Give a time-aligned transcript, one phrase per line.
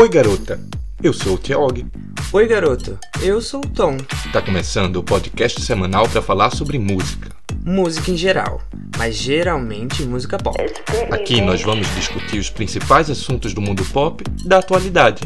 [0.00, 0.58] Oi, garota.
[1.02, 1.86] Eu sou o Tiaog.
[2.32, 2.98] Oi, garoto.
[3.20, 3.98] Eu sou o Tom.
[4.32, 7.28] Tá começando o podcast semanal para falar sobre música.
[7.62, 8.62] Música em geral,
[8.96, 10.58] mas geralmente música pop.
[11.10, 15.20] Aqui nós vamos discutir os principais assuntos do mundo pop da atualidade.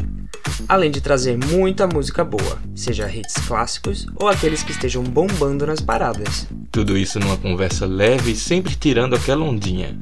[0.67, 5.79] Além de trazer muita música boa, seja hits clássicos ou aqueles que estejam bombando nas
[5.79, 6.47] paradas.
[6.69, 9.97] Tudo isso numa conversa leve e sempre tirando aquela ondinha.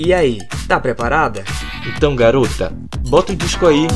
[0.00, 0.38] E aí,
[0.68, 1.42] tá preparada?
[1.84, 2.72] Então, garota,
[3.08, 3.88] bota o disco aí.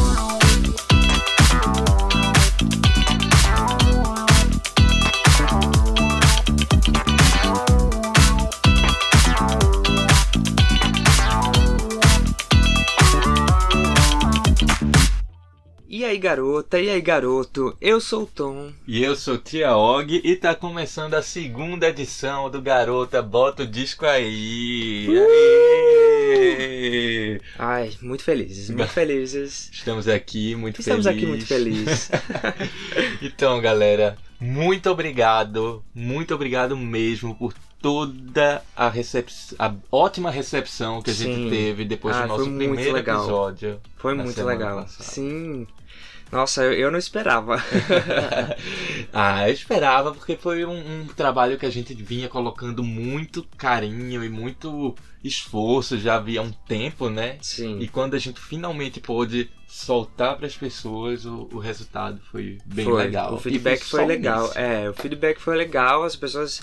[16.23, 16.81] Garota?
[16.81, 17.77] E aí, garoto?
[17.81, 18.71] Eu sou o Tom.
[18.87, 23.67] E eu sou Tia Og e tá começando a segunda edição do Garota Bota o
[23.67, 25.09] Disco aí.
[26.23, 27.41] Aê!
[27.59, 29.69] Ai, muito felizes, muito felizes.
[29.73, 31.23] Estamos aqui muito Estamos felizes.
[31.23, 32.11] aqui muito felizes.
[33.21, 39.29] então, galera, muito obrigado, muito obrigado mesmo por toda a, recep...
[39.59, 41.51] a ótima recepção que a gente Sim.
[41.51, 43.19] teve depois Ah, do nosso primeiro legal.
[43.25, 43.81] episódio.
[43.97, 44.83] Foi muito legal.
[44.83, 45.03] passada.
[45.03, 45.67] Sim.
[46.33, 47.63] Nossa, eu, eu não esperava.
[49.13, 54.25] ah, eu esperava porque foi um, um trabalho que a gente vinha colocando muito carinho
[54.25, 57.37] e muito esforço já havia um tempo, né?
[57.43, 57.79] Sim.
[57.81, 62.87] E quando a gente finalmente pôde soltar para as pessoas, o, o resultado foi bem
[62.87, 63.05] foi.
[63.05, 63.35] legal.
[63.35, 64.47] O feedback só foi legal.
[64.47, 64.59] isso.
[64.59, 66.03] É, o feedback foi legal.
[66.03, 66.63] As pessoas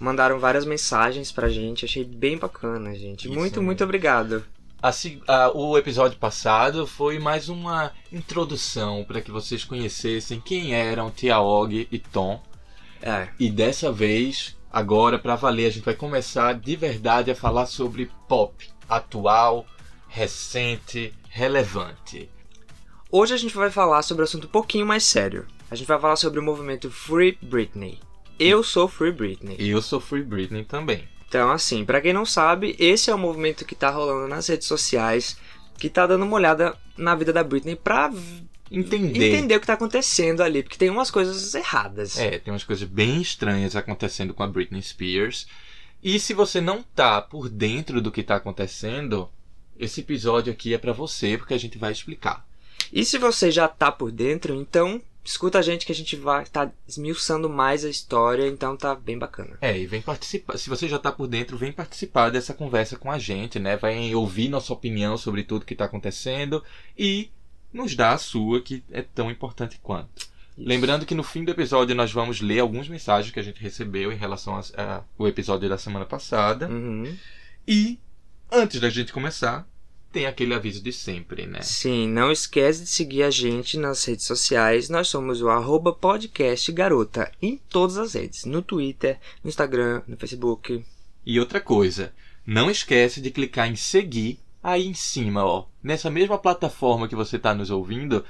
[0.00, 1.84] mandaram várias mensagens pra gente.
[1.84, 3.28] Achei bem bacana, gente.
[3.28, 3.66] Isso muito, mesmo.
[3.66, 4.42] muito obrigado.
[4.82, 10.74] A se- a- o episódio passado foi mais uma introdução para que vocês conhecessem quem
[10.74, 12.42] eram Tiaog e Tom.
[13.02, 13.28] É.
[13.38, 18.10] E dessa vez, agora para valer, a gente vai começar de verdade a falar sobre
[18.26, 19.66] pop atual,
[20.08, 22.30] recente, relevante.
[23.10, 25.46] Hoje a gente vai falar sobre um assunto um pouquinho mais sério.
[25.70, 27.98] A gente vai falar sobre o movimento Free Britney.
[28.38, 29.56] Eu sou Free Britney.
[29.58, 31.06] Eu sou Free Britney também.
[31.30, 34.66] Então, assim, pra quem não sabe, esse é o movimento que tá rolando nas redes
[34.66, 35.36] sociais,
[35.78, 38.12] que tá dando uma olhada na vida da Britney pra
[38.68, 39.28] Entender.
[39.28, 42.18] entender o que tá acontecendo ali, porque tem umas coisas erradas.
[42.18, 45.46] É, tem umas coisas bem estranhas acontecendo com a Britney Spears.
[46.02, 49.30] E se você não tá por dentro do que tá acontecendo,
[49.78, 52.44] esse episódio aqui é para você, porque a gente vai explicar.
[52.92, 56.42] E se você já tá por dentro, então escuta a gente que a gente vai
[56.42, 59.58] estar esmiuçando mais a história, então tá bem bacana.
[59.60, 60.58] É, e vem participar.
[60.58, 63.76] Se você já tá por dentro, vem participar dessa conversa com a gente, né?
[63.76, 66.62] Vai ouvir nossa opinião sobre tudo que tá acontecendo
[66.96, 67.30] e
[67.72, 70.30] nos dar a sua, que é tão importante quanto.
[70.58, 70.68] Isso.
[70.68, 74.12] Lembrando que no fim do episódio nós vamos ler algumas mensagens que a gente recebeu
[74.12, 74.60] em relação
[75.18, 76.68] ao episódio da semana passada.
[76.68, 77.16] Uhum.
[77.66, 77.98] E
[78.50, 79.66] antes da gente começar,
[80.12, 81.62] tem aquele aviso de sempre, né?
[81.62, 84.88] Sim, não esquece de seguir a gente nas redes sociais.
[84.88, 88.44] Nós somos o arroba podcast garota em todas as redes.
[88.44, 90.84] No Twitter, no Instagram, no Facebook.
[91.24, 92.12] E outra coisa,
[92.44, 95.66] não esquece de clicar em seguir aí em cima, ó.
[95.82, 98.24] Nessa mesma plataforma que você está nos ouvindo,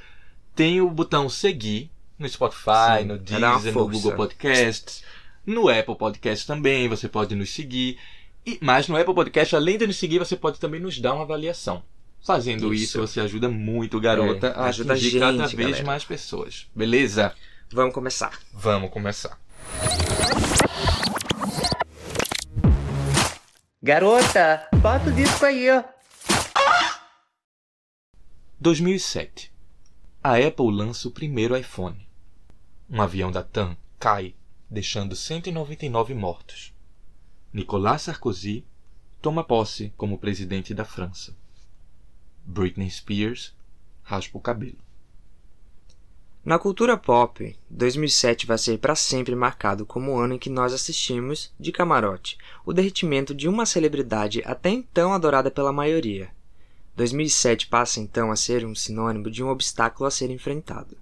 [0.55, 3.89] tem o botão seguir no Spotify, Sim, no Deezer, no.
[3.89, 5.03] Google Podcasts,
[5.47, 7.99] no Apple Podcast também, você pode nos seguir.
[8.47, 11.23] E, mas no Apple Podcast, além de nos seguir, você pode também nos dar uma
[11.25, 11.83] avaliação.
[12.23, 13.01] Fazendo isso, Isso.
[13.01, 15.85] você ajuda muito garota É, a ajuda a gente, cada vez galera.
[15.85, 16.67] mais pessoas.
[16.75, 17.35] Beleza?
[17.73, 18.39] Vamos começar.
[18.53, 19.39] Vamos começar.
[23.83, 25.67] Garota, bota o disco aí.
[28.61, 29.51] 2007.
[30.23, 32.07] A Apple lança o primeiro iPhone.
[32.91, 34.35] Um avião da TAM cai,
[34.69, 36.75] deixando 199 mortos.
[37.53, 38.65] Nicolas Sarkozy
[39.21, 41.37] toma posse como presidente da França.
[42.45, 43.53] Britney Spears
[44.05, 44.79] raspa o cabelo.
[46.45, 50.73] Na cultura pop, 2007 vai ser para sempre marcado como o ano em que nós
[50.73, 56.31] assistimos, de camarote, o derretimento de uma celebridade até então adorada pela maioria.
[56.95, 60.97] 2007 passa então a ser um sinônimo de um obstáculo a ser enfrentado.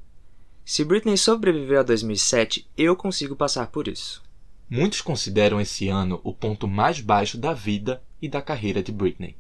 [0.65, 4.27] Se Britney sobreviveu a 2007, eu consigo passar por isso.
[4.71, 9.35] Muitos consideram esse ano o ponto mais baixo da vida e da carreira de Britney.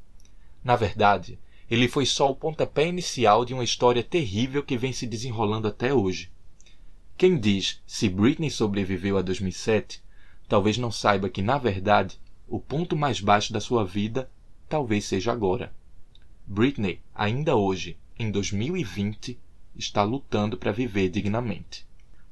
[0.64, 1.38] Na verdade,
[1.70, 5.92] ele foi só o pontapé inicial de uma história terrível que vem se desenrolando até
[5.92, 6.30] hoje.
[7.16, 10.02] Quem diz se Britney sobreviveu a 2007,
[10.48, 14.30] talvez não saiba que, na verdade, o ponto mais baixo da sua vida
[14.66, 15.74] talvez seja agora.
[16.46, 19.38] Britney, ainda hoje, em 2020,
[19.76, 21.87] está lutando para viver dignamente.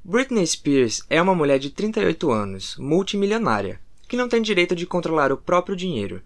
[0.08, 5.32] Britney Spears é uma mulher de 38 anos, multimilionária, que não tem direito de controlar
[5.32, 6.22] o próprio dinheiro.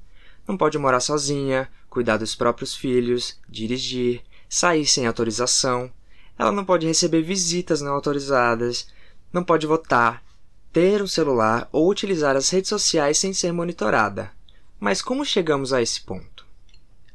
[0.47, 5.91] Não pode morar sozinha, cuidar dos próprios filhos, dirigir, sair sem autorização,
[6.39, 8.87] ela não pode receber visitas não autorizadas,
[9.33, 10.23] não pode votar,
[10.71, 14.31] ter um celular ou utilizar as redes sociais sem ser monitorada.
[14.79, 16.47] Mas como chegamos a esse ponto?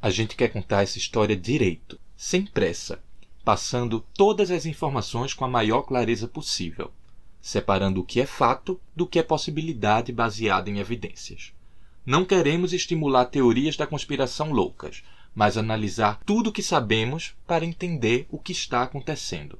[0.01, 2.99] A gente quer contar essa história direito, sem pressa,
[3.45, 6.91] passando todas as informações com a maior clareza possível,
[7.39, 11.53] separando o que é fato do que é possibilidade baseada em evidências.
[12.03, 15.03] Não queremos estimular teorias da conspiração loucas,
[15.35, 19.59] mas analisar tudo o que sabemos para entender o que está acontecendo.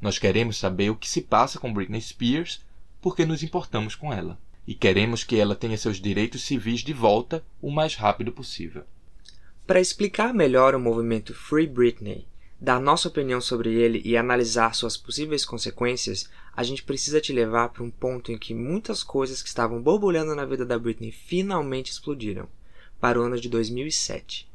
[0.00, 2.64] Nós queremos saber o que se passa com Britney Spears
[3.00, 7.44] porque nos importamos com ela e queremos que ela tenha seus direitos civis de volta
[7.60, 8.84] o mais rápido possível.
[9.66, 12.26] Para explicar melhor o movimento Free Britney,
[12.60, 17.68] dar nossa opinião sobre ele e analisar suas possíveis consequências, a gente precisa te levar
[17.70, 21.90] para um ponto em que muitas coisas que estavam borbulhando na vida da Britney finalmente
[21.90, 22.48] explodiram
[23.00, 24.48] para o ano de 2007.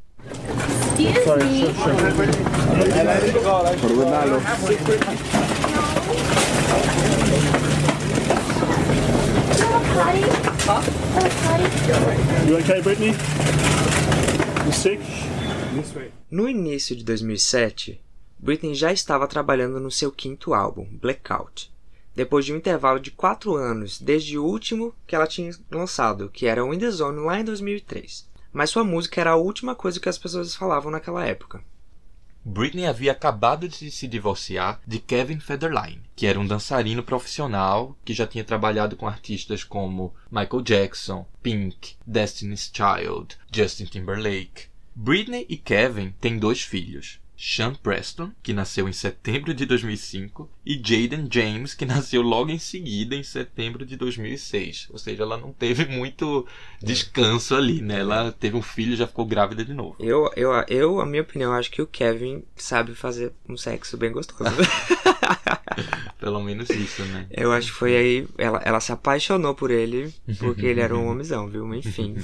[12.47, 13.13] You okay, Brittany?
[14.65, 14.99] You sick?
[16.31, 18.01] No início de 2007,
[18.39, 21.71] Britney já estava trabalhando no seu quinto álbum, Blackout,
[22.15, 26.47] depois de um intervalo de quatro anos desde o último que ela tinha lançado, que
[26.47, 28.27] era o In The Zone lá em 2003.
[28.51, 31.63] Mas sua música era a última coisa que as pessoas falavam naquela época.
[32.43, 38.13] Britney havia acabado de se divorciar de Kevin Federline, que era um dançarino profissional que
[38.13, 44.68] já tinha trabalhado com artistas como Michael Jackson, Pink, Destiny's Child, Justin Timberlake.
[44.95, 50.73] Britney e Kevin têm dois filhos, Sean Preston, que nasceu em setembro de 2005, e
[50.75, 54.87] Jaden James, que nasceu logo em seguida, em setembro de 2006.
[54.91, 56.45] Ou seja, ela não teve muito
[56.81, 57.99] descanso ali, né?
[58.01, 59.95] Ela teve um filho e já ficou grávida de novo.
[59.99, 64.11] Eu, eu, eu, a minha opinião, acho que o Kevin sabe fazer um sexo bem
[64.11, 64.51] gostoso.
[66.19, 67.27] Pelo menos isso, né?
[67.31, 68.27] eu acho que foi aí.
[68.37, 71.73] Ela, ela se apaixonou por ele, porque ele era um homenzão, viu?
[71.73, 72.15] Enfim.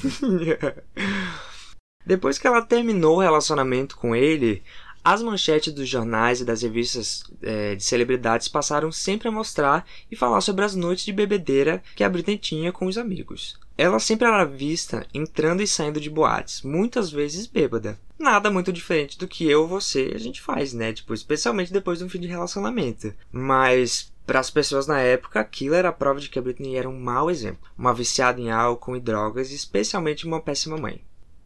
[2.05, 4.63] Depois que ela terminou o relacionamento com ele,
[5.05, 10.15] as manchetes dos jornais e das revistas eh, de celebridades passaram sempre a mostrar e
[10.15, 13.59] falar sobre as noites de bebedeira que a Britney tinha com os amigos.
[13.77, 17.99] Ela sempre era vista entrando e saindo de boates, muitas vezes bêbada.
[18.17, 20.91] Nada muito diferente do que eu ou você a gente faz, né?
[20.91, 23.13] Tipo, especialmente depois de um fim de relacionamento.
[23.31, 26.89] Mas para as pessoas na época, aquilo era a prova de que a Britney era
[26.89, 31.01] um mau exemplo, uma viciada em álcool e drogas, e especialmente uma péssima mãe.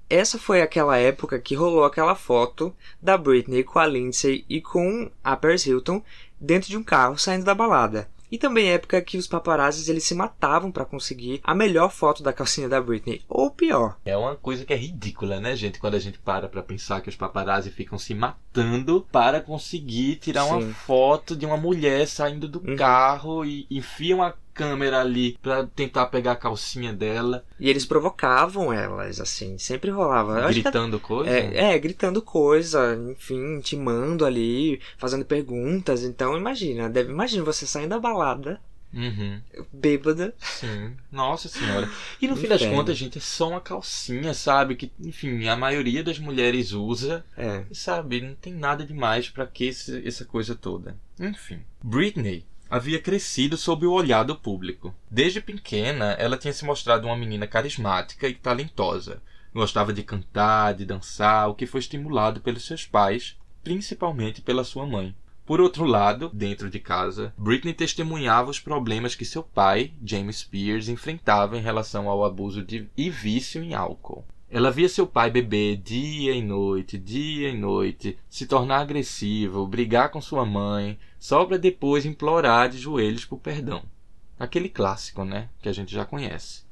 [0.10, 5.10] Essa foi aquela época que rolou aquela foto da Britney com a Lindsay e com
[5.24, 6.02] a Paris Hilton
[6.40, 8.10] dentro de um carro saindo da balada.
[8.32, 12.32] E também época que os paparazzis eles se matavam para conseguir a melhor foto da
[12.32, 13.98] calcinha da Britney, ou pior.
[14.06, 15.80] É uma coisa que é ridícula, né, gente?
[15.80, 20.46] Quando a gente para pra pensar que os paparazzi ficam se matando para conseguir tirar
[20.46, 20.74] uma Sim.
[20.74, 22.76] foto de uma mulher saindo do Uhum.
[22.76, 28.72] carro e enfiam a câmera ali pra tentar pegar a calcinha dela, E eles provocavam
[28.74, 30.42] elas, assim, sempre rolava.
[30.50, 31.32] Gritando coisa.
[31.32, 36.04] É, é, gritando coisa, enfim, intimando ali, fazendo perguntas.
[36.04, 38.60] Então, imagina, deve, imagina você saindo da balada,
[38.92, 39.40] Uhum.
[39.72, 40.34] bêbada.
[40.40, 41.88] Sim, nossa senhora.
[42.20, 44.76] E no fim das contas, gente, é só uma calcinha, sabe?
[44.76, 47.24] Que, enfim, a maioria das mulheres usa.
[47.38, 50.98] É, sabe, não tem nada demais pra que esse- essa coisa toda.
[51.20, 51.60] Enfim.
[51.84, 54.94] Britney havia crescido sob o olhar do público.
[55.10, 59.22] Desde pequena, ela tinha se mostrado uma menina carismática e talentosa.
[59.54, 64.86] Gostava de cantar, de dançar, o que foi estimulado pelos seus pais, principalmente pela sua
[64.86, 65.16] mãe.
[65.46, 70.88] Por outro lado, dentro de casa, Britney testemunhava os problemas que seu pai, James Spears,
[70.88, 74.24] enfrentava em relação ao abuso de, e vício em álcool.
[74.52, 80.10] Ela via seu pai beber dia e noite, dia e noite, se tornar agressivo, brigar
[80.10, 83.84] com sua mãe, só para depois implorar de joelhos por perdão.
[84.40, 85.50] Aquele clássico, né?
[85.62, 86.64] Que a gente já conhece.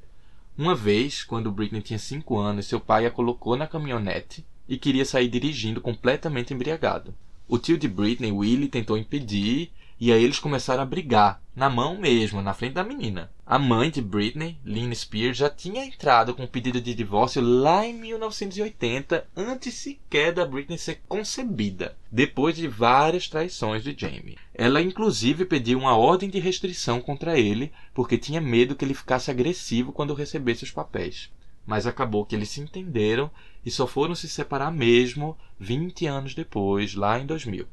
[0.57, 5.05] Uma vez, quando Britney tinha 5 anos, seu pai a colocou na caminhonete e queria
[5.05, 7.13] sair dirigindo completamente embriagado.
[7.47, 11.97] O tio de Britney, Willie, tentou impedir e aí eles começaram a brigar, na mão
[11.97, 13.31] mesmo, na frente da menina.
[13.43, 17.83] A mãe de Britney, Lynn Spears, já tinha entrado com um pedido de divórcio lá
[17.83, 24.37] em 1980, antes sequer da Britney ser concebida, depois de várias traições de Jamie.
[24.53, 29.31] Ela inclusive pediu uma ordem de restrição contra ele, porque tinha medo que ele ficasse
[29.31, 31.31] agressivo quando recebesse os papéis.
[31.65, 33.31] Mas acabou que eles se entenderam
[33.65, 37.65] e só foram se separar mesmo 20 anos depois, lá em 2000.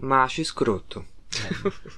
[0.00, 1.04] macho escroto.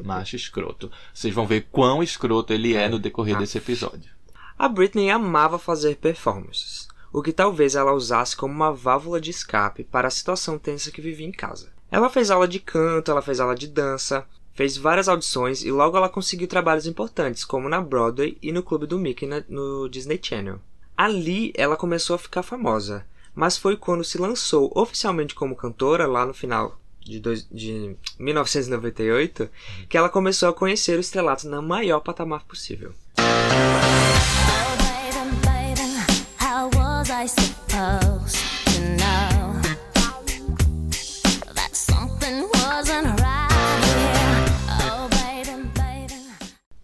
[0.04, 0.90] Macho escroto.
[1.12, 3.38] Vocês vão ver quão escroto ele é no decorrer Ah.
[3.38, 4.10] desse episódio.
[4.58, 9.84] A Britney amava fazer performances, o que talvez ela usasse como uma válvula de escape
[9.84, 11.72] para a situação tensa que vivia em casa.
[11.90, 15.96] Ela fez aula de canto, ela fez aula de dança, fez várias audições e logo
[15.96, 20.60] ela conseguiu trabalhos importantes, como na Broadway e no Clube do Mickey no Disney Channel.
[20.96, 26.26] Ali ela começou a ficar famosa, mas foi quando se lançou oficialmente como cantora, lá
[26.26, 29.48] no final de, dois, de 1998,
[29.88, 32.92] que ela começou a conhecer o estrelato na maior patamar possível.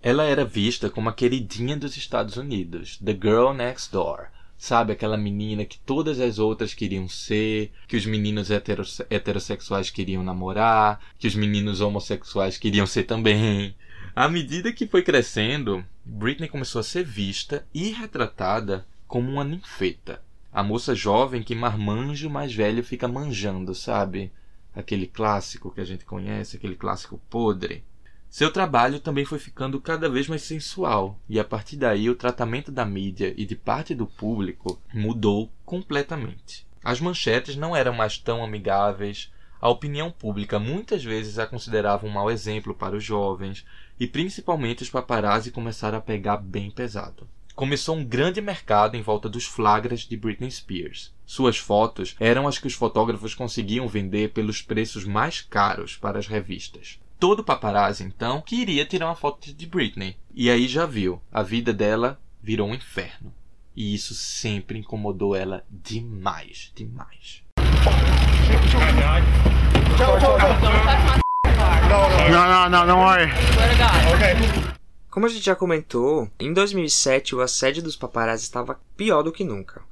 [0.02, 4.34] Ela era vista como a queridinha dos Estados Unidos, The Girl Next Door.
[4.64, 11.00] Sabe, aquela menina que todas as outras queriam ser, que os meninos heterossexuais queriam namorar,
[11.18, 13.76] que os meninos homossexuais queriam ser também.
[14.16, 20.23] À medida que foi crescendo, Britney começou a ser vista e retratada como uma ninfeta.
[20.50, 24.33] A moça jovem que marmanjo mais velho fica manjando, sabe?
[24.75, 27.85] Aquele clássico que a gente conhece, aquele clássico podre.
[28.35, 32.73] Seu trabalho também foi ficando cada vez mais sensual, e a partir daí o tratamento
[32.73, 36.67] da mídia e de parte do público mudou completamente.
[36.83, 42.11] As manchetes não eram mais tão amigáveis, a opinião pública muitas vezes a considerava um
[42.11, 43.64] mau exemplo para os jovens,
[44.00, 47.29] e principalmente os paparazzi começaram a pegar bem pesado.
[47.55, 51.14] Começou um grande mercado em volta dos flagras de Britney Spears.
[51.25, 56.26] Suas fotos eram as que os fotógrafos conseguiam vender pelos preços mais caros para as
[56.26, 60.16] revistas todo paparazzi, então, queria tirar uma foto de Britney.
[60.35, 63.33] E aí já viu, a vida dela virou um inferno.
[63.76, 67.42] E isso sempre incomodou ela demais, demais.
[72.30, 73.30] Não, não, não, não worry.
[75.11, 79.44] Como a gente já comentou, em 2007 o assédio dos paparazzi estava pior do que
[79.44, 79.83] nunca.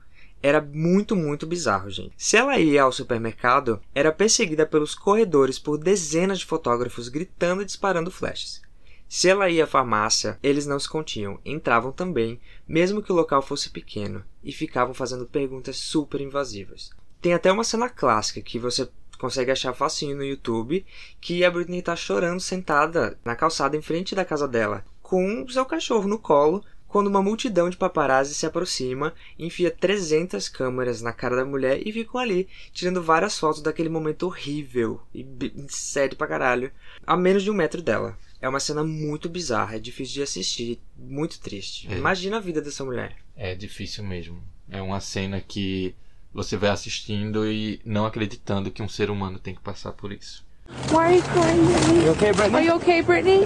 [0.43, 2.15] Era muito, muito bizarro, gente.
[2.17, 7.65] Se ela ia ao supermercado, era perseguida pelos corredores por dezenas de fotógrafos gritando e
[7.65, 8.61] disparando flashes.
[9.09, 13.43] Se ela ia à farmácia, eles não se continham, entravam também, mesmo que o local
[13.43, 16.91] fosse pequeno, e ficavam fazendo perguntas super invasivas.
[17.21, 20.85] Tem até uma cena clássica que você consegue achar facinho no YouTube,
[21.21, 25.65] que a Britney tá chorando sentada na calçada em frente da casa dela, com seu
[25.67, 31.37] cachorro no colo, quando uma multidão de paparazzi se aproxima, enfia 300 câmeras na cara
[31.37, 35.27] da mulher e ficam ali, tirando várias fotos daquele momento horrível e
[35.71, 36.71] sério pra caralho,
[37.07, 38.19] a menos de um metro dela.
[38.43, 41.91] É uma cena muito bizarra, é difícil de assistir, muito triste.
[41.91, 41.97] É.
[41.97, 43.17] Imagina a vida dessa mulher.
[43.35, 44.43] É difícil mesmo.
[44.69, 45.95] É uma cena que
[46.31, 50.45] você vai assistindo e não acreditando que um ser humano tem que passar por isso.
[50.91, 52.05] Why are you crying, Brittany?
[52.05, 52.55] You okay, Brittany?
[52.55, 53.41] Are you okay, Brittany?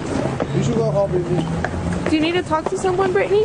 [0.56, 1.95] You should go home, Brittany.
[2.08, 3.42] Do you need to talk to someone, Brittany?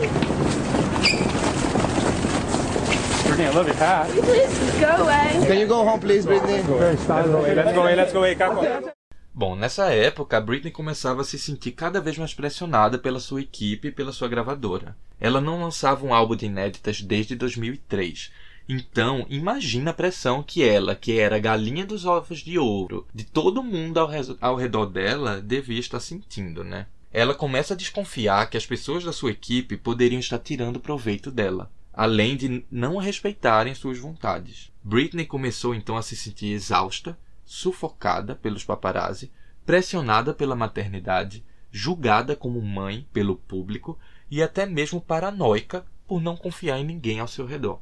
[3.25, 4.08] Brittany, I love your hat.
[4.12, 5.48] Please go away.
[5.48, 6.62] Can you go home, please, Brittany?
[6.62, 8.94] Let's go away, let's go away, let's go away.
[9.34, 13.41] Bom, nessa época, a Britney começava a se sentir cada vez mais pressionada pela sua
[13.41, 14.96] equipe e pela sua gravadora.
[15.20, 18.32] Ela não lançava um álbum de inéditas desde 2003.
[18.70, 23.24] Então, imagina a pressão que ela, que era a galinha dos ovos de ouro, de
[23.24, 26.86] todo mundo ao, ao redor dela, devia estar sentindo, né?
[27.13, 31.72] Ela começa a desconfiar que as pessoas da sua equipe poderiam estar tirando proveito dela,
[31.94, 34.72] além de não respeitarem suas vontades.
[34.82, 39.32] Britney começou então a se sentir exausta, sufocada pelos paparazzi,
[39.65, 44.00] pressionada pela maternidade, julgada como mãe pelo público
[44.30, 47.82] e até mesmo paranoica por não confiar em ninguém ao seu redor.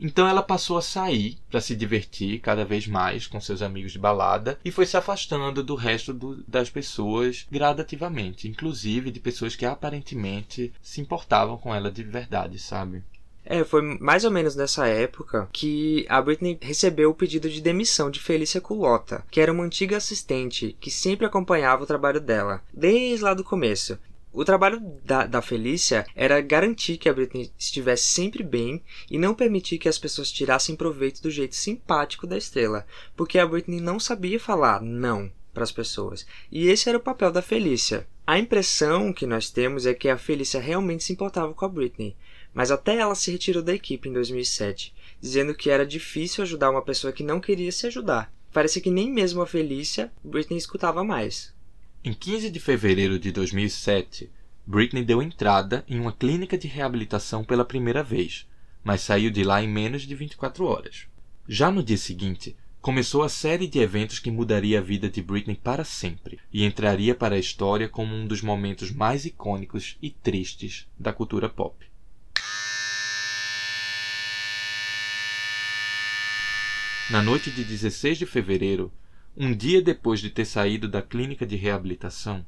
[0.00, 3.98] Então ela passou a sair para se divertir cada vez mais com seus amigos de
[3.98, 9.66] balada e foi se afastando do resto do, das pessoas gradativamente, inclusive de pessoas que
[9.66, 13.02] aparentemente se importavam com ela de verdade, sabe?
[13.50, 18.10] É, foi mais ou menos nessa época que a Britney recebeu o pedido de demissão
[18.10, 23.24] de Felícia Culota, que era uma antiga assistente que sempre acompanhava o trabalho dela, desde
[23.24, 23.98] lá do começo.
[24.32, 29.34] O trabalho da, da Felícia era garantir que a Britney estivesse sempre bem e não
[29.34, 33.98] permitir que as pessoas tirassem proveito do jeito simpático da estrela, porque a Britney não
[33.98, 36.26] sabia falar não para as pessoas.
[36.52, 38.06] E esse era o papel da Felícia.
[38.26, 42.14] A impressão que nós temos é que a Felícia realmente se importava com a Britney,
[42.52, 46.82] mas até ela se retirou da equipe em 2007, dizendo que era difícil ajudar uma
[46.82, 48.32] pessoa que não queria se ajudar.
[48.52, 51.56] Parece que nem mesmo a Felícia Britney escutava mais.
[52.04, 54.30] Em 15 de fevereiro de 2007,
[54.64, 58.48] Britney deu entrada em uma clínica de reabilitação pela primeira vez,
[58.84, 61.08] mas saiu de lá em menos de 24 horas.
[61.48, 65.56] Já no dia seguinte, começou a série de eventos que mudaria a vida de Britney
[65.56, 70.86] para sempre e entraria para a história como um dos momentos mais icônicos e tristes
[70.96, 71.84] da cultura pop.
[77.10, 78.92] Na noite de 16 de fevereiro,
[79.40, 82.44] Um dia depois de ter saído da clínica de reabilitação,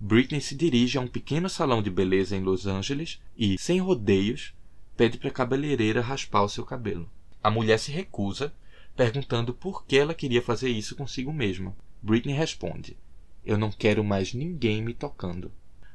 [0.00, 4.54] Britney se dirige a um pequeno salão de beleza em Los Angeles e, sem rodeios,
[4.96, 7.06] pede para a cabeleireira raspar o seu cabelo.
[7.42, 8.50] A mulher se recusa,
[8.96, 11.76] perguntando por que ela queria fazer isso consigo mesma.
[12.00, 12.96] Britney responde:
[13.44, 15.52] Eu não quero mais ninguém me tocando.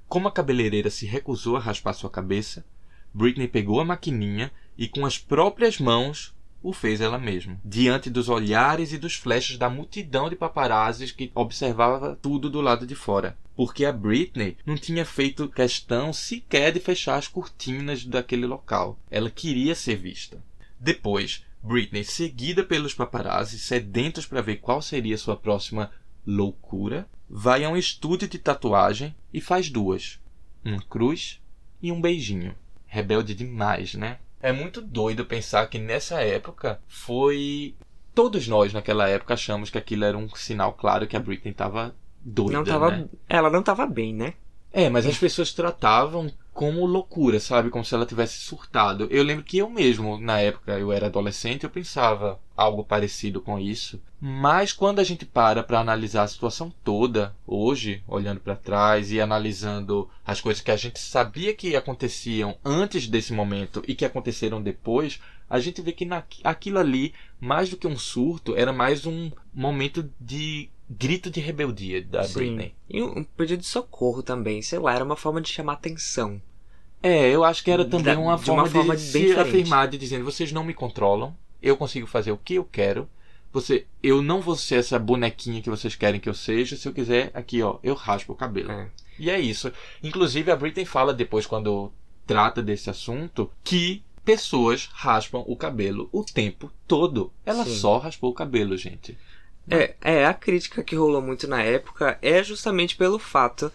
[0.08, 2.64] Como a cabeleireira se recusou a raspar sua cabeça,
[3.12, 8.30] Britney pegou a maquininha e com as próprias mãos o fez ela mesma, diante dos
[8.30, 13.38] olhares e dos flashes da multidão de paparazzis que observava tudo do lado de fora.
[13.56, 19.00] Porque a Britney não tinha feito questão sequer de fechar as cortinas daquele local.
[19.10, 20.44] Ela queria ser vista.
[20.80, 25.92] Depois, Britney, seguida pelos paparazzi, sedentos para ver qual seria sua próxima
[26.26, 30.20] loucura, vai a um estúdio de tatuagem e faz duas:
[30.64, 31.42] uma cruz
[31.82, 32.56] e um beijinho.
[32.86, 34.20] Rebelde demais, né?
[34.42, 37.76] É muito doido pensar que nessa época foi.
[38.14, 41.96] Todos nós naquela época achamos que aquilo era um sinal claro que a Britney estava
[42.22, 42.54] doida.
[42.54, 43.06] Não tava, né?
[43.28, 44.34] Ela não tava bem, né?
[44.72, 47.70] É, mas as pessoas tratavam como loucura, sabe?
[47.70, 49.08] Como se ela tivesse surtado.
[49.12, 53.60] Eu lembro que eu mesmo, na época, eu era adolescente, eu pensava algo parecido com
[53.60, 54.02] isso.
[54.20, 59.22] Mas quando a gente para para analisar a situação toda, hoje, olhando para trás e
[59.22, 64.60] analisando as coisas que a gente sabia que aconteciam antes desse momento e que aconteceram
[64.60, 69.06] depois, a gente vê que na, aquilo ali, mais do que um surto, era mais
[69.06, 72.34] um momento de grito de rebeldia da Sim.
[72.34, 72.76] Britney.
[72.90, 76.42] E um pedido de socorro também, sei lá, era uma forma de chamar atenção.
[77.02, 79.40] É, eu acho que era também Da- uma de forma uma forma de se diferente.
[79.40, 83.08] afirmar, de dizendo, vocês não me controlam, eu consigo fazer o que eu quero,
[83.54, 86.94] você, eu não vou ser essa bonequinha que vocês querem que eu seja, se eu
[86.94, 88.72] quiser, aqui ó, eu raspo o cabelo.
[88.72, 88.90] É.
[89.18, 89.72] E é isso.
[90.04, 91.92] Inclusive a Britney fala depois, quando
[92.26, 97.32] trata desse assunto, que pessoas raspam o cabelo o tempo todo.
[97.46, 97.76] Ela Sim.
[97.76, 99.18] só raspou o cabelo, gente.
[99.70, 103.72] É, é, a crítica que rolou muito na época é justamente pelo fato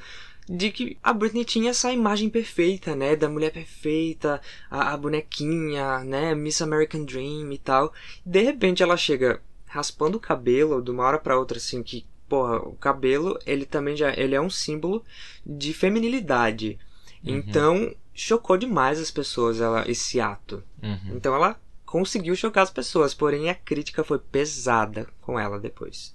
[0.48, 6.00] de que a Britney tinha essa imagem perfeita, né, da mulher perfeita, a, a bonequinha,
[6.04, 7.92] né, Miss American Dream e tal.
[8.24, 12.58] De repente ela chega raspando o cabelo de uma hora pra outra assim que, porra,
[12.58, 15.04] o cabelo, ele também já ele é um símbolo
[15.44, 16.78] de feminilidade.
[17.24, 17.36] Uhum.
[17.36, 20.62] Então, chocou demais as pessoas ela esse ato.
[20.82, 21.16] Uhum.
[21.16, 26.14] Então ela conseguiu chocar as pessoas, porém a crítica foi pesada com ela depois.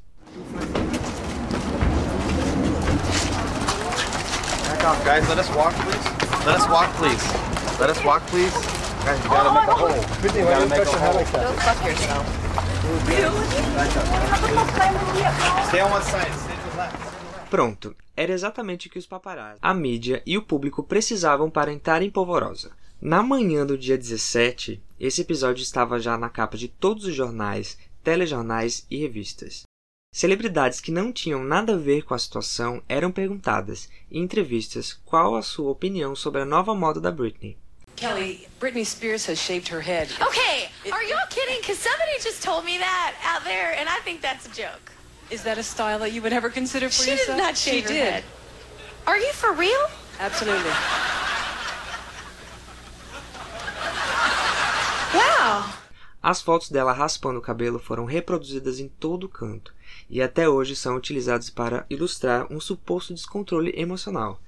[4.87, 5.27] Off, guys.
[5.27, 6.05] Let us walk, please.
[6.47, 7.23] Let us walk, please.
[7.77, 8.53] Let us walk, please.
[9.03, 9.91] Guys, you gotta make a hole.
[10.23, 11.25] You gotta make a hole.
[15.67, 16.31] Stay on one side.
[16.31, 17.49] Stay to the left.
[17.49, 22.01] Pronto, era exatamente o que os paparazzi, a mídia e o público precisavam para entrar
[22.01, 22.71] em polvorosa.
[23.01, 27.77] Na manhã do dia 17, esse episódio estava já na capa de todos os jornais,
[28.03, 29.63] telejornais e revistas.
[30.11, 35.35] Celebridades que não tinham nada a ver com a situação eram perguntadas, em entrevistas, qual
[35.35, 37.57] a sua opinião sobre a nova moda da Britney.
[37.95, 40.09] Kelly, Britney Spears has shaved her head.
[40.21, 41.59] Okay, are y'all kidding?
[41.59, 44.91] Because somebody just told me that out there, and I think that's a joke.
[45.29, 47.37] Is that a style that you would ever consider for She did yourself?
[47.37, 48.13] not shave she her did.
[48.13, 48.23] head.
[49.05, 49.87] Are you for real?
[50.19, 50.71] Absolutely.
[55.13, 55.73] Wow.
[56.23, 59.73] As fotos dela raspando o cabelo foram reproduzidas em todo canto
[60.09, 64.41] e até hoje são utilizadas para ilustrar um suposto descontrole emocional.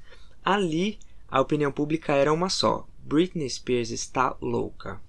[0.43, 0.97] Ali,
[1.29, 4.99] a opinião pública era uma só: Britney Spears está louca.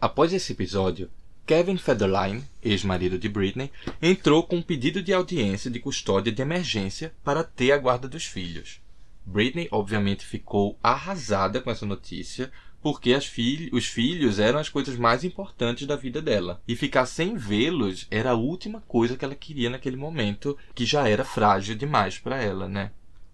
[0.00, 1.10] Após esse episódio,
[1.46, 7.12] Kevin Federline, ex-marido de Britney, entrou com um pedido de audiência de custódia de emergência
[7.24, 8.80] para ter a guarda dos filhos.
[9.24, 12.50] Britney, obviamente, ficou arrasada com essa notícia,
[12.82, 16.60] porque os filhos eram as coisas mais importantes da vida dela.
[16.66, 21.08] E ficar sem vê-los era a última coisa que ela queria naquele momento, que já
[21.08, 22.90] era frágil demais para ela, né?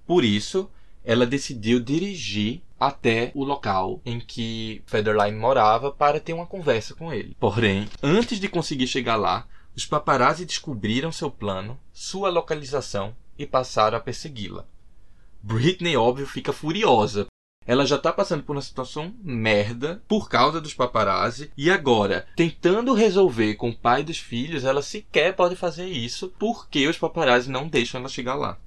[0.07, 0.71] Por isso,
[1.03, 7.13] ela decidiu dirigir até o local em que Federline morava para ter uma conversa com
[7.13, 7.37] ele.
[7.41, 13.97] Porém, antes de conseguir chegar lá, os paparazzi descobriram seu plano, sua localização e passaram
[13.97, 14.67] a persegui-la.
[15.41, 17.28] Britney, óbvio, fica furiosa.
[17.69, 22.95] Ela já tá passando por uma situação merda por causa dos paparazzi e agora, tentando
[22.95, 27.69] resolver com o pai dos filhos, ela sequer pode fazer isso porque os paparazzi não
[27.69, 28.59] deixam ela chegar lá.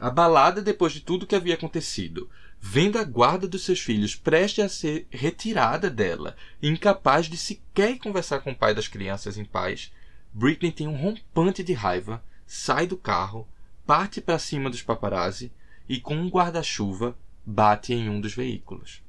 [0.00, 4.68] Abalada depois de tudo que havia acontecido, vendo a guarda dos seus filhos prestes a
[4.70, 9.92] ser retirada dela, incapaz de sequer conversar com o pai das crianças em paz,
[10.32, 13.46] Britney tem um rompante de raiva, sai do carro,
[13.86, 15.52] parte para cima dos paparazzi
[15.86, 19.02] e com um guarda-chuva bate em um dos veículos.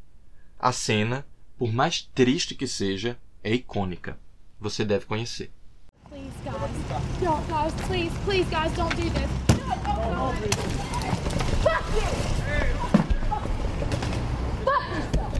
[0.60, 1.26] A cena,
[1.58, 4.18] por mais triste que seja, é icônica.
[4.60, 5.52] Você deve conhecer.
[6.10, 6.72] Please, guys.
[7.20, 7.74] Don't, guys.
[7.88, 9.30] Please, please, guys, don't do this.
[9.60, 9.66] No,
[10.12, 10.50] no, no.
[11.64, 12.08] Fuck you!
[14.64, 15.34] Fuck yourself!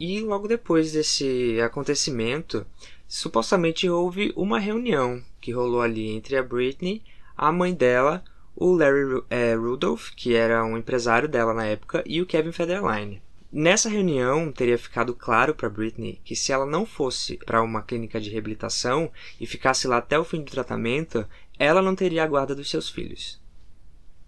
[0.00, 2.66] E logo depois desse acontecimento,
[3.06, 7.02] supostamente houve uma reunião que rolou ali entre a Britney,
[7.36, 8.24] a mãe dela,
[8.56, 13.22] o Larry eh, Rudolph, que era um empresário dela na época, e o Kevin Federline.
[13.56, 18.20] Nessa reunião, teria ficado claro para Britney que se ela não fosse para uma clínica
[18.20, 21.24] de reabilitação e ficasse lá até o fim do tratamento,
[21.56, 23.40] ela não teria a guarda dos seus filhos.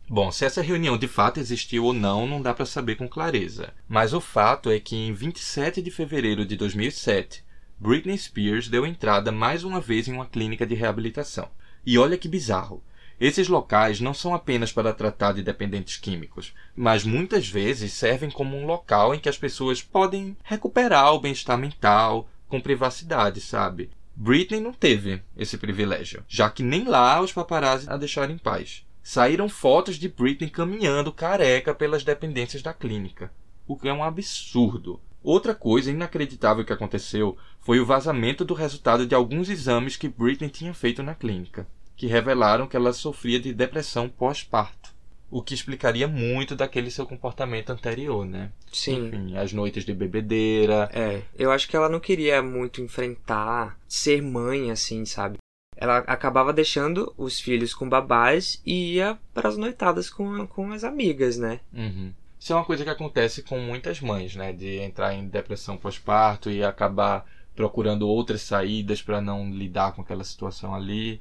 [0.08, 3.74] Bom, se essa reunião de fato existiu ou não, não dá para saber com clareza.
[3.88, 7.44] Mas o fato é que em 27 de fevereiro de 2007,
[7.78, 11.50] Britney Spears deu entrada mais uma vez em uma clínica de reabilitação.
[11.84, 12.82] E olha que bizarro.
[13.20, 18.56] Esses locais não são apenas para tratar de dependentes químicos, mas muitas vezes servem como
[18.56, 23.90] um local em que as pessoas podem recuperar o bem-estar mental com privacidade, sabe?
[24.14, 28.86] Britney não teve esse privilégio, já que nem lá os paparazzi a deixaram em paz.
[29.02, 33.30] Saíram fotos de Britney caminhando careca pelas dependências da clínica,
[33.66, 35.00] o que é um absurdo.
[35.26, 40.48] Outra coisa inacreditável que aconteceu foi o vazamento do resultado de alguns exames que Britney
[40.48, 44.94] tinha feito na clínica, que revelaram que ela sofria de depressão pós-parto.
[45.28, 48.52] O que explicaria muito daquele seu comportamento anterior, né?
[48.72, 49.08] Sim.
[49.08, 50.88] Enfim, as noites de bebedeira.
[50.92, 55.38] É, eu acho que ela não queria muito enfrentar ser mãe, assim, sabe?
[55.76, 60.84] Ela acabava deixando os filhos com babás e ia para as noitadas com, com as
[60.84, 61.58] amigas, né?
[61.74, 62.12] Uhum.
[62.46, 64.52] Isso é uma coisa que acontece com muitas mães, né?
[64.52, 70.22] De entrar em depressão pós-parto e acabar procurando outras saídas para não lidar com aquela
[70.22, 71.20] situação ali.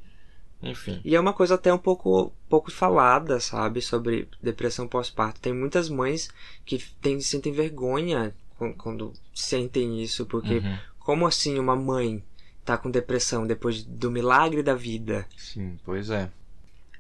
[0.62, 1.02] Enfim.
[1.04, 3.82] E é uma coisa até um pouco, pouco falada, sabe?
[3.82, 5.42] Sobre depressão pós-parto.
[5.42, 6.30] Tem muitas mães
[6.64, 8.32] que tem, sentem vergonha
[8.78, 10.78] quando, sentem isso, porque Uhum.
[11.00, 12.24] como assim uma mãe
[12.64, 15.26] tá com depressão depois do milagre da vida?
[15.36, 16.30] Sim, pois é.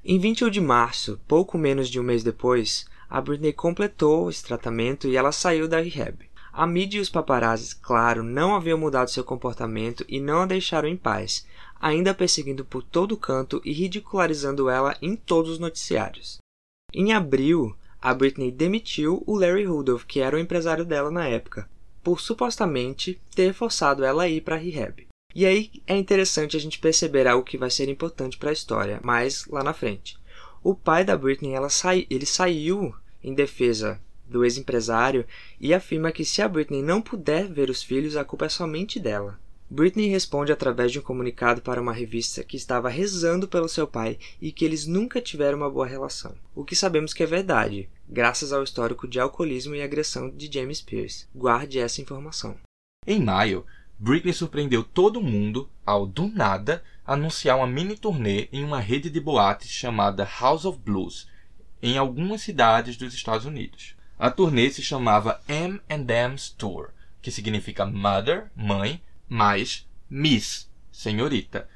[0.04, 5.08] Em 21 de março, pouco menos de um mês depois, a Britney completou esse tratamento
[5.08, 6.18] e ela saiu da rehab.
[6.52, 10.88] A mídia e os paparazzis, claro, não haviam mudado seu comportamento e não a deixaram
[10.88, 11.46] em paz,
[11.80, 16.38] ainda perseguindo por todo canto e ridicularizando ela em todos os noticiários.
[16.94, 21.70] Em abril, a Britney demitiu o Larry Rudolph, que era o empresário dela na época,
[22.02, 25.06] por supostamente ter forçado ela a ir para a rehab.
[25.34, 29.02] E aí é interessante a gente perceber algo que vai ser importante para a história,
[29.04, 30.18] mais lá na frente.
[30.65, 32.91] O pai da Britney ela sai, ele saiu
[33.23, 35.23] em defesa do ex-empresário
[35.62, 38.99] e afirma que se a Britney não puder ver os filhos, a culpa é somente
[38.99, 39.39] dela.
[39.69, 44.17] Britney responde através de um comunicado para uma revista que estava rezando pelo seu pai
[44.41, 46.34] e que eles nunca tiveram uma boa relação.
[46.56, 50.82] O que sabemos que é verdade, graças ao histórico de alcoolismo e agressão de James
[50.82, 51.28] Pierce.
[51.36, 52.58] Guarde essa informação.
[53.06, 53.63] Em maio,
[53.99, 59.20] Britney surpreendeu todo mundo ao, do nada, anunciar uma mini turnê em uma rede de
[59.20, 61.28] boates chamada House of Blues,
[61.82, 63.96] em algumas cidades dos Estados Unidos.
[64.18, 66.89] A turnê se chamava M&M's Tour,
[67.22, 71.68] que significa Mother, mãe, mais Miss, senhorita.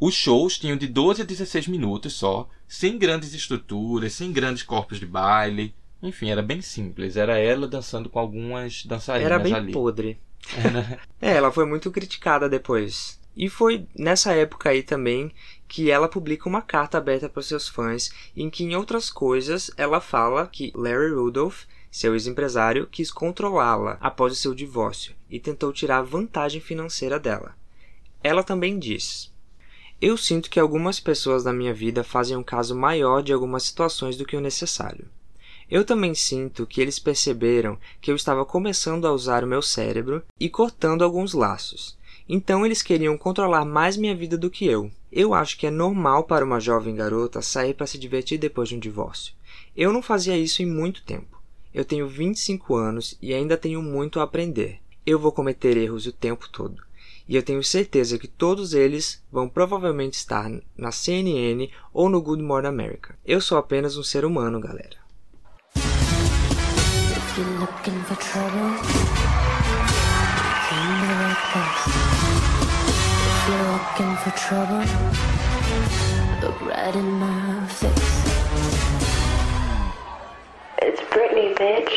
[0.00, 4.98] Os shows tinham de 12 a 16 minutos só, sem grandes estruturas, sem grandes corpos
[4.98, 5.74] de baile.
[6.02, 7.16] Enfim, era bem simples.
[7.16, 9.72] Era ela dançando com algumas dançarinas Era bem ali.
[9.72, 10.18] podre.
[10.56, 13.20] Era- É, ela foi muito criticada depois.
[13.36, 15.32] E foi nessa época aí também
[15.66, 20.00] que ela publica uma carta aberta para seus fãs, em que, em outras coisas, ela
[20.00, 26.02] fala que Larry Rudolph, seu ex-empresário, quis controlá-la após o seu divórcio e tentou tirar
[26.02, 27.56] vantagem financeira dela.
[28.22, 29.32] Ela também diz:
[29.98, 34.16] Eu sinto que algumas pessoas da minha vida fazem um caso maior de algumas situações
[34.16, 35.08] do que o necessário.
[35.70, 40.22] Eu também sinto que eles perceberam que eu estava começando a usar o meu cérebro
[40.38, 41.96] e cortando alguns laços.
[42.34, 44.90] Então eles queriam controlar mais minha vida do que eu.
[45.12, 48.74] Eu acho que é normal para uma jovem garota sair para se divertir depois de
[48.74, 49.34] um divórcio.
[49.76, 51.42] Eu não fazia isso em muito tempo.
[51.74, 54.78] Eu tenho 25 anos e ainda tenho muito a aprender.
[55.04, 56.82] Eu vou cometer erros o tempo todo.
[57.28, 62.42] E eu tenho certeza que todos eles vão provavelmente estar na CNN ou no Good
[62.42, 63.14] Morning America.
[63.26, 64.96] Eu sou apenas um ser humano, galera.
[74.02, 74.78] Looking for trouble,
[76.42, 77.92] look right in my face.
[80.82, 81.92] It's Britney, bitch.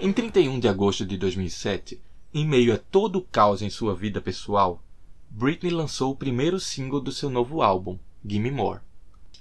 [0.00, 2.00] Em 31 de agosto de 2007,
[2.34, 4.82] em meio a todo o caos em sua vida pessoal,
[5.30, 8.80] Britney lançou o primeiro single do seu novo álbum, Gimme More.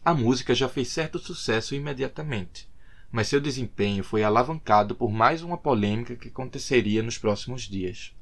[0.05, 2.68] A música já fez certo sucesso imediatamente,
[3.11, 8.13] mas seu desempenho foi alavancado por mais uma polêmica que aconteceria nos próximos dias.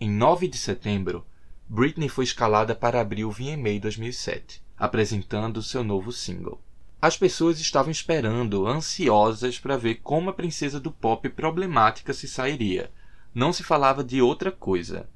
[0.00, 1.24] Em 9 de setembro,
[1.68, 6.60] Britney foi escalada para abrir o VMA 2007, apresentando seu novo single.
[7.00, 12.90] As pessoas estavam esperando, ansiosas para ver como a princesa do pop problemática se sairia.
[13.34, 15.08] Não se falava de outra coisa.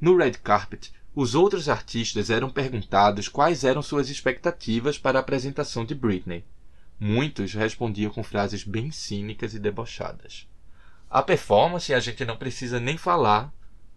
[0.00, 5.84] No red carpet, os outros artistas eram perguntados quais eram suas expectativas para a apresentação
[5.84, 6.44] de Britney.
[6.98, 10.48] Muitos respondiam com frases bem cínicas e debochadas.
[11.10, 13.52] A performance, a gente não precisa nem falar,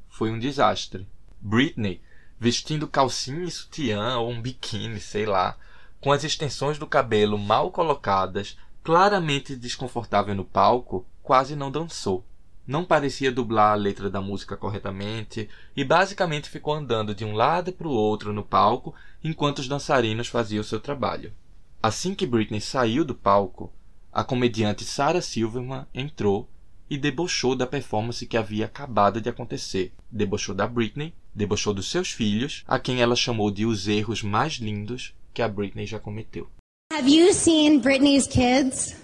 [0.09, 1.07] foi um desastre.
[1.39, 2.01] Britney,
[2.37, 5.57] vestindo calcinha e sutiã ou um biquíni, sei lá,
[6.01, 12.25] com as extensões do cabelo mal colocadas, claramente desconfortável no palco, quase não dançou.
[12.67, 17.73] Não parecia dublar a letra da música corretamente e basicamente ficou andando de um lado
[17.73, 21.33] para o outro no palco enquanto os dançarinos faziam seu trabalho.
[21.81, 23.71] Assim que Britney saiu do palco,
[24.11, 26.49] a comediante Sarah Silverman entrou
[26.89, 29.93] e debochou da performance que havia acabado de acontecer.
[30.11, 34.55] Debochou da Britney, debochou dos seus filhos, a quem ela chamou de os erros mais
[34.55, 36.49] lindos que a Britney já cometeu.
[36.91, 38.95] Have you seen Britney's kids?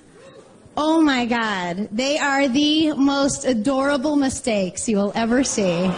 [0.76, 1.88] Oh my God.
[1.96, 5.90] They are the most adorable mistakes you will ever see.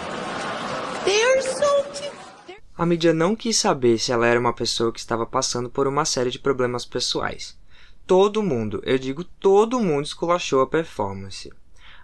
[1.06, 1.77] They are so.
[2.78, 6.06] A mídia não quis saber se ela era uma pessoa que estava passando por uma
[6.06, 7.58] série de problemas pessoais.
[8.06, 11.52] Todo mundo, eu digo todo mundo, esculachou a performance.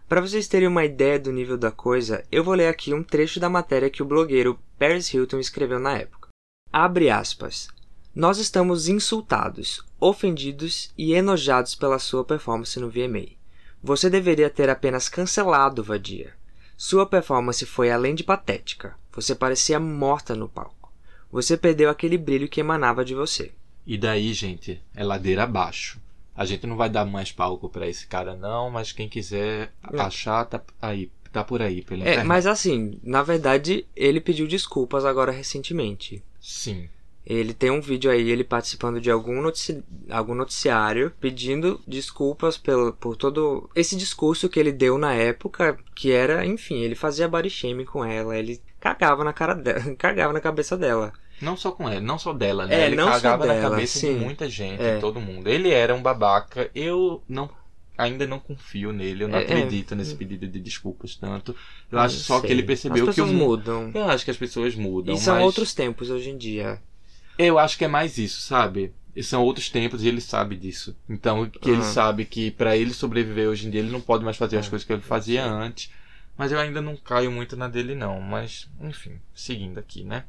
[0.10, 3.40] Para vocês terem uma ideia do nível da coisa, eu vou ler aqui um trecho
[3.40, 6.30] da matéria que o blogueiro Paris Hilton escreveu na época.
[6.72, 7.68] Abre aspas.
[8.16, 13.38] Nós estamos insultados, ofendidos e enojados pela sua performance no VMA.
[13.84, 16.34] Você deveria ter apenas cancelado, vadia.
[16.86, 18.93] Sua performance foi além de patética.
[19.13, 20.91] Você parecia morta no palco.
[21.32, 23.54] Você perdeu aquele brilho que emanava de você.
[23.88, 25.98] E daí, gente, é ladeira abaixo.
[26.36, 30.43] A gente não vai dar mais palco para esse cara, não, mas quem quiser achar,
[30.43, 32.28] tá aí, tá por aí, pela É, internet.
[32.28, 36.22] mas assim, na verdade, ele pediu desculpas agora recentemente.
[36.41, 36.89] Sim.
[37.26, 42.92] Ele tem um vídeo aí, ele participando de algum, notici algum noticiário, pedindo desculpas pelo,
[42.94, 47.50] por todo esse discurso que ele deu na época, que era, enfim, ele fazia body
[47.50, 51.14] shaming com ela, ele cagava na cara dela, cagava na cabeça dela.
[51.42, 52.84] Não só com ela, não só dela, né?
[52.84, 54.14] É, ele cagava na dela, cabeça sim.
[54.14, 55.00] de muita gente, É.
[55.00, 55.48] todo mundo.
[55.50, 56.70] Ele era um babaca.
[56.76, 57.50] Eu não
[57.98, 59.46] ainda não confio nele, eu não É, é.
[59.46, 61.56] acredito nesse pedido de desculpas tanto.
[61.92, 62.48] Eu acho só sei.
[62.48, 63.92] que ele percebeu As que pessoas mu- mudam.
[63.94, 66.82] Eu acho que as pessoas mudam, E são mas outros tempos hoje em dia.
[67.38, 68.93] Eu acho que é mais isso, sabe?
[69.15, 70.96] E são outros tempos e ele sabe disso.
[71.10, 71.84] Então, que ele Aham.
[71.84, 74.69] sabe que pra ele sobreviver hoje em dia, ele não pode mais fazer as É,
[74.69, 75.91] coisas que ele fazia antes.
[76.38, 78.19] Mas eu ainda não caio muito na dele, não.
[78.22, 80.26] Mas, enfim, seguindo aqui, né?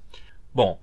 [0.53, 0.81] Bom,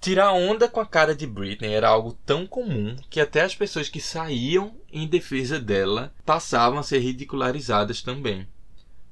[0.00, 3.88] tirar onda com a cara de Britney era algo tão comum que até as pessoas
[3.88, 8.46] que saíam em defesa dela passavam a ser ridicularizadas também.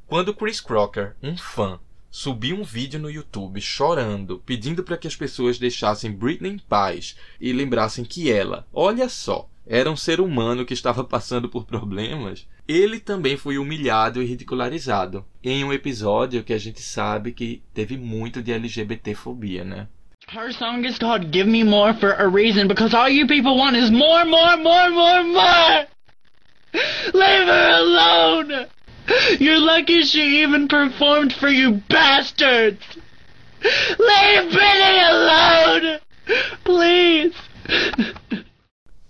[0.07, 1.79] Quando Chris Crocker, um fã,
[2.15, 7.17] subiu um vídeo no YouTube chorando, pedindo para que as pessoas deixassem Britney em paz
[7.41, 12.47] e lembrassem que ela, olha só, era um ser humano que estava passando por problemas,
[12.69, 17.99] ele também foi humilhado e ridicularizado em um episódio que a gente sabe que teve
[17.99, 19.89] muito de LGBTfobia, né?
[20.33, 23.77] Her song is called Give Me More for a reason because all you people want
[23.77, 25.87] is more, more, more, more, more!
[27.13, 28.69] Leave her alone!
[29.39, 32.81] You're lucky she even performed for you bastards!
[33.99, 36.01] Leave Britney alone!
[36.65, 37.35] Please!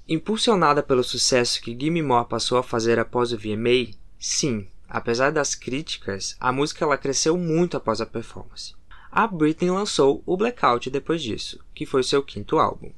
[0.08, 5.54] Impulsionada pelo sucesso que Gimme More passou a fazer após o VMA, sim, apesar das
[5.54, 8.74] críticas, a música ela cresceu muito após a performance.
[9.10, 12.92] A Britney lançou o Blackout depois disso, que foi seu quinto álbum.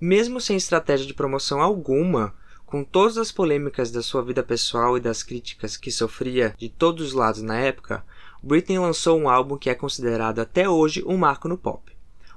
[0.00, 2.34] Mesmo sem estratégia de promoção alguma,
[2.72, 7.08] com todas as polêmicas da sua vida pessoal e das críticas que sofria de todos
[7.08, 8.02] os lados na época,
[8.42, 11.92] Britney lançou um álbum que é considerado até hoje um marco no pop.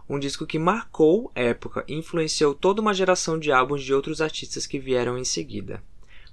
[0.10, 4.68] Um disco que marcou época e influenciou toda uma geração de álbuns de outros artistas
[4.68, 5.82] que vieram em seguida.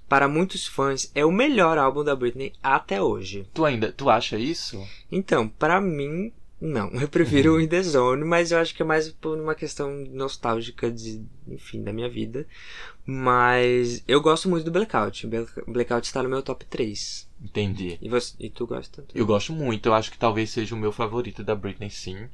[0.09, 3.47] Para muitos fãs, é o melhor álbum da Britney até hoje.
[3.53, 4.85] Tu ainda, tu acha isso?
[5.09, 6.33] Então, para mim,
[6.67, 6.89] não.
[6.93, 9.91] Eu prefiro o In The Zone, mas eu acho que é mais por uma questão
[10.11, 12.47] nostálgica de, enfim, da minha vida.
[13.05, 15.27] Mas eu gosto muito do Blackout.
[15.27, 17.27] Black- Blackout está no meu top 3.
[17.43, 17.97] Entendi.
[18.01, 19.03] E, você, e tu gosta?
[19.13, 22.27] Eu gosto muito, eu acho que talvez seja o meu favorito da Britney, sim.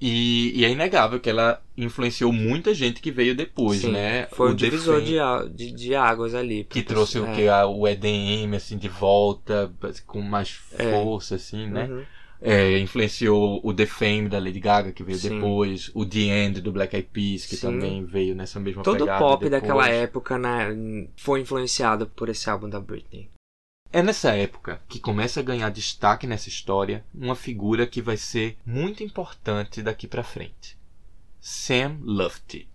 [0.00, 4.26] E, e é inegável que ela influenciou muita gente que veio depois, Sim, né?
[4.32, 5.14] Foi o divisor de,
[5.54, 6.64] de, de águas ali.
[6.64, 7.48] que pra trouxe o pessoa- que?
[7.48, 9.72] A- O EDM, assim, de volta,
[10.06, 10.90] com mais É.
[10.90, 11.84] força, assim, né?
[11.86, 12.02] Uhum.
[12.44, 15.36] É, influenciou o The Fame da Lady Gaga, que veio Sim.
[15.36, 17.68] depois, o The End do Black Eyed Peas, que Sim.
[17.68, 19.18] também veio nessa mesma Todo o pegada.
[19.20, 19.62] pop depois.
[19.62, 23.30] daquela época né, foi influenciado por esse álbum da Britney.
[23.92, 28.56] É nessa época que começa a ganhar destaque nessa história uma figura que vai ser
[28.66, 30.76] muito importante daqui pra frente.
[31.40, 32.68] Sam Lufty,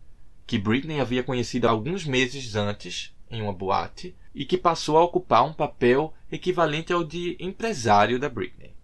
[0.46, 5.44] que Britney havia conhecido alguns meses antes em uma boate e que passou a ocupar
[5.44, 8.77] um papel equivalente ao de empresário da Britney.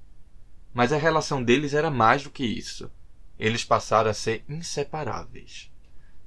[0.73, 2.89] Mas a relação deles era mais do que isso.
[3.37, 5.71] Eles passaram a ser inseparáveis.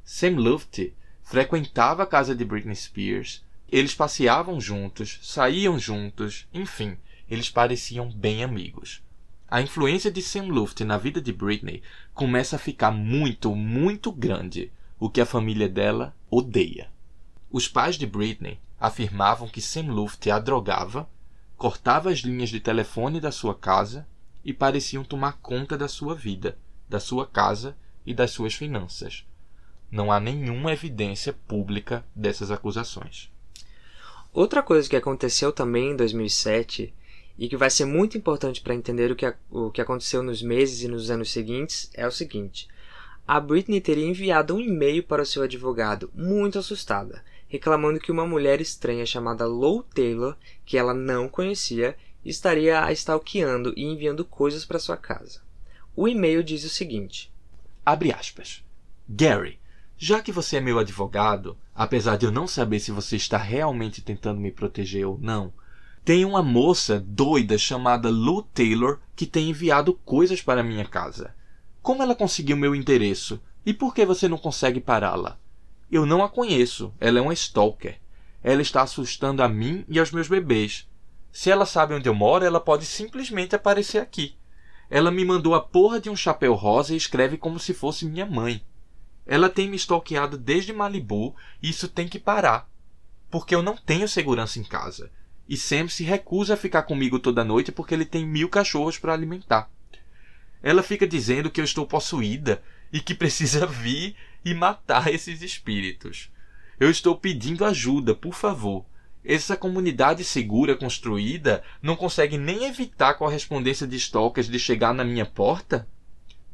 [0.04, 6.96] Sam Lufty frequentava a casa de Britney Spears, eles passeavam juntos, saíam juntos, enfim,
[7.28, 9.02] eles pareciam bem amigos.
[9.48, 11.82] A influência de Sam Lufty na vida de Britney
[12.14, 16.88] começa a ficar muito, muito grande, o que a família dela odeia.
[17.50, 21.08] Os pais de Britney afirmavam que Sam Lufty a drogava,
[21.56, 24.06] cortava as linhas de telefone da sua casa
[24.46, 26.56] e pareciam tomar conta da sua vida,
[26.88, 29.26] da sua casa e das suas finanças.
[29.90, 33.28] Não há nenhuma evidência pública dessas acusações.
[34.32, 36.94] Outra coisa que aconteceu também em 2007
[37.36, 40.80] e que vai ser muito importante para entender o que, o que aconteceu nos meses
[40.82, 42.68] e nos anos seguintes é o seguinte:
[43.26, 48.24] a Britney teria enviado um e-mail para o seu advogado, muito assustada, reclamando que uma
[48.24, 51.96] mulher estranha chamada Lou Taylor, que ela não conhecia,
[52.28, 55.40] estaria a stalkeando e enviando coisas para sua casa.
[55.94, 57.32] O e-mail diz o seguinte:
[57.84, 58.64] Abre aspas.
[59.08, 59.58] Gary,
[59.96, 64.02] já que você é meu advogado, apesar de eu não saber se você está realmente
[64.02, 65.52] tentando me proteger ou não,
[66.04, 71.34] tem uma moça doida chamada Lou Taylor que tem enviado coisas para minha casa.
[71.82, 73.40] Como ela conseguiu meu endereço?
[73.64, 75.38] E por que você não consegue pará-la?
[75.90, 76.92] Eu não a conheço.
[77.00, 77.98] Ela é uma stalker.
[78.42, 80.88] Ela está assustando a mim e aos meus bebês.
[81.36, 84.34] Se ela sabe onde eu moro, ela pode simplesmente aparecer aqui.
[84.88, 88.24] Ela me mandou a porra de um chapéu rosa e escreve como se fosse minha
[88.24, 88.64] mãe.
[89.26, 92.66] Ela tem me stalkeado desde Malibu e isso tem que parar.
[93.30, 95.10] Porque eu não tenho segurança em casa.
[95.46, 99.12] E Sam se recusa a ficar comigo toda noite porque ele tem mil cachorros para
[99.12, 99.70] alimentar.
[100.62, 106.32] Ela fica dizendo que eu estou possuída e que precisa vir e matar esses espíritos.
[106.80, 108.86] Eu estou pedindo ajuda, por favor.
[109.28, 115.02] Essa comunidade segura construída não consegue nem evitar a correspondência de stalkers de chegar na
[115.02, 115.84] minha porta?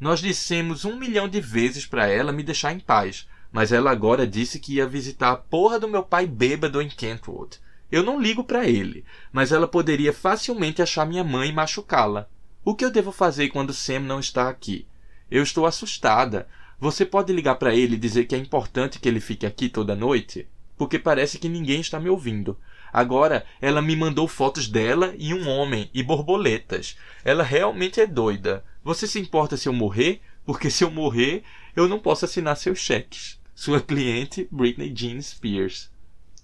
[0.00, 4.26] Nós dissemos um milhão de vezes para ela me deixar em paz, mas ela agora
[4.26, 7.60] disse que ia visitar a porra do meu pai bêbado em Kentwood.
[7.90, 12.26] Eu não ligo para ele, mas ela poderia facilmente achar minha mãe e machucá-la.
[12.64, 14.86] O que eu devo fazer quando Sam não está aqui?
[15.30, 16.48] Eu estou assustada.
[16.80, 19.94] Você pode ligar para ele e dizer que é importante que ele fique aqui toda
[19.94, 20.48] noite?
[20.82, 22.58] Porque parece que ninguém está me ouvindo.
[22.92, 26.98] Agora ela me mandou fotos dela e um homem e borboletas.
[27.24, 28.64] Ela realmente é doida.
[28.82, 30.20] Você se importa se eu morrer?
[30.44, 31.44] Porque se eu morrer,
[31.76, 33.40] eu não posso assinar seus cheques.
[33.54, 35.88] Sua cliente, Britney Jean Spears.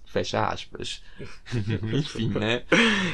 [0.05, 1.03] Fecha aspas.
[1.93, 2.63] Enfim, né?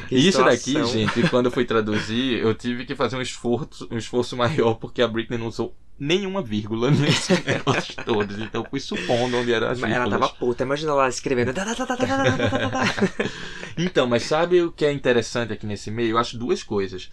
[0.08, 3.98] Que Isso daqui, gente, quando eu fui traduzir, eu tive que fazer um esforço, um
[3.98, 8.38] esforço maior porque a Britney não usou nenhuma vírgula nesses negócios todos.
[8.38, 9.92] Então fui supondo onde era as mas.
[9.92, 11.52] Ela tava puta, imagina lá escrevendo.
[13.76, 16.10] então, mas sabe o que é interessante aqui nesse meio?
[16.10, 17.10] Eu acho duas coisas.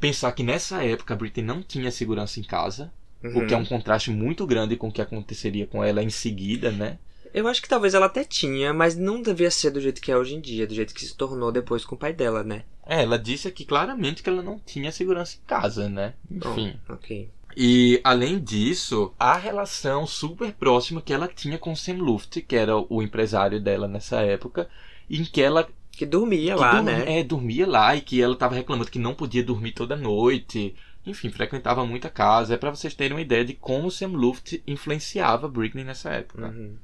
[0.00, 3.38] Pensar que nessa época a Britney não tinha segurança em casa, uhum.
[3.38, 3.62] o que é uhum.
[3.62, 6.98] um contraste muito grande com o que aconteceria com ela em seguida, né?
[7.32, 10.16] Eu acho que talvez ela até tinha, mas não devia ser do jeito que é
[10.16, 12.62] hoje em dia, do jeito que se tornou depois com o pai dela, né?
[12.86, 16.14] É, ela disse aqui claramente que ela não tinha segurança em casa, né?
[16.30, 16.78] Enfim.
[16.88, 17.28] Oh, ok.
[17.56, 22.76] E além disso, a relação super próxima que ela tinha com Sam Luft, que era
[22.76, 24.68] o empresário dela nessa época,
[25.08, 27.20] em que ela Que dormia que lá, dormi- né?
[27.20, 30.74] É, dormia lá e que ela tava reclamando que não podia dormir toda noite.
[31.06, 32.54] Enfim, frequentava muita casa.
[32.54, 36.46] É pra vocês terem uma ideia de como Sam Luft influenciava Britney nessa época.
[36.46, 36.76] Uhum.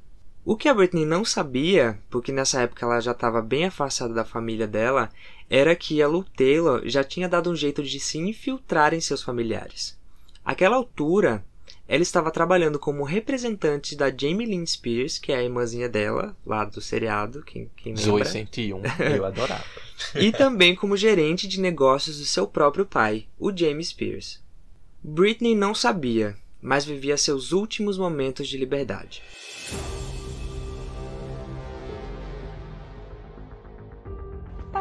[0.43, 4.25] O que a Britney não sabia, porque nessa época ela já estava bem afastada da
[4.25, 5.09] família dela,
[5.49, 9.21] era que a Lou Taylor já tinha dado um jeito de se infiltrar em seus
[9.21, 9.99] familiares.
[10.43, 11.43] Àquela altura,
[11.87, 16.63] ela estava trabalhando como representante da Jamie Lynn Spears, que é a irmãzinha dela, lá
[16.63, 18.23] do seriado, quem, quem lembra?
[18.23, 18.81] Zoe 101,
[19.15, 19.65] eu adorava.
[20.15, 24.41] e também como gerente de negócios do seu próprio pai, o James Spears.
[25.03, 29.21] Britney não sabia, mas vivia seus últimos momentos de liberdade.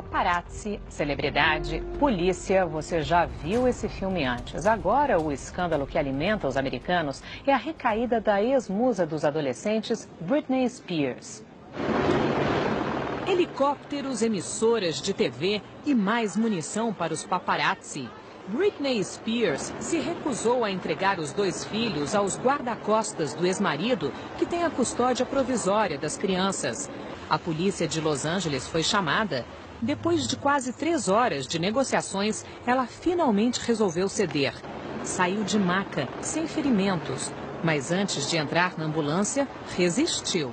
[0.01, 4.65] Paparazzi, celebridade, polícia, você já viu esse filme antes.
[4.65, 10.67] Agora, o escândalo que alimenta os americanos é a recaída da ex-musa dos adolescentes, Britney
[10.71, 11.45] Spears.
[13.27, 18.09] Helicópteros, emissoras de TV e mais munição para os paparazzi.
[18.49, 24.65] Britney Spears se recusou a entregar os dois filhos aos guarda-costas do ex-marido, que tem
[24.65, 26.91] a custódia provisória das crianças.
[27.29, 29.45] A polícia de Los Angeles foi chamada.
[29.83, 34.55] Depois de quase três horas de negociações, ela finalmente resolveu ceder.
[35.03, 37.33] Saiu de maca, sem ferimentos,
[37.65, 40.51] mas antes de entrar na ambulância, resistiu.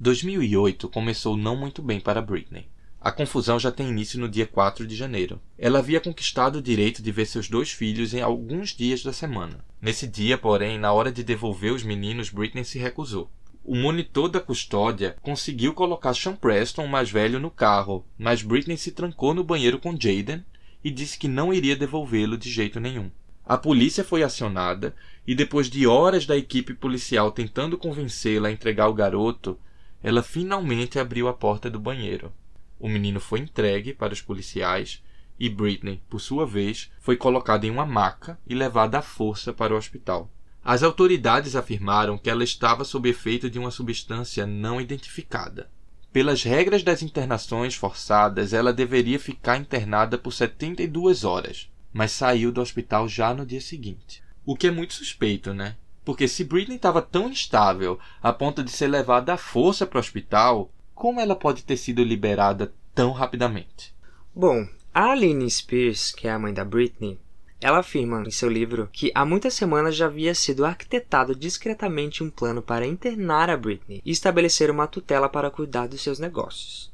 [0.00, 2.68] 2008 começou não muito bem para Britney.
[3.00, 5.40] A confusão já tem início no dia 4 de janeiro.
[5.56, 9.64] Ela havia conquistado o direito de ver seus dois filhos em alguns dias da semana.
[9.80, 13.30] Nesse dia, porém, na hora de devolver os meninos, Britney se recusou.
[13.66, 18.76] O monitor da custódia conseguiu colocar Sean Preston, o mais velho, no carro, mas Britney
[18.76, 20.44] se trancou no banheiro com Jaden
[20.84, 23.10] e disse que não iria devolvê-lo de jeito nenhum.
[23.42, 24.94] A polícia foi acionada
[25.26, 29.58] e, depois de horas da equipe policial tentando convencê-la a entregar o garoto,
[30.02, 32.30] ela finalmente abriu a porta do banheiro.
[32.78, 35.02] O menino foi entregue para os policiais
[35.40, 39.72] e Britney, por sua vez, foi colocada em uma maca e levada à força para
[39.72, 40.30] o hospital.
[40.64, 45.68] As autoridades afirmaram que ela estava sob efeito de uma substância não identificada.
[46.10, 52.62] Pelas regras das internações forçadas, ela deveria ficar internada por 72 horas, mas saiu do
[52.62, 54.22] hospital já no dia seguinte.
[54.46, 55.76] O que é muito suspeito, né?
[56.02, 60.00] Porque se Britney estava tão instável a ponto de ser levada à força para o
[60.00, 63.94] hospital, como ela pode ter sido liberada tão rapidamente?
[64.34, 67.18] Bom, a Aline Spears, que é a mãe da Britney,
[67.60, 72.30] ela afirma em seu livro que há muitas semanas já havia sido arquitetado discretamente um
[72.30, 76.92] plano para internar a Britney e estabelecer uma tutela para cuidar dos seus negócios.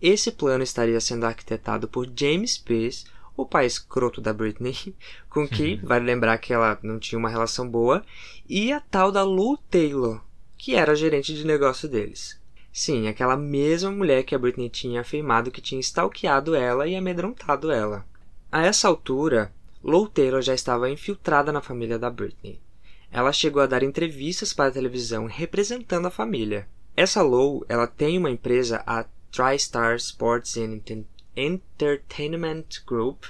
[0.00, 3.04] Esse plano estaria sendo arquitetado por James Spears,
[3.36, 4.74] o pai escroto da Britney,
[5.28, 8.02] com que vale lembrar que ela não tinha uma relação boa,
[8.48, 10.22] e a tal da Lou Taylor,
[10.56, 12.40] que era a gerente de negócio deles.
[12.72, 17.70] Sim, aquela mesma mulher que a Britney tinha afirmado que tinha stalkeado ela e amedrontado
[17.70, 18.06] ela.
[18.50, 19.52] A essa altura,
[19.82, 22.60] Lou Taylor já estava infiltrada na família da Britney.
[23.10, 26.68] Ela chegou a dar entrevistas para a televisão representando a família.
[26.96, 30.80] Essa Lou, ela tem uma empresa, a TriStar Sports and
[31.36, 33.24] Entertainment Group,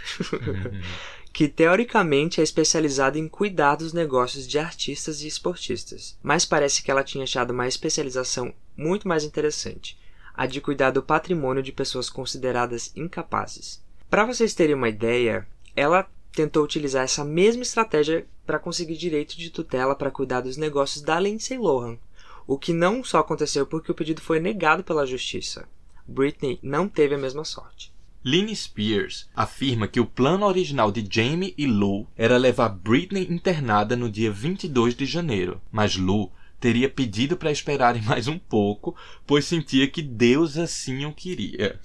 [1.33, 6.91] que teoricamente é especializada em cuidar dos negócios de artistas e esportistas, mas parece que
[6.91, 9.99] ela tinha achado uma especialização muito mais interessante,
[10.35, 13.83] a de cuidar do patrimônio de pessoas consideradas incapazes.
[14.09, 15.47] Para vocês terem uma ideia,
[15.77, 21.03] ela tentou utilizar essa mesma estratégia para conseguir direito de tutela para cuidar dos negócios
[21.03, 21.99] da Lindsay Lohan,
[22.47, 25.69] o que não só aconteceu porque o pedido foi negado pela justiça.
[26.07, 27.93] Britney não teve a mesma sorte.
[28.25, 33.97] Lynn Spears afirma que o plano original de Jamie e Lou era levar Britney internada
[33.97, 38.95] no dia 22 de janeiro, mas Lou teria pedido para esperarem mais um pouco,
[39.27, 41.81] pois sentia que Deus assim o queria.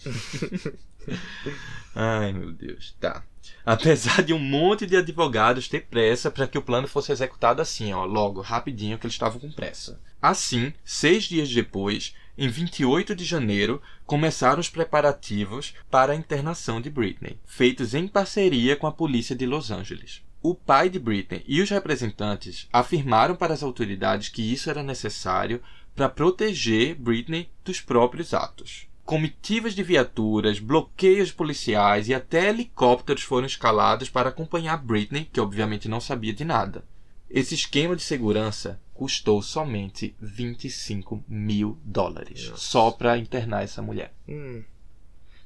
[1.95, 2.93] Ai, meu Deus.
[2.99, 3.23] Tá.
[3.65, 7.93] Apesar de um monte de advogados ter pressa para que o plano fosse executado assim,
[7.93, 9.99] ó, logo, rapidinho, que eles estavam com pressa.
[10.21, 16.89] Assim, seis dias depois, em 28 de janeiro, começaram os preparativos para a internação de
[16.89, 20.21] Britney, feitos em parceria com a polícia de Los Angeles.
[20.41, 25.61] O pai de Britney e os representantes afirmaram para as autoridades que isso era necessário
[25.95, 28.87] para proteger Britney dos próprios atos.
[29.05, 35.87] Comitivas de viaturas, bloqueios policiais e até helicópteros foram escalados para acompanhar Britney, que obviamente
[35.87, 36.83] não sabia de nada.
[37.29, 44.11] Esse esquema de segurança custou somente 25 mil dólares só para internar essa mulher.
[44.27, 44.63] Hum,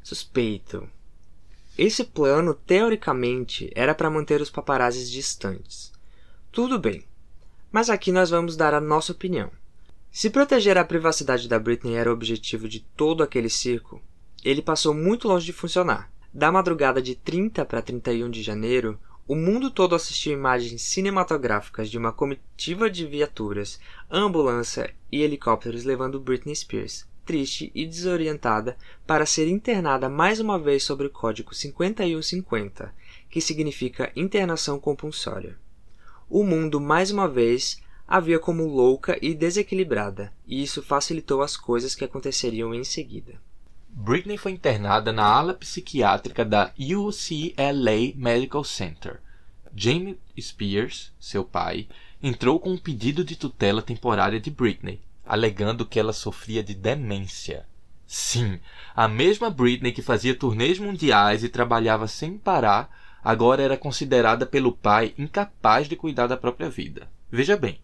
[0.02, 0.90] suspeito.
[1.78, 5.92] Esse plano, teoricamente, era para manter os paparazzis distantes.
[6.50, 7.04] Tudo bem,
[7.70, 9.52] mas aqui nós vamos dar a nossa opinião.
[10.12, 14.02] Se proteger a privacidade da Britney era o objetivo de todo aquele circo,
[14.44, 16.12] ele passou muito longe de funcionar.
[16.34, 21.98] Da madrugada de 30 para 31 de janeiro, o mundo todo assistiu imagens cinematográficas de
[21.98, 23.80] uma comitiva de viaturas,
[24.10, 30.82] ambulância e helicópteros levando Britney Spears, triste e desorientada, para ser internada mais uma vez
[30.84, 32.92] sobre o código 5150,
[33.30, 35.56] que significa internação compulsória.
[36.28, 37.80] O mundo, mais uma vez,
[38.10, 43.40] a via como louca e desequilibrada, e isso facilitou as coisas que aconteceriam em seguida.
[43.88, 49.20] Britney foi internada na ala psiquiátrica da UCLA Medical Center.
[49.76, 51.88] Jamie Spears, seu pai,
[52.22, 57.68] entrou com um pedido de tutela temporária de Britney, alegando que ela sofria de demência.
[58.08, 58.60] Sim,
[58.96, 62.90] a mesma Britney que fazia turnês mundiais e trabalhava sem parar,
[63.24, 67.08] agora era considerada pelo pai incapaz de cuidar da própria vida.
[67.32, 67.80] Veja bem,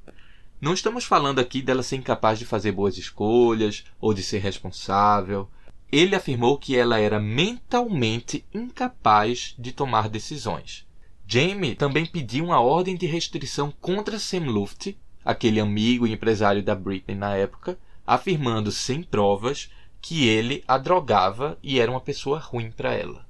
[0.65, 5.47] não estamos falando aqui dela ser incapaz de fazer boas escolhas ou de ser responsável.
[5.91, 10.83] Ele afirmou que ela era mentalmente incapaz de tomar decisões.
[11.27, 16.73] Jamie também pediu uma ordem de restrição contra Sam Luft, aquele amigo e empresário da
[16.73, 19.69] Britney na época, afirmando sem provas
[20.01, 23.23] que ele a drogava e era uma pessoa ruim para ela.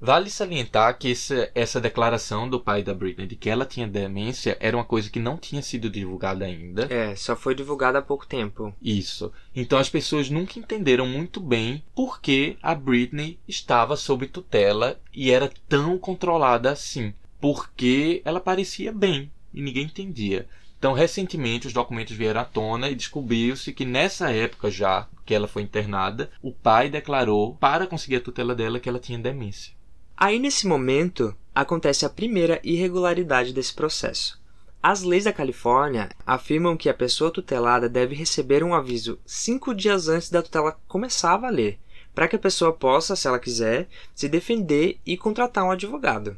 [0.00, 4.56] Vale salientar que essa, essa declaração do pai da Britney de que ela tinha demência
[4.60, 6.86] era uma coisa que não tinha sido divulgada ainda.
[6.88, 8.72] É, só foi divulgada há pouco tempo.
[8.80, 9.32] Isso.
[9.54, 15.32] Então as pessoas nunca entenderam muito bem por que a Britney estava sob tutela e
[15.32, 17.12] era tão controlada assim.
[17.40, 20.46] Porque ela parecia bem e ninguém entendia.
[20.78, 25.48] Então, recentemente, os documentos vieram à tona e descobriu-se que nessa época já que ela
[25.48, 29.77] foi internada, o pai declarou para conseguir a tutela dela que ela tinha demência.
[30.20, 34.36] Aí, nesse momento, acontece a primeira irregularidade desse processo.
[34.82, 40.08] As leis da Califórnia afirmam que a pessoa tutelada deve receber um aviso cinco dias
[40.08, 41.78] antes da tutela começar a valer,
[42.12, 46.36] para que a pessoa possa, se ela quiser, se defender e contratar um advogado.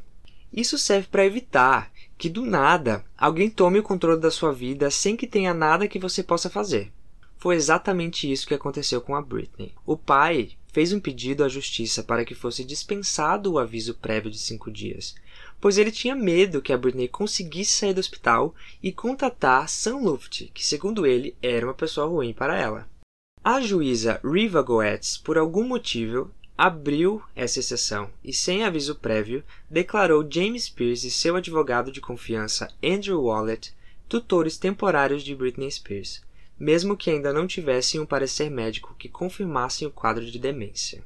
[0.53, 5.17] Isso serve para evitar que do nada alguém tome o controle da sua vida sem
[5.17, 6.93] que tenha nada que você possa fazer.
[7.35, 9.73] Foi exatamente isso que aconteceu com a Britney.
[9.87, 14.39] O pai fez um pedido à justiça para que fosse dispensado o aviso prévio de
[14.39, 15.15] cinco dias,
[15.59, 20.49] pois ele tinha medo que a Britney conseguisse sair do hospital e contatar Sam Luft,
[20.53, 22.89] que segundo ele era uma pessoa ruim para ela.
[23.43, 30.27] A juíza Riva Goetz, por algum motivo, abriu essa exceção e, sem aviso prévio, declarou
[30.29, 33.73] James Spears e seu advogado de confiança Andrew Wallet
[34.11, 36.21] tutores temporários de Britney Spears,
[36.61, 41.03] mesmo que ainda não tivessem um parecer médico que confirmassem o quadro de demência.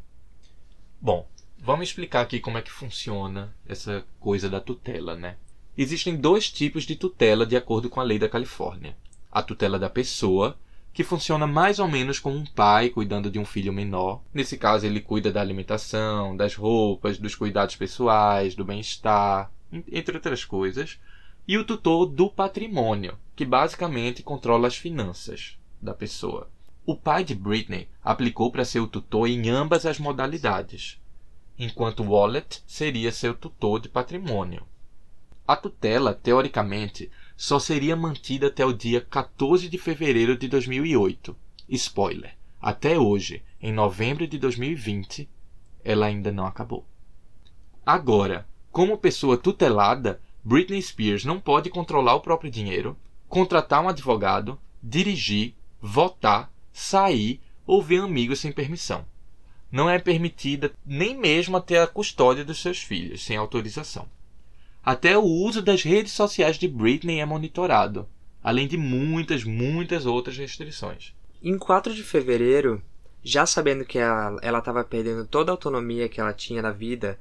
[1.00, 1.26] Bom,
[1.58, 5.38] vamos explicar aqui como é que funciona essa coisa da tutela, né?
[5.78, 8.98] Existem dois tipos de tutela de acordo com a lei da Califórnia:
[9.32, 10.58] a tutela da pessoa,
[10.94, 14.22] que funciona mais ou menos como um pai cuidando de um filho menor.
[14.34, 20.44] Nesse caso, ele cuida da alimentação, das roupas, dos cuidados pessoais, do bem-estar, entre outras
[20.44, 21.00] coisas.
[21.48, 26.50] E o tutor do patrimônio, que basicamente controla as finanças da pessoa.
[26.86, 31.00] O pai de Britney aplicou para ser o tutor em ambas as modalidades,
[31.58, 34.66] enquanto Wallet seria seu tutor de patrimônio.
[35.48, 41.36] A tutela, teoricamente, só seria mantida até o dia 14 de fevereiro de 2008.
[41.70, 45.30] Spoiler: até hoje, em novembro de 2020,
[45.84, 46.84] ela ainda não acabou.
[47.86, 52.96] Agora, como pessoa tutelada, Britney Spears não pode controlar o próprio dinheiro,
[53.28, 59.04] contratar um advogado, dirigir, votar, sair ou ver amigos sem permissão.
[59.72, 64.08] Não é permitida nem mesmo ter a custódia dos seus filhos sem autorização.
[64.84, 68.08] Até o uso das redes sociais de Britney é monitorado,
[68.44, 71.16] além de muitas, muitas outras restrições.
[71.42, 72.84] Em 4 de fevereiro,
[73.24, 77.20] já sabendo que ela estava perdendo toda a autonomia que ela tinha na vida,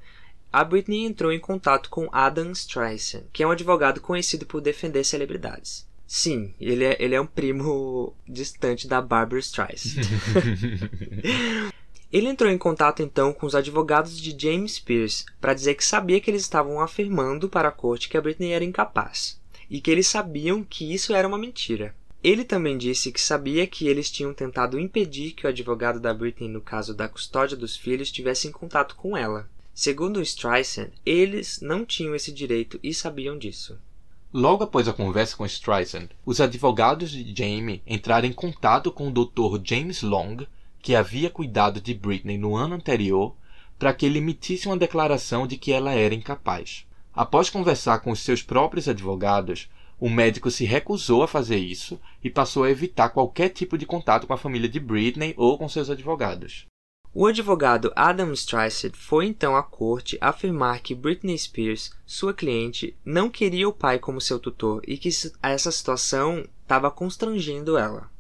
[0.55, 5.03] a Britney entrou em contato com Adam Streisand, que é um advogado conhecido por defender
[5.03, 5.85] celebridades.
[6.07, 10.03] Sim, ele é, ele é um primo distante da Barbara Streisand.
[12.13, 16.21] Ele entrou em contato então com os advogados de James Spears para dizer que sabia
[16.21, 20.07] que eles estavam afirmando para a corte que a Britney era incapaz e que eles
[20.07, 21.93] sabiam que isso era uma mentira.
[22.23, 26.49] Ele também disse que sabia que eles tinham tentado impedir que o advogado da Britney
[26.49, 29.53] no caso da custódia dos filhos tivesse em contato com ela.
[29.75, 33.77] Segundo Streisand, eles não tinham esse direito e sabiam disso.
[34.33, 39.11] Logo após a conversa com Streisand, os advogados de Jamie entraram em contato com o
[39.11, 39.61] Dr.
[39.65, 40.47] James Long,
[40.81, 43.35] que havia cuidado de Britney no ano anterior
[43.77, 46.87] para que ele emitisse uma declaração de que ela era incapaz.
[47.13, 49.69] Após conversar com os seus próprios advogados,
[49.99, 54.25] o médico se recusou a fazer isso e passou a evitar qualquer tipo de contato
[54.25, 56.65] com a família de Britney ou com seus advogados.
[57.17, 63.31] O advogado Adam Streisand foi então à corte afirmar que Britney Spears, sua cliente, não
[63.31, 65.11] queria o pai como seu tutor e que
[65.41, 68.11] essa situação estava constrangendo ela.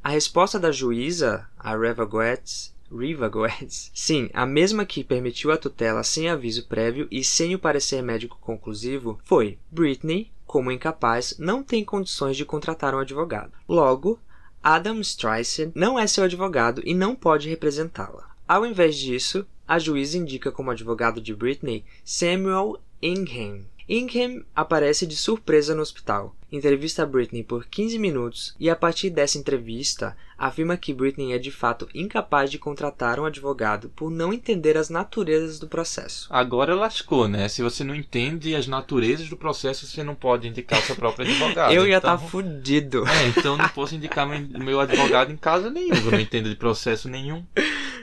[0.00, 5.56] A resposta da juíza, a Reva Goetz, Riva Goetz, sim, a mesma que permitiu a
[5.56, 11.64] tutela sem aviso prévio e sem o parecer médico conclusivo, foi: Britney, como incapaz, não
[11.64, 13.52] tem condições de contratar um advogado.
[13.68, 14.20] Logo,
[14.62, 18.30] Adam Streisand não é seu advogado e não pode representá-la.
[18.46, 25.16] Ao invés disso, a juíza indica como advogado de Britney Samuel Ingham, Ingham aparece de
[25.16, 30.76] surpresa no hospital, entrevista a Britney por 15 minutos e, a partir dessa entrevista, afirma
[30.76, 35.58] que Britney é de fato incapaz de contratar um advogado por não entender as naturezas
[35.58, 36.26] do processo.
[36.30, 37.46] Agora lascou, né?
[37.46, 41.72] Se você não entende as naturezas do processo, você não pode indicar seu próprio advogado.
[41.74, 42.24] eu ia estar então...
[42.24, 43.04] tá fudido.
[43.10, 47.08] É, então não posso indicar meu advogado em casa nenhum, eu não entendo de processo
[47.08, 47.44] nenhum.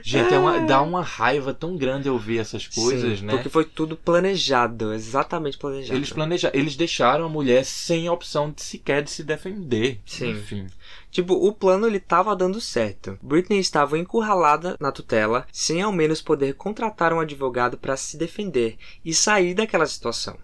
[0.02, 3.32] Gente, é uma- dá uma raiva tão grande ouvir essas coisas, Sim, né?
[3.32, 5.98] Porque foi tudo planejado, exatamente planejado.
[5.98, 10.00] Eles planejaram, eles deixaram a mulher sem a opção de sequer de se defender.
[10.06, 10.30] Sim.
[10.30, 10.66] Enfim.
[11.10, 13.18] Tipo, o plano ele tava dando certo.
[13.22, 18.78] Britney estava encurralada na tutela, sem ao menos poder contratar um advogado para se defender
[19.04, 20.36] e sair daquela situação.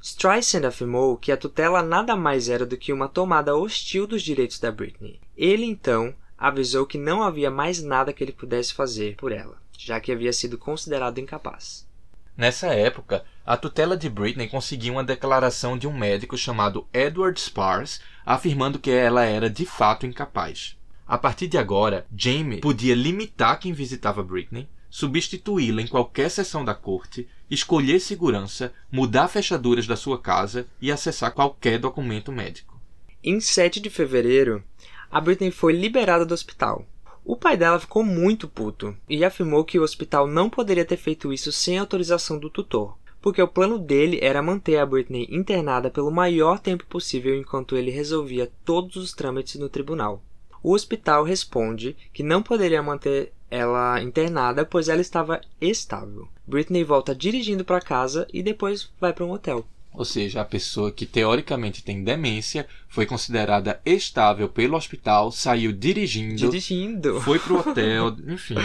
[0.00, 4.58] Streisand afirmou que a tutela nada mais era do que uma tomada hostil dos direitos
[4.58, 5.18] da Britney.
[5.36, 9.98] Ele então avisou que não havia mais nada que ele pudesse fazer por ela, já
[9.98, 11.88] que havia sido considerado incapaz.
[12.36, 18.00] Nessa época, a tutela de Britney conseguiu uma declaração de um médico chamado Edward Spars,
[18.24, 20.78] afirmando que ela era de fato incapaz.
[21.06, 26.74] A partir de agora, Jamie podia limitar quem visitava Britney, substituí-la em qualquer sessão da
[26.74, 32.80] corte, escolher segurança, mudar fechaduras da sua casa e acessar qualquer documento médico.
[33.22, 34.64] Em 7 de fevereiro,
[35.10, 36.86] a Britney foi liberada do hospital.
[37.22, 41.32] O pai dela ficou muito puto e afirmou que o hospital não poderia ter feito
[41.32, 46.10] isso sem autorização do tutor, porque o plano dele era manter a Britney internada pelo
[46.10, 50.22] maior tempo possível enquanto ele resolvia todos os trâmites no tribunal.
[50.62, 56.28] O hospital responde que não poderia manter ela internada pois ela estava estável.
[56.46, 59.66] Britney volta dirigindo para casa e depois vai para um hotel.
[59.94, 66.36] Ou seja, a pessoa que teoricamente tem demência foi considerada estável pelo hospital, saiu dirigindo,
[66.36, 67.22] Dirigindo.
[67.22, 68.56] foi pro hotel, enfim.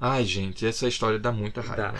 [0.00, 1.98] Ai, gente, essa história dá muita raiva.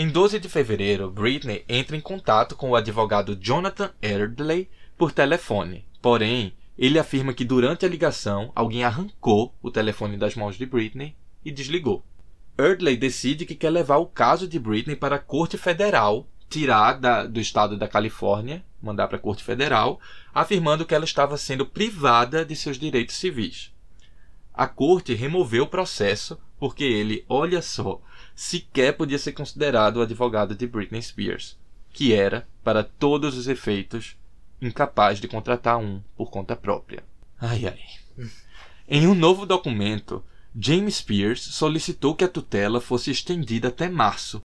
[0.00, 5.88] Em 12 de fevereiro, Britney entra em contato com o advogado Jonathan Erdley por telefone.
[6.00, 11.16] Porém, ele afirma que durante a ligação, alguém arrancou o telefone das mãos de Britney
[11.44, 12.04] e desligou.
[12.56, 17.26] Erdley decide que quer levar o caso de Britney para a Corte Federal, tirar da-
[17.26, 19.98] do estado da Califórnia, mandar para a Corte Federal,
[20.32, 23.72] afirmando que ela estava sendo privada de seus direitos civis.
[24.54, 28.00] A corte removeu o processo porque ele, olha só,
[28.38, 31.58] sequer podia ser considerado o advogado de Britney Spears,
[31.92, 34.16] que era, para todos os efeitos,
[34.62, 37.02] incapaz de contratar um por conta própria.
[37.40, 38.28] Ai ai.
[38.86, 40.22] Em um novo documento,
[40.56, 44.40] James Spears solicitou que a tutela fosse estendida até março.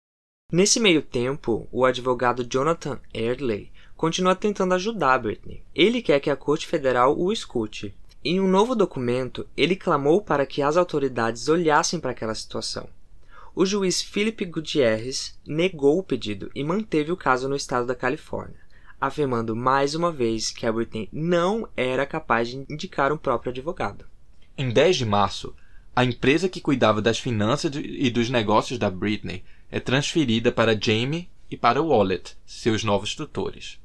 [0.53, 5.65] Nesse meio tempo, o advogado Jonathan Erdley continua tentando ajudar Britney.
[5.75, 7.93] Ele quer que a Corte Federal o escute.
[8.25, 12.89] Em um novo documento, ele clamou para que as autoridades olhassem para aquela situação.
[13.55, 18.61] O juiz Philip Gutierrez negou o pedido e manteve o caso no estado da Califórnia,
[19.01, 24.05] afirmando mais uma vez que a Britney não era capaz de indicar um próprio advogado.
[24.57, 25.55] Em 10 de março,
[25.95, 31.29] a empresa que cuidava das finanças e dos negócios da Britney é transferida para Jamie
[31.51, 33.81] e para Wallet, seus novos tutores.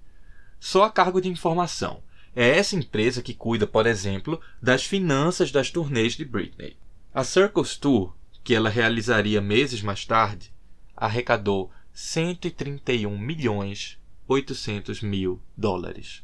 [0.60, 2.04] Só a cargo de informação.
[2.36, 6.78] É essa empresa que cuida, por exemplo, das finanças das turnês de Britney.
[7.14, 8.15] A Circus Tour,
[8.46, 10.54] que ela realizaria meses mais tarde,
[10.96, 16.24] arrecadou 131 milhões 800 mil dólares.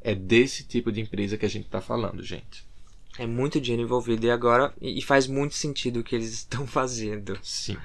[0.00, 2.64] É desse tipo de empresa que a gente está falando, gente.
[3.18, 7.38] É muito dinheiro envolvido e agora e faz muito sentido o que eles estão fazendo.
[7.42, 7.76] Sim.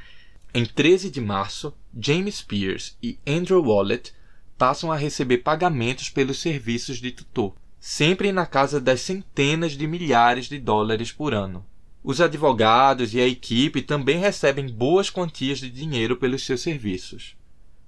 [0.54, 4.14] Em 13 de março, James Pierce e Andrew Wallet
[4.58, 10.48] passam a receber pagamentos pelos serviços de tutor, sempre na casa das centenas de milhares
[10.48, 11.66] de dólares por ano.
[12.04, 17.36] Os advogados e a equipe também recebem boas quantias de dinheiro pelos seus serviços.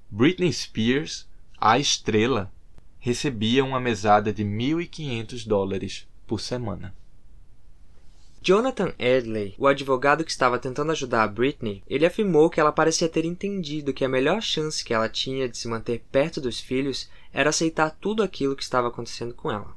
[0.09, 2.53] Britney Spears, a estrela,
[2.99, 6.95] recebia uma mesada de 1.500 dólares por semana.
[8.39, 13.09] Jonathan Erdley, o advogado que estava tentando ajudar a Britney, ele afirmou que ela parecia
[13.09, 17.09] ter entendido que a melhor chance que ela tinha de se manter perto dos filhos
[17.31, 19.73] era aceitar tudo aquilo que estava acontecendo com ela.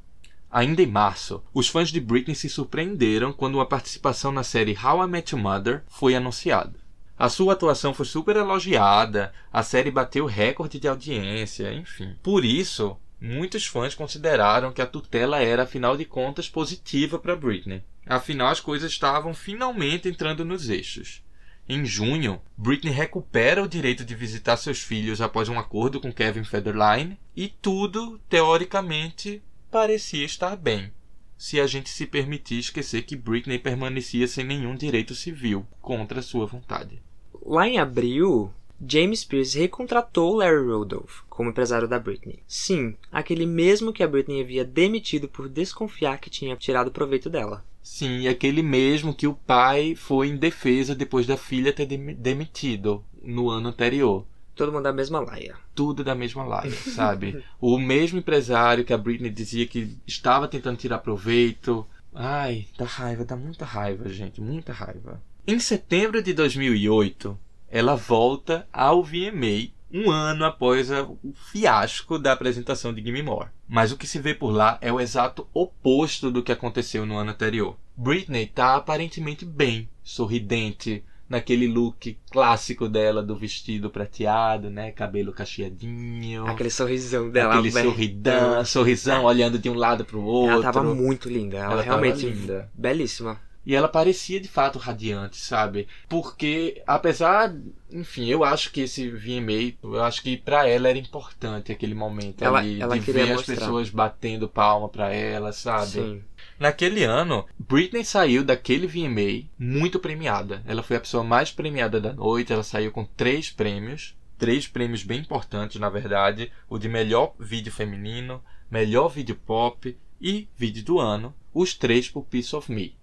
[0.50, 5.04] Ainda em março, os fãs de Britney se surpreenderam quando uma participação na série How
[5.04, 6.78] I Met Your Mother foi anunciada.
[7.18, 12.14] A sua atuação foi super elogiada, a série bateu recorde de audiência, enfim.
[12.22, 17.82] Por isso, muitos fãs consideraram que a tutela era, afinal de contas, positiva para Britney.
[18.06, 21.24] Afinal, as coisas estavam finalmente entrando nos eixos.
[21.68, 26.44] Em junho, Britney recupera o direito de visitar seus filhos após um acordo com Kevin
[26.44, 29.42] Federline e tudo, teoricamente,
[29.80, 30.90] parecia estar bem,
[31.36, 36.46] se a gente se permitir esquecer que Britney permanecia sem nenhum direito civil contra sua
[36.46, 37.02] vontade.
[37.44, 38.50] Lá em abril,
[38.88, 42.38] James Pierce recontratou Larry Rudolph como empresário da Britney.
[42.48, 47.62] Sim, aquele mesmo que a Britney havia demitido por desconfiar que tinha tirado proveito dela.
[47.82, 53.04] Sim, aquele mesmo que o pai foi em defesa depois da filha ter dem- demitido
[53.22, 54.24] no ano anterior.
[54.56, 55.54] Todo mundo da mesma laia.
[55.74, 57.44] Tudo da mesma laia, sabe?
[57.60, 61.86] o mesmo empresário que a Britney dizia que estava tentando tirar proveito.
[62.14, 65.20] Ai, dá raiva, dá muita raiva, gente, muita raiva.
[65.46, 67.38] Em setembro de 2008,
[67.68, 73.50] ela volta ao VMA um ano após o fiasco da apresentação de Gimme More.
[73.68, 77.16] Mas o que se vê por lá é o exato oposto do que aconteceu no
[77.16, 77.76] ano anterior.
[77.96, 86.46] Britney está aparentemente bem, sorridente, naquele look clássico dela do vestido prateado, né, cabelo cacheadinho,
[86.46, 87.54] Aquele sorrisão dela.
[87.54, 90.54] aquele bem- sorridão, sorrisão olhando de um lado para o outro.
[90.54, 91.56] Ela tava muito linda.
[91.58, 92.70] Ela, Ela realmente linda.
[92.74, 93.40] belíssima.
[93.64, 95.88] E ela parecia de fato radiante, sabe?
[96.08, 97.52] Porque, apesar.
[97.90, 102.44] Enfim, eu acho que esse VMA, eu acho que pra ela era importante aquele momento
[102.44, 103.54] Ela- ali, ela de ver mostrar.
[103.54, 105.86] as pessoas batendo palma pra ela, sabe?
[105.90, 106.22] Sim.
[106.58, 110.62] Naquele ano, Britney saiu daquele VMA muito premiada.
[110.66, 114.16] Ela foi a pessoa mais premiada da noite, ela saiu com três prêmios.
[114.38, 116.50] Três prêmios bem importantes, na verdade.
[116.68, 121.34] O de melhor vídeo feminino, melhor vídeo pop e vídeo do ano.
[121.52, 122.96] Os três por Piece of Me.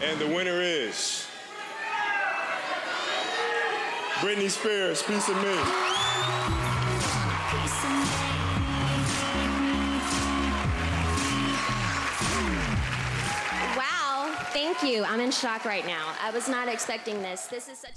[0.00, 1.26] And the winner is
[4.20, 5.97] Britney Spears, Piece of Me.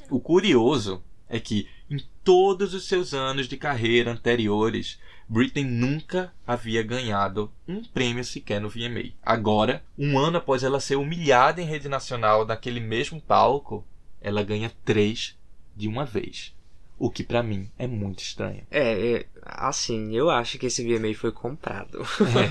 [0.10, 6.84] O curioso é que em todos os seus anos de carreira anteriores, Britney nunca havia
[6.84, 9.14] ganhado um prêmio sequer no VMA.
[9.22, 13.86] Agora, um ano após ela ser humilhada em rede nacional naquele mesmo palco,
[14.20, 15.38] ela ganha três
[15.76, 16.54] de uma vez.
[17.00, 18.64] O que pra mim é muito estranho.
[18.70, 22.00] É, é, assim, eu acho que esse VMA foi comprado.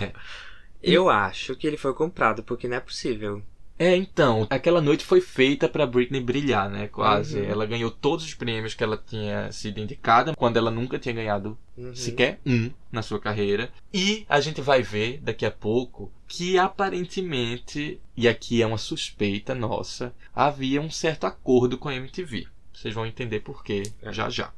[0.02, 0.12] É.
[0.82, 3.42] eu acho que ele foi comprado, porque não é possível.
[3.82, 6.86] É, então, aquela noite foi feita pra Britney brilhar, né?
[6.86, 7.38] Quase.
[7.38, 7.44] Uhum.
[7.46, 11.56] Ela ganhou todos os prêmios que ela tinha sido indicada, quando ela nunca tinha ganhado
[11.78, 11.94] Uhum.
[11.94, 13.72] sequer um na sua carreira.
[13.90, 19.54] E a gente vai ver daqui a pouco que aparentemente, e aqui é uma suspeita
[19.54, 22.46] nossa, havia um certo acordo com a MTV.
[22.74, 24.52] Vocês vão entender por quê já já.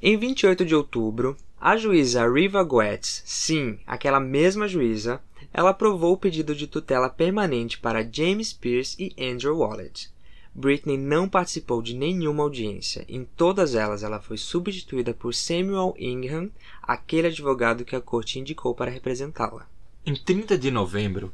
[0.00, 5.20] Em 28 de outubro, a juíza Riva Goetz, sim, aquela mesma juíza,
[5.52, 10.10] ela aprovou o pedido de tutela permanente para James Pierce e Andrew Wallet.
[10.54, 13.04] Britney não participou de nenhuma audiência.
[13.08, 16.50] Em todas elas, ela foi substituída por Samuel Ingham,
[16.82, 19.66] aquele advogado que a corte indicou para representá-la.
[20.04, 21.32] Em 30 de novembro,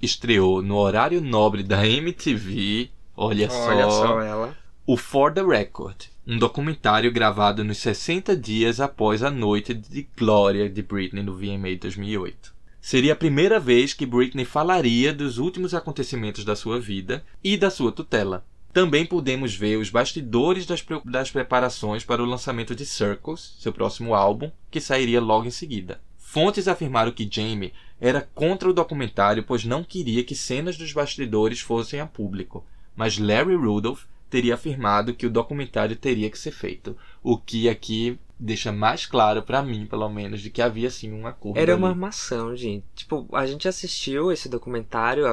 [0.00, 4.54] estreou no horário nobre da MTV, olha, Olha só, só
[4.86, 10.68] o For the Record, um documentário gravado nos 60 dias após a noite de glória
[10.68, 12.59] de Britney no VMA 2008.
[12.80, 17.70] Seria a primeira vez que Britney falaria dos últimos acontecimentos da sua vida e da
[17.70, 18.44] sua tutela.
[18.72, 23.72] Também podemos ver os bastidores das, pre- das preparações para o lançamento de Circles, seu
[23.72, 26.00] próximo álbum, que sairia logo em seguida.
[26.16, 31.60] Fontes afirmaram que Jamie era contra o documentário, pois não queria que cenas dos bastidores
[31.60, 32.64] fossem a público.
[32.96, 38.18] Mas Larry Rudolph teria afirmado que o documentário teria que ser feito, o que aqui
[38.38, 41.58] deixa mais claro pra mim, pelo menos, de que havia sim um acordo.
[41.58, 41.94] Era uma ali.
[41.94, 42.84] armação, gente.
[42.94, 45.24] Tipo, a gente assistiu esse documentário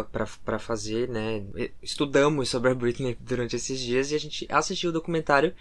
[0.43, 1.43] pra fazer, né?
[1.81, 5.53] Estudamos sobre a Britney durante esses dias e a gente assistiu o documentário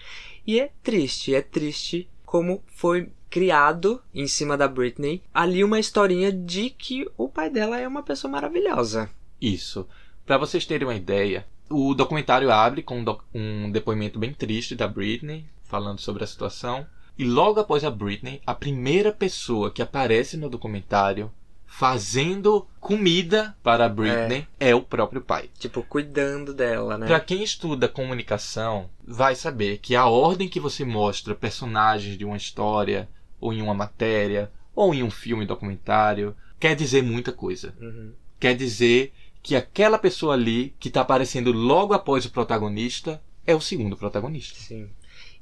[0.45, 6.33] e é triste, é triste como foi criado em cima da Britney ali uma historinha
[6.33, 9.09] de que o pai dela é uma pessoa maravilhosa.
[9.41, 9.87] Isso.
[10.25, 14.75] Pra vocês terem uma ideia, o documentário abre com um, doc- um depoimento bem triste
[14.75, 16.87] da Britney, falando sobre a situação.
[17.19, 21.33] E logo após a Britney, a primeira pessoa que aparece no documentário
[21.67, 25.51] fazendo comida para a Britney é, o próprio pai.
[25.59, 27.07] Tipo, cuidando dela, né?
[27.07, 32.37] Pra quem estuda comunicação, vai saber que a ordem que você mostra personagens de uma
[32.37, 33.09] história,
[33.41, 37.75] ou em uma matéria, ou em um filme documentário, quer dizer muita coisa.
[37.81, 38.13] Uhum.
[38.39, 39.13] Quer dizer
[39.47, 44.59] que aquela pessoa ali que está aparecendo logo após o protagonista é o segundo protagonista.
[44.59, 44.89] Sim.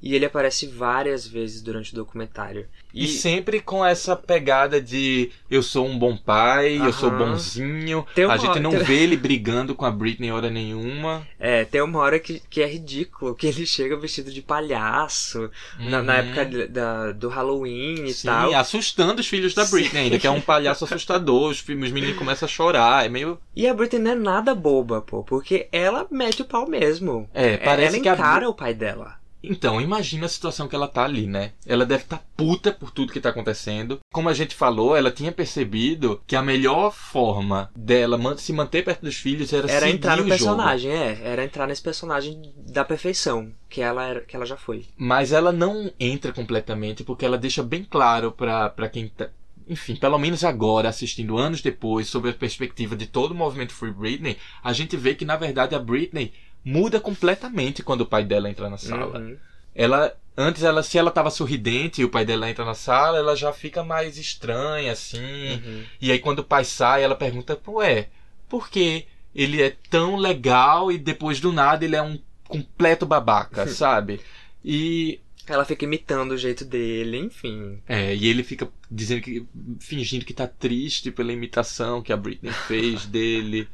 [0.06, 2.66] E ele aparece várias vezes durante o documentário.
[2.92, 8.06] E, sempre com essa pegada de eu sou um bom pai, eu sou bonzinho.
[8.14, 11.26] Tem A gente não hora- vê ele brigando com a Britney hora nenhuma.
[11.40, 16.02] É, tem uma hora que, que é ridículo, que ele chega vestido de palhaço, na,
[16.02, 16.18] na Uhum.
[16.18, 18.54] época da, do Halloween e Sim, tal.
[18.54, 19.98] assustando os filhos da Britney Sim.
[19.98, 21.50] ainda, que é um palhaço assustador.
[21.50, 23.06] Os, os meninos começam a chorar.
[23.06, 23.38] É meio.
[23.56, 27.26] E a Britney não é nada boba, pô, porque ela mete o pau mesmo.
[27.32, 29.23] É, parece ela que a encara Bri- o pai dela.
[29.50, 31.52] Então, imagina a situação que ela tá ali, né?
[31.66, 33.98] Ela deve estar puta por tudo que tá acontecendo.
[34.12, 39.02] Como a gente falou, ela tinha percebido que a melhor forma dela se manter perto
[39.02, 41.20] dos filhos era, Era entrar no personagem, é.
[41.22, 44.86] Era entrar nesse personagem da perfeição, que ela, era, que ela já foi.
[44.96, 49.28] Mas ela não entra completamente porque ela deixa bem claro pra quem tá.
[49.66, 53.90] Enfim, pelo menos agora, assistindo anos depois, sobre a perspectiva de todo o movimento Free
[53.90, 56.34] Britney, a gente vê que na verdade a Britney
[56.64, 59.18] muda completamente quando o pai dela entra na sala.
[59.18, 59.36] Uhum.
[59.74, 63.36] Ela antes ela se ela tava sorridente e o pai dela entra na sala, ela
[63.36, 65.52] já fica mais estranha assim.
[65.54, 65.84] Uhum.
[66.00, 68.08] E aí quando o pai sai, ela pergunta: "Ué,
[68.48, 73.66] por que ele é tão legal e depois do nada ele é um completo babaca,
[73.68, 74.20] sabe?"
[74.64, 77.78] E Ela fica imitando o jeito dele, enfim.
[77.86, 79.44] é, e ele fica dizendo que
[79.78, 83.68] fingindo que tá triste pela imitação que a Britney fez dele.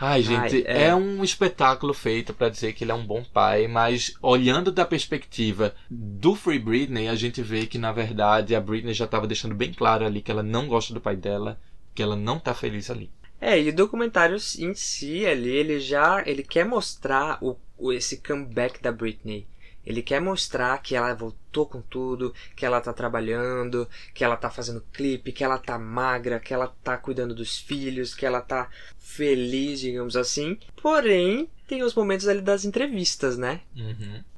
[0.00, 0.84] Ai, gente, Ai, é.
[0.88, 0.94] é.
[0.94, 5.74] um espetáculo feito pra dizer que ele é um bom pai, mas olhando da perspectiva
[5.90, 9.72] do Free Britney, a gente vê que na verdade a Britney já tava deixando bem
[9.72, 11.58] claro ali que ela não gosta do pai dela,
[11.94, 13.10] que ela não tá feliz ali.
[13.40, 17.56] É, e o documentário em si ali, ele já ele quer mostrar o-
[17.92, 19.46] esse comeback da Britney.
[19.88, 24.50] Ele quer mostrar que ela voltou com tudo, que ela tá trabalhando, que ela tá
[24.50, 28.68] fazendo clipe, que ela tá magra, que ela tá cuidando dos filhos, que ela tá
[28.98, 30.58] feliz, digamos assim.
[30.82, 33.62] Porém, tem os momentos ali das entrevistas, né?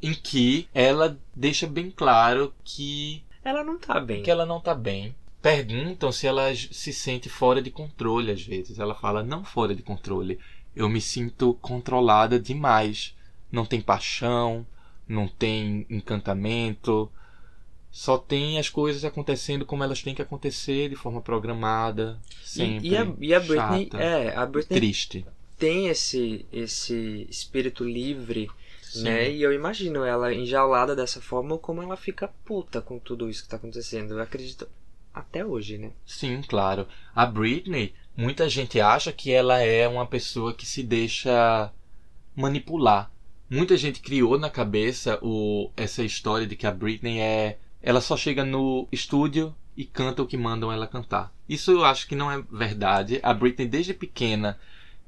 [0.01, 4.23] Em que ela deixa bem claro que Ela não tá bem.
[4.23, 5.17] que ela não tá bem.
[5.43, 8.79] Perguntam se ela se sente fora de controle às vezes.
[8.79, 10.39] Ela fala: "Não fora de controle.
[10.77, 13.17] Eu me sinto controlada demais.
[13.51, 14.65] Não tem paixão,
[15.11, 17.11] não tem encantamento.
[17.91, 22.89] Só tem as coisas acontecendo como elas têm que acontecer, de forma programada, sempre.
[22.89, 25.27] E, e a, e a Britney, chata, é, a Britney triste.
[25.59, 28.49] tem esse esse espírito livre,
[28.81, 29.03] Sim.
[29.03, 29.31] né?
[29.33, 33.49] E eu imagino ela enjaulada dessa forma como ela fica puta com tudo isso que
[33.49, 34.13] tá acontecendo.
[34.15, 34.69] Eu acredito
[35.13, 35.91] até hoje, né?
[36.07, 36.87] Sim, claro.
[37.13, 41.73] A Britney, muita gente acha que ela é uma pessoa que se deixa
[42.37, 43.11] manipular.
[43.51, 47.59] Muita gente criou na cabeça o, essa história de que a Britney é.
[47.83, 51.33] Ela só chega no estúdio e canta o que mandam ela cantar.
[51.49, 53.19] Isso eu acho que não é verdade.
[53.23, 54.59] A Britney, desde pequena,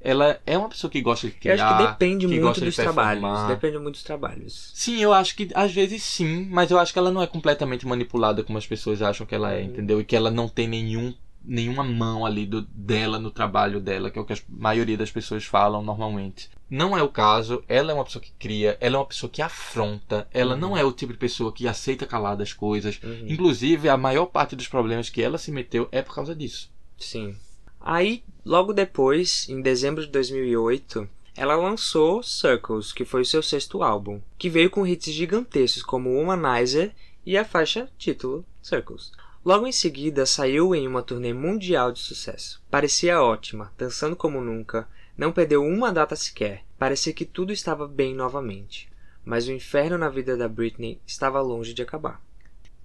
[0.01, 1.53] ela é uma pessoa que gosta de Eu criar.
[1.69, 3.47] acho que depende que muito gosta de dos trabalhos.
[3.47, 4.71] Depende muito dos trabalhos.
[4.73, 7.87] Sim, eu acho que às vezes sim, mas eu acho que ela não é completamente
[7.87, 10.01] manipulada como as pessoas acham que ela é, entendeu?
[10.01, 11.13] E que ela não tem nenhum,
[11.43, 15.11] nenhuma mão ali do, dela no trabalho dela, que é o que a maioria das
[15.11, 16.49] pessoas falam normalmente.
[16.69, 19.41] Não é o caso, ela é uma pessoa que cria, ela é uma pessoa que
[19.41, 20.59] afronta, ela Uhum.
[20.61, 22.99] não é o tipo de pessoa que aceita calada as coisas.
[23.03, 23.25] Uhum.
[23.27, 26.71] Inclusive, a maior parte dos problemas que ela se meteu é por causa disso.
[26.97, 27.35] Sim.
[27.79, 33.83] Aí, logo depois, em dezembro de 2008, ela lançou Circles, que foi o seu sexto
[33.83, 36.93] álbum, que veio com hits gigantescos como Womanizer
[37.25, 39.11] e a faixa título Circles.
[39.45, 42.63] Logo em seguida, saiu em uma turnê mundial de sucesso.
[42.71, 44.87] Parecia ótima, dançando como nunca,
[45.17, 48.89] não perdeu uma data sequer, parecia que tudo estava bem novamente.
[49.25, 52.21] Mas o inferno na vida da Britney estava longe de acabar.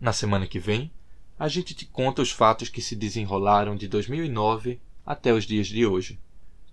[0.00, 0.90] Na semana que vem,
[1.38, 5.86] a gente te conta os fatos que se desenrolaram de 2009 até os dias de
[5.86, 6.18] hoje.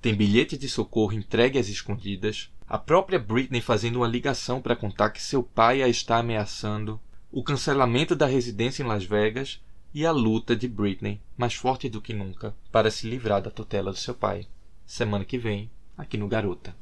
[0.01, 5.11] Tem bilhete de socorro entregue às escondidas, a própria Britney fazendo uma ligação para contar
[5.11, 6.99] que seu pai a está ameaçando,
[7.31, 9.61] o cancelamento da residência em Las Vegas
[9.95, 13.93] e a luta de Britney, mais forte do que nunca, para se livrar da tutela
[13.93, 14.45] do seu pai.
[14.85, 16.75] Semana que vem, aqui no Garota.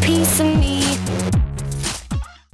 [0.00, 0.81] Piece of me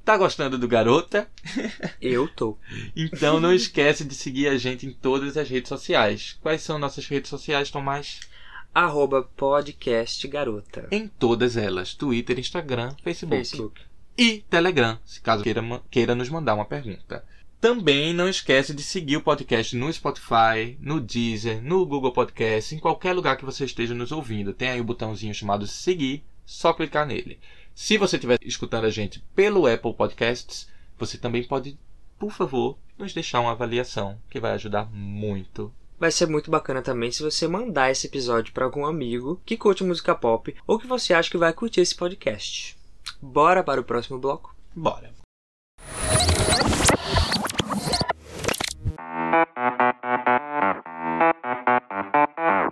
[0.09, 1.28] Tá gostando do Garota?
[2.00, 2.56] Eu tô.
[2.96, 6.38] Então não esquece de seguir a gente em todas as redes sociais.
[6.40, 8.20] Quais são nossas redes sociais, Tomás?
[8.74, 10.88] Arroba podcast garota.
[10.90, 13.36] Em todas elas: Twitter, Instagram, Facebook.
[13.36, 13.82] Facebook.
[14.16, 17.22] E Telegram, se caso queira, queira nos mandar uma pergunta.
[17.61, 22.78] Também não esquece de seguir o podcast no Spotify, no Deezer, no Google Podcast, em
[22.78, 24.54] qualquer lugar que você esteja nos ouvindo.
[24.54, 27.38] Tem aí o botãozinho chamado seguir, só clicar nele.
[27.81, 30.68] Se você estiver escutando a gente pelo Apple Podcasts,
[30.99, 31.79] você também pode,
[32.18, 35.72] por favor, nos deixar uma avaliação, que vai ajudar muito.
[35.97, 39.85] Vai ser muito bacana também se você mandar esse episódio para algum amigo que curte
[39.85, 42.76] música pop ou que você acha que vai curtir esse podcast.
[43.22, 44.57] Bora para o próximo bloco?
[44.74, 45.12] Bora.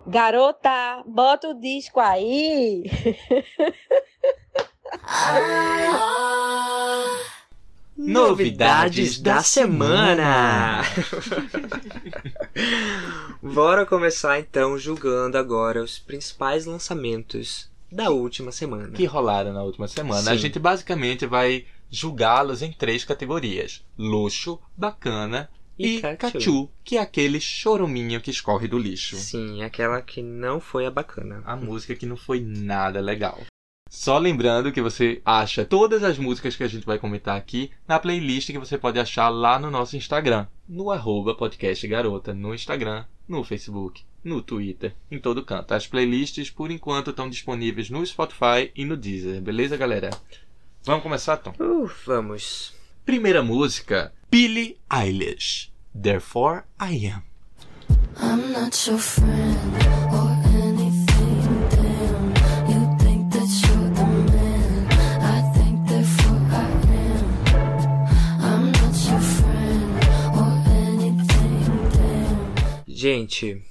[0.05, 2.85] Garota, bota o disco aí.
[7.97, 10.83] Novidades da semana!
[13.43, 18.91] Bora começar então julgando agora os principais lançamentos da última semana.
[18.91, 20.31] que rolaram na última semana.
[20.31, 20.41] A Sim.
[20.41, 25.49] gente basicamente vai julgá-los em três categorias: luxo, bacana
[25.79, 29.17] E e, cachu, que é aquele choruminho que escorre do lixo.
[29.17, 31.43] Sim, aquela que não foi a bacana.
[31.47, 33.41] A música que não foi nada legal.
[33.89, 37.99] Só lembrando que você acha todas as músicas que a gente vai comentar aqui na
[38.01, 43.05] playlist que você pode achar lá no nosso Instagram, no arroba podcast garota, no Instagram,
[43.29, 45.73] no Facebook, no Twitter, em todo canto.
[45.73, 50.11] As playlists, por enquanto, estão disponíveis no Spotify e no Deezer, beleza, galera?
[50.85, 51.55] Vamos começar, Tom?
[51.61, 52.75] Uh, vamos.
[53.05, 57.23] Primeira música, Billie Eilish, Therefore I Am.
[58.21, 60.06] I'm not your friend
[72.97, 73.63] Gente,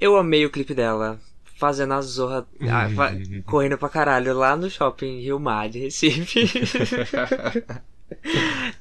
[0.00, 1.20] eu amei o clipe dela.
[1.58, 3.12] Fazendo a zorra, ah, fa-
[3.44, 6.48] correndo pra caralho lá no shopping Rio Mar de Recife.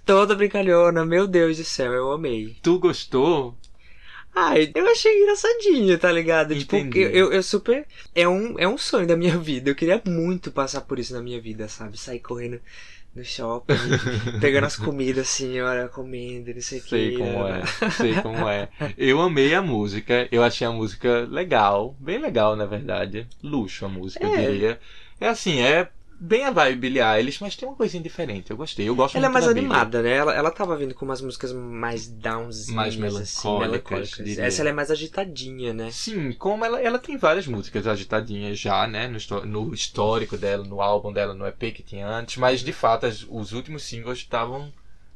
[0.05, 2.55] Toda brincalhona, meu Deus do céu, eu amei.
[2.63, 3.53] Tu gostou?
[4.33, 6.57] Ai, eu achei engraçadinho, tá ligado?
[6.57, 6.99] Tipo, Entendi.
[6.99, 7.85] eu, eu, eu super.
[8.15, 9.69] É um, é um sonho da minha vida.
[9.69, 11.99] Eu queria muito passar por isso na minha vida, sabe?
[11.99, 12.61] Sair correndo
[13.15, 13.73] no shopping,
[14.39, 16.89] pegando as comidas assim, olha, comendo, não sei o que.
[16.89, 18.69] Sei como é, sei como é.
[18.97, 23.27] Eu amei a música, eu achei a música legal, bem legal na verdade.
[23.43, 24.51] Luxo a música, eu É.
[24.51, 24.79] diria.
[25.19, 25.89] É assim, é
[26.19, 28.87] bem a vibe Billie Eilish, mas tem uma coisinha diferente, eu gostei.
[28.87, 29.69] Eu gosto Ela é muito mais da Billie.
[29.69, 30.15] animada, né?
[30.15, 34.43] Ela, ela tava vindo com umas músicas mais downs, Mais assim, melancólicas, diria.
[34.45, 35.89] Essa ela é mais agitadinha, né?
[35.91, 39.07] Sim, como ela, ela tem várias músicas agitadinhas já, né?
[39.07, 43.05] No, no histórico dela, no álbum dela, no EP que tinha antes, mas de fato
[43.05, 44.71] as- os últimos singles estavam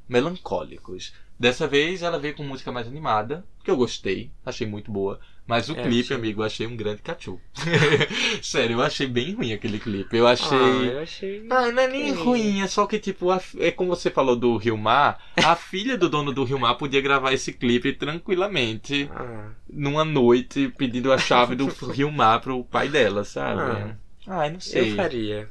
[0.08, 1.14] melancólicos.
[1.40, 5.20] Dessa vez ela veio com música mais animada, que eu gostei, achei muito boa.
[5.46, 6.16] Mas o É, clipe, achei.
[6.16, 7.40] amigo, eu achei um grande cachu.
[8.42, 10.16] Sério, eu achei bem ruim aquele clipe.
[10.16, 10.58] Eu achei.
[10.58, 11.46] Ah, eu achei.
[11.50, 12.24] Ah, não é nem ok.
[12.24, 15.98] ruim, é só que, tipo, a- é como você falou do Rio Mar, a filha
[15.98, 21.18] do dono do Rio Mar podia gravar esse clipe tranquilamente Ah, numa noite pedindo a
[21.18, 23.62] chave do Rio Mar pro pai dela, sabe?
[23.62, 23.96] Ah.
[24.26, 24.92] Ai, não sei.
[24.92, 25.50] eu faria.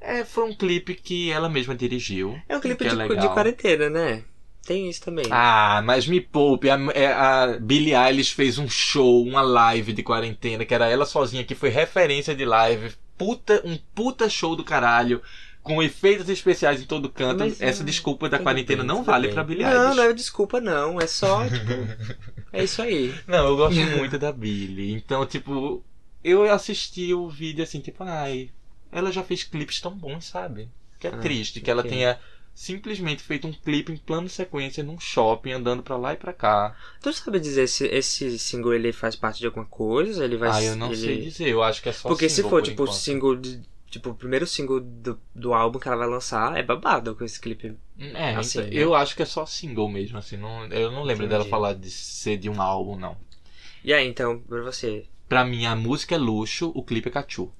[0.00, 2.38] É, foi um clipe que ela mesma dirigiu.
[2.48, 3.16] É um clipe de, legal.
[3.16, 4.22] de quarentena, né?
[4.64, 5.26] Tem isso também.
[5.30, 6.70] Ah, mas me poupe.
[6.70, 11.04] A, é, a Billie Eilish fez um show, uma live de quarentena, que era ela
[11.06, 12.92] sozinha, que foi referência de live.
[13.18, 15.22] Puta, um puta show do caralho.
[15.62, 17.38] Com efeitos especiais em todo canto.
[17.38, 19.34] Mas, Essa ah, desculpa da quarentena não vale bem.
[19.34, 19.96] pra Billie Não, Eilish.
[19.96, 21.00] não é desculpa, não.
[21.00, 21.72] É só, tipo.
[22.52, 23.14] é isso aí.
[23.26, 24.92] Não, eu gosto muito da Billie.
[24.92, 25.82] Então, tipo,
[26.22, 28.50] eu assisti o vídeo assim, tipo, ai,
[28.92, 30.68] ela já fez clipes tão bons, sabe?
[31.00, 32.18] Que é Ah, triste que ela tenha
[32.54, 36.76] simplesmente feito um clipe em plano sequência num shopping, andando pra lá e pra cá.
[37.02, 40.24] Tu sabe dizer se esse single ele faz parte de alguma coisa?
[40.24, 40.96] Ele vai ah, eu não ele...
[40.96, 42.96] sei dizer, eu acho que é só Porque se single for, por tipo, o enquanto.
[42.96, 43.62] single de.
[43.90, 47.38] Tipo, o primeiro single do, do álbum que ela vai lançar é babado com esse
[47.40, 47.76] clipe.
[47.96, 48.76] É, assim, então, né?
[48.76, 51.50] eu acho que é só single mesmo, assim, não, eu não lembro dela Entendi.
[51.50, 53.16] falar de ser de um álbum, não.
[53.84, 55.04] E aí, então, pra você?
[55.28, 57.52] Pra mim, a música é luxo, o clipe é cachu.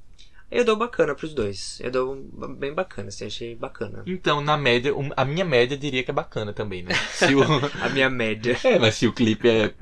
[0.55, 1.81] Eu dou bacana pros dois.
[1.81, 2.15] Eu dou
[2.57, 4.05] bem bacana, assim, achei bacana.
[4.07, 6.95] Então, na média, a minha média diria que é bacana também, né?
[7.13, 7.43] Se o...
[7.83, 8.57] A minha média.
[8.63, 9.75] É, mas se o clipe é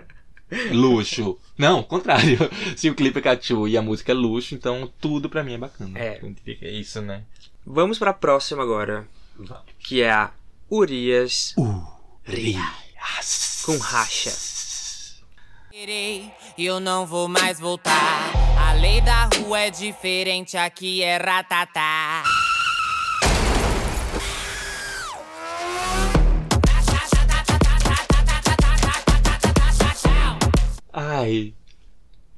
[0.73, 1.39] luxo.
[1.59, 2.39] Não, contrário.
[2.75, 5.59] Se o clipe é cachu e a música é luxo, então tudo pra mim é
[5.59, 5.99] bacana.
[5.99, 6.19] É.
[6.23, 7.23] Eu diria que É isso, né?
[7.67, 9.07] Vamos pra próxima agora.
[9.79, 10.31] Que é a
[10.71, 11.55] Urias.
[12.27, 13.63] Urias.
[13.65, 14.33] Com racha.
[16.59, 18.52] Eu não vou mais voltar.
[18.83, 22.25] A lei da rua é diferente, aqui é ratatá.
[30.93, 31.55] Ai.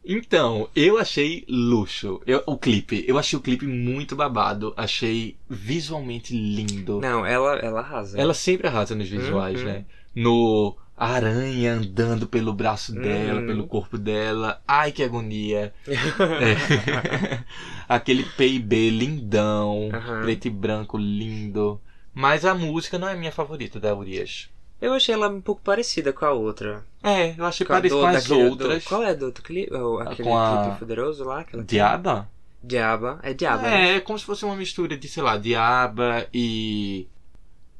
[0.04, 2.20] Então, eu achei luxo.
[2.26, 3.04] Eu- o clipe.
[3.08, 4.74] Eu achei o clipe muito babado.
[4.76, 7.00] Achei visualmente lindo.
[7.00, 8.20] Não, ela, ela arrasa.
[8.20, 9.66] Ela sempre arrasa nos visuais, Uhum.
[9.66, 9.84] né?
[10.14, 13.46] No aranha andando pelo braço dela, Uhum.
[13.46, 14.60] pelo corpo dela.
[14.66, 15.72] Ai, que agonia.
[15.86, 15.94] É.
[17.88, 20.22] Aquele PIB lindão, Aham.
[20.22, 21.80] preto e branco lindo.
[22.14, 24.48] Mas a música não é minha favorita da Urias.
[24.80, 26.84] Eu achei ela um pouco parecida com a outra.
[27.02, 28.84] É, eu achei Com a parecido do- com as daquele- outras.
[28.84, 29.74] do- qual é do outro clipe?
[29.74, 31.44] Oh, aquele Com a- clipe poderoso lá?
[31.66, 32.28] Diaba?
[32.62, 33.18] Diaba.
[33.22, 33.62] É Diaba.
[33.62, 33.92] né?
[33.92, 37.06] É, é como se fosse uma mistura de, sei lá, Diaba e.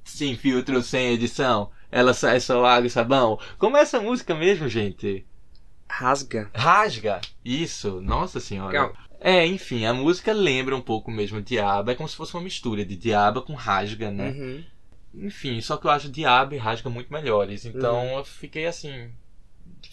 [0.05, 1.71] Sem filtro, sem edição.
[1.97, 3.39] Ela sai só água e sabão.
[3.57, 5.25] Como é essa música mesmo, gente?
[5.89, 6.51] Rasga.
[6.53, 7.21] Rasga!
[7.45, 8.67] Isso, nossa senhora.
[8.73, 8.93] Legal.
[9.21, 11.93] É, enfim, a música lembra um pouco mesmo Diaba.
[11.93, 14.31] É como se fosse uma mistura de Diaba com Rasga, né?
[14.31, 14.65] Uhum.
[15.15, 17.65] Enfim, só que eu acho Diaba e Rasga muito melhores.
[17.65, 18.19] Então Uhum.
[18.19, 19.11] eu fiquei assim.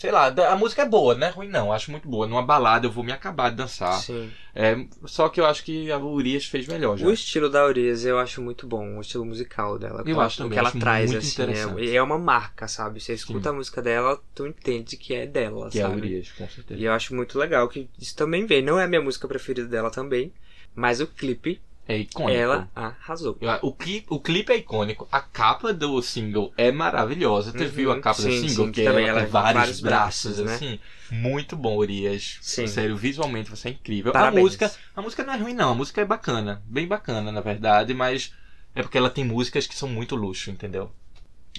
[0.02, 2.26] Sei lá, a música é boa, não é ruim não, acho muito boa.
[2.26, 4.00] Numa balada eu vou me acabar de dançar.
[4.00, 4.32] Sim.
[4.56, 4.76] É,
[5.06, 7.06] só que eu acho que a Urias fez melhor já.
[7.06, 10.04] O estilo da Urias eu acho muito bom, o estilo musical dela.
[10.04, 11.34] Eu o acho que também, ela acho traz, muito assim.
[11.34, 11.82] interessante.
[11.82, 13.00] É, e é uma marca, sabe?
[13.00, 13.50] Você escuta Sim.
[13.50, 16.02] a música dela, tu entende que é dela, Que é a sabe?
[16.02, 16.82] Urias, com certeza.
[16.82, 18.64] E eu acho muito legal que isso também vem.
[18.64, 20.34] Não é a minha música preferida dela também,
[20.74, 22.40] Mas o clipe, É icônico.
[22.40, 23.38] ela arrasou.
[23.62, 27.52] O clipe, o clipe é icônico, a capa do single é maravilhosa.
[27.52, 28.66] Tu Uhum, viu a capa do sim, single?
[28.68, 30.56] sim, que que também ela ela tem vários, vários braços, braços, né?
[30.56, 30.80] assim.
[31.12, 32.38] Muito bom, Urias.
[32.42, 32.68] Sim.
[32.68, 34.14] Sério, visualmente você é incrível.
[34.14, 34.40] Parabéns.
[34.40, 35.72] A música, a música não é ruim, não.
[35.72, 36.62] A música é bacana.
[36.66, 38.34] Bem bacana, na verdade, mas
[38.74, 40.92] é porque ela tem músicas que são muito luxo, entendeu?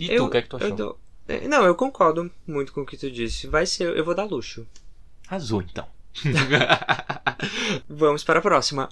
[0.00, 0.74] E tu, Eu- o que é que tu achou?
[0.74, 0.98] dou-
[1.28, 3.46] é, Não, eu concordo muito com o que tu disse.
[3.46, 4.66] Vai ser, eu vou dar luxo.
[5.28, 5.86] Azul, então.
[7.88, 8.88] Vamos para a próxima.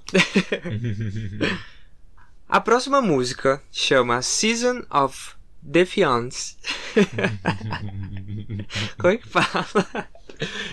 [2.49, 6.57] a próxima música chama Season of Defiance.
[8.99, 10.09] Como é que fala?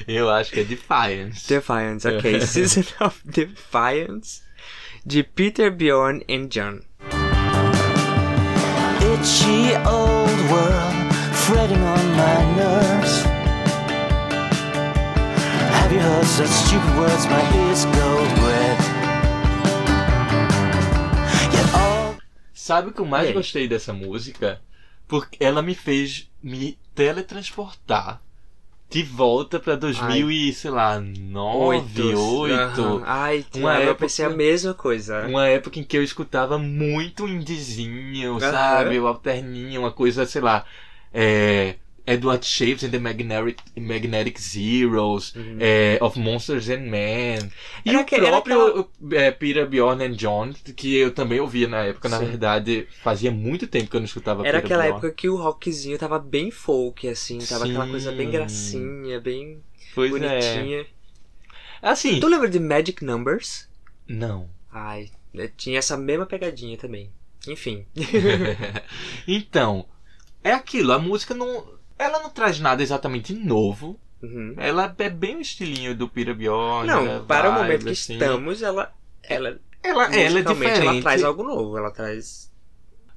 [0.07, 1.47] Eu acho que é Defiance.
[1.47, 2.41] Defiance, ok.
[2.45, 4.41] Season of Defiance
[5.05, 6.81] de Peter, Bjorn and John.
[9.01, 13.36] Itchy old world, fretting on my nerves.
[15.88, 17.25] Have you heard such stupid words?
[17.27, 18.09] My ears go
[18.43, 18.77] red.
[21.53, 22.15] Yet all
[22.53, 23.33] Sabe o que eu mais aí?
[23.33, 24.59] gostei dessa música?
[25.07, 28.21] Porque ela me fez me teletransportar
[28.89, 32.81] de volta pra 2000 e, sei lá, 9, 8.
[32.81, 33.03] Aham.
[33.05, 35.25] Ai, Uma eu época- pensei a mesma coisa.
[35.25, 38.39] Uma época em que eu escutava muito indizinho, Aham.
[38.51, 38.99] sabe?
[38.99, 40.65] O alterninho, uma coisa, sei lá.
[41.13, 41.75] É,
[42.08, 47.51] Edward Shapes and the Magnetic, Magnetic Zeros, é, Of Monsters and Men.
[47.86, 47.99] E Uhum.
[47.99, 52.08] Era o era próprio é, Peter, Bjorn and John, que eu também ouvia na época.
[52.08, 52.26] Na Sim.
[52.26, 54.97] verdade, fazia muito tempo que eu não escutava Era Peter aquela Bjorn.
[54.97, 58.32] época que o rockzinho tava bem folk, assim, tava aquela coisa bem Sim.
[58.32, 59.62] gracinha, bem
[59.93, 60.82] Pois bonitinha.
[60.82, 60.86] é.
[61.82, 62.20] Assim.
[62.20, 63.68] Tu lembra de Magic Numbers?
[64.08, 64.49] Não.
[64.72, 67.12] Ai, eh, tinha essa mesma pegadinha também.
[67.47, 67.86] Enfim.
[69.28, 69.86] então,
[70.43, 71.76] é aquilo, a música não.
[71.97, 73.99] Ela não traz nada exatamente novo.
[74.21, 74.55] Uhum.
[74.57, 76.87] Ela é bem o estilinho do Pira Bjorn.
[76.87, 78.13] Não, ela para o vibe, momento que assim.
[78.13, 78.91] estamos, ela.
[79.23, 80.81] Ela, Ela- ela é diferente.
[80.87, 82.51] Ela traz algo novo, ela traz.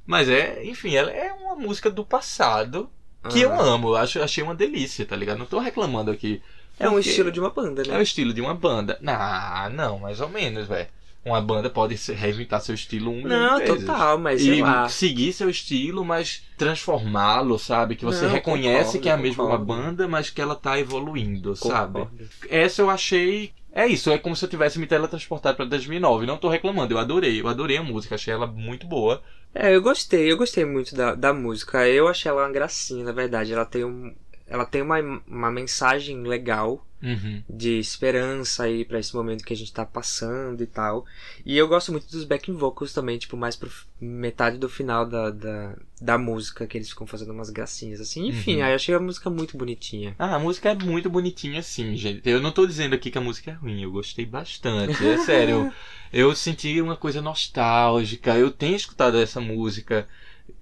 [0.06, 2.90] Mas é, enfim, ela é uma música do passado
[3.30, 3.74] que eu Aham.
[3.74, 3.94] amo.
[3.94, 5.38] Acho, achei uma delícia, tá ligado?
[5.38, 6.42] Não tô reclamando aqui.
[6.78, 7.94] É um estilo de uma banda, né?
[7.94, 8.98] É o estilo de uma banda.
[9.06, 10.88] Ah, não, mais ou menos, velho.
[11.22, 13.84] Uma banda pode reinventar seu estilo um Não, vezes.
[13.84, 14.88] total, mas e lá.
[14.88, 17.94] seguir seu estilo, mas transformá-lo, sabe?
[17.94, 19.64] Que você Não, reconhece concordo, que é a mesma concordo.
[19.66, 22.00] banda, mas que ela tá evoluindo, sabe?
[22.00, 22.28] Concordo.
[22.48, 23.52] Essa eu achei.
[23.72, 26.26] É isso, é como se eu tivesse me teletransportado pra 2009.
[26.26, 29.22] Não tô reclamando, eu adorei, eu adorei a música, achei ela muito boa.
[29.54, 31.86] É, eu gostei, eu gostei muito da, da música.
[31.86, 33.52] Eu achei ela uma gracinha, na verdade.
[33.52, 34.14] Ela tem um.
[34.50, 37.42] Ela tem uma, uma mensagem legal Uhum.
[37.48, 41.06] de esperança aí pra esse momento que a gente tá passando e tal.
[41.46, 45.30] E eu gosto muito dos backing vocals também, tipo, mais pro metade do final da,
[45.30, 48.28] da, da música, que eles ficam fazendo umas gracinhas assim.
[48.28, 48.64] Enfim, Uhum.
[48.64, 50.14] aí eu achei a música muito bonitinha.
[50.18, 52.20] Ah, a música é muito bonitinha, sim, gente.
[52.28, 55.02] Eu não tô dizendo aqui que a música é ruim, eu gostei bastante.
[55.02, 55.72] É sério, eu,
[56.28, 58.36] eu senti uma coisa nostálgica.
[58.36, 60.06] Eu tenho escutado essa música.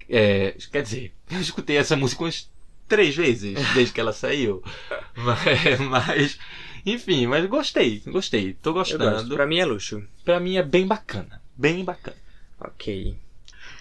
[0.09, 2.49] é, quer dizer, eu escutei essa música umas
[2.89, 4.63] três vezes desde que ela saiu.
[5.15, 6.39] Mas, mas,
[6.87, 8.55] enfim, mas gostei, gostei.
[8.55, 9.35] Tô gostando.
[9.35, 10.03] Pra mim é luxo.
[10.25, 11.43] Pra mim é bem bacana.
[11.57, 12.17] Bem bacana.
[12.61, 13.17] Ok.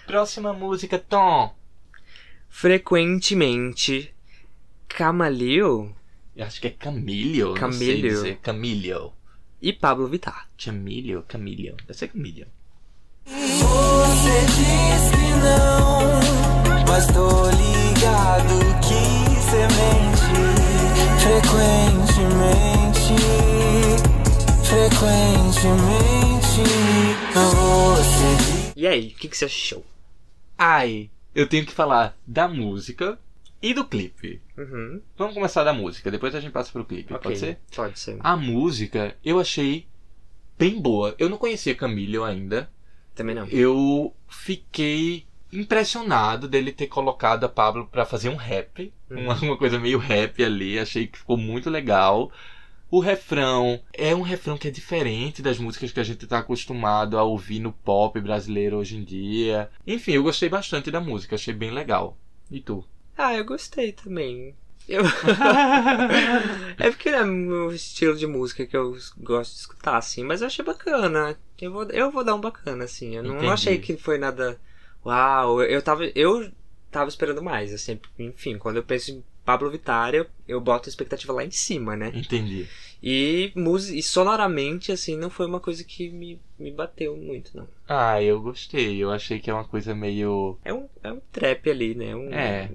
[0.06, 1.54] Próxima música, Tom.
[2.48, 4.12] Frequentemente,
[4.88, 5.94] Camaleo
[6.34, 7.54] Eu acho que é Camilio.
[7.54, 8.10] Não sei Camilio.
[8.10, 8.38] dizer.
[8.42, 9.12] Camilio.
[9.62, 10.48] e Pablo Vittar.
[10.62, 11.76] Camilio, Camilio.
[11.86, 12.46] Deve ser Camilio.
[13.26, 17.37] Você diz que não, mas tô
[21.38, 23.14] frequentemente,
[24.64, 26.62] frequentemente.
[27.32, 29.84] Você E aí, o que, que você achou?
[30.56, 33.18] Ai, eu tenho que falar da música
[33.62, 34.42] e do clipe.
[34.56, 35.00] Uhum.
[35.16, 37.60] Vamos começar da música, depois a gente passa pro clipe, Ok, pode ser?
[37.74, 38.16] Pode ser.
[38.20, 39.86] A música eu achei
[40.58, 41.14] bem boa.
[41.18, 42.68] Eu não conhecia Camilo ainda.
[43.14, 43.46] Também não.
[43.46, 48.92] Eu fiquei impressionado dele ter colocado a Pablo pra fazer um rap.
[49.16, 52.30] uma, uma coisa meio rap ali, achei que ficou muito legal.
[52.90, 57.18] O refrão é um refrão que é diferente das músicas que a gente tá acostumado
[57.18, 59.70] a ouvir no pop brasileiro hoje em dia.
[59.86, 62.16] Enfim, eu gostei bastante da música, achei bem legal.
[62.50, 62.82] E tu?
[63.16, 64.54] Ah, eu gostei também.
[64.88, 65.02] Eu...
[66.78, 70.40] é porque é o meu estilo de música que eu gosto de escutar, assim, mas
[70.40, 71.38] eu achei bacana.
[71.60, 73.16] Eu vou, eu vou dar um bacana, assim.
[73.16, 73.52] Eu não Entendi.
[73.52, 74.58] achei que foi nada.
[75.04, 76.04] Uau, eu tava.
[76.14, 76.50] Eu
[76.90, 77.98] tava esperando mais, assim.
[78.18, 81.96] Enfim, quando eu penso em Pablo Vittar, eu, eu boto a expectativa lá em cima,
[81.96, 82.12] né?
[82.14, 82.66] Entendi.
[83.02, 83.52] E,
[83.94, 87.68] e sonoramente, assim, não foi uma coisa que me, me bateu muito, não.
[87.88, 88.96] Ah, eu gostei.
[88.98, 90.58] Eu achei que é uma coisa meio.
[90.64, 92.14] É um, é um trap ali, né?
[92.14, 92.70] Um, É.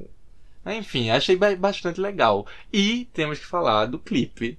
[0.65, 2.47] Enfim, achei ba- bastante legal.
[2.71, 4.57] E temos que falar do clipe.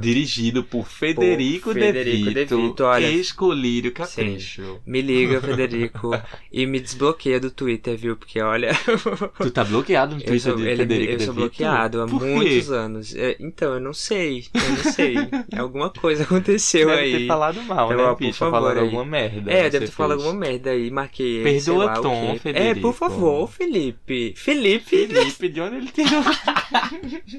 [0.00, 3.06] Dirigido por Federico, Federico De Vito, De Vito, olha.
[3.06, 4.80] ex-colírio capricho.
[4.86, 6.10] Me liga, Federico.
[6.52, 8.16] e me desbloqueia do Twitter, viu?
[8.16, 8.70] Porque olha.
[9.38, 12.26] Tu tá bloqueado no Twitter sou, de ele- Federico eu sou bloqueado há Por quê?
[12.26, 13.14] muitos anos.
[13.14, 14.44] É, então, eu não sei.
[14.54, 15.14] Eu não sei.
[15.58, 17.12] Alguma coisa aconteceu Deve aí.
[17.18, 18.38] ter falado mal, Então, né, ó, por bicho?
[18.38, 20.90] favor, alguma merda, É, deve ter falado alguma merda aí.
[20.90, 21.44] Marquei ele.
[21.52, 22.38] Perdoa lá, o Tom, quê.
[22.38, 22.78] Federico.
[22.78, 24.32] É, por favor, Felipe.
[24.36, 25.06] Felipe.
[25.06, 26.22] Felipe, de onde ele tirou?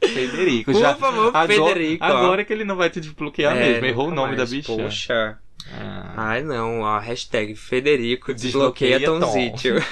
[0.00, 0.94] Federico, Por já.
[0.94, 1.63] favor, agora, Federico,
[2.00, 2.04] ó.
[2.04, 3.86] Agora que ele não vai te desbloquear É, mesmo.
[3.86, 4.50] Errou o nome mais.
[4.50, 4.72] da bicha.
[4.72, 5.38] Poxa.
[5.72, 6.12] Ah.
[6.16, 6.80] Ai, não.
[6.80, 9.32] Ó, hashtag Federico desbloqueia, Desbloqueia Tom.
[9.32, 9.76] Tomzítio.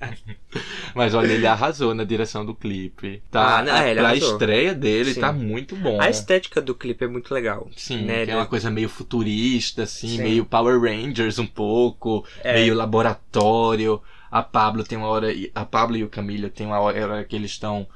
[0.94, 3.22] Mas olha, ele arrasou na direção do clipe.
[3.30, 4.32] Tá, Ah, não, é, ele arrasou.
[4.32, 5.20] estreia dele Sim.
[5.20, 6.00] tá muito bom.
[6.00, 7.68] A estética do clipe é muito legal.
[7.76, 8.24] Sim, né?
[8.28, 10.22] é uma coisa meio futurista, assim, Sim.
[10.22, 12.54] meio Power Rangers um pouco, É.
[12.54, 14.00] meio laboratório.
[14.30, 15.28] A Pablo tem uma hora.
[15.54, 17.86] A Pablo e o Camilo tem uma hora que eles estão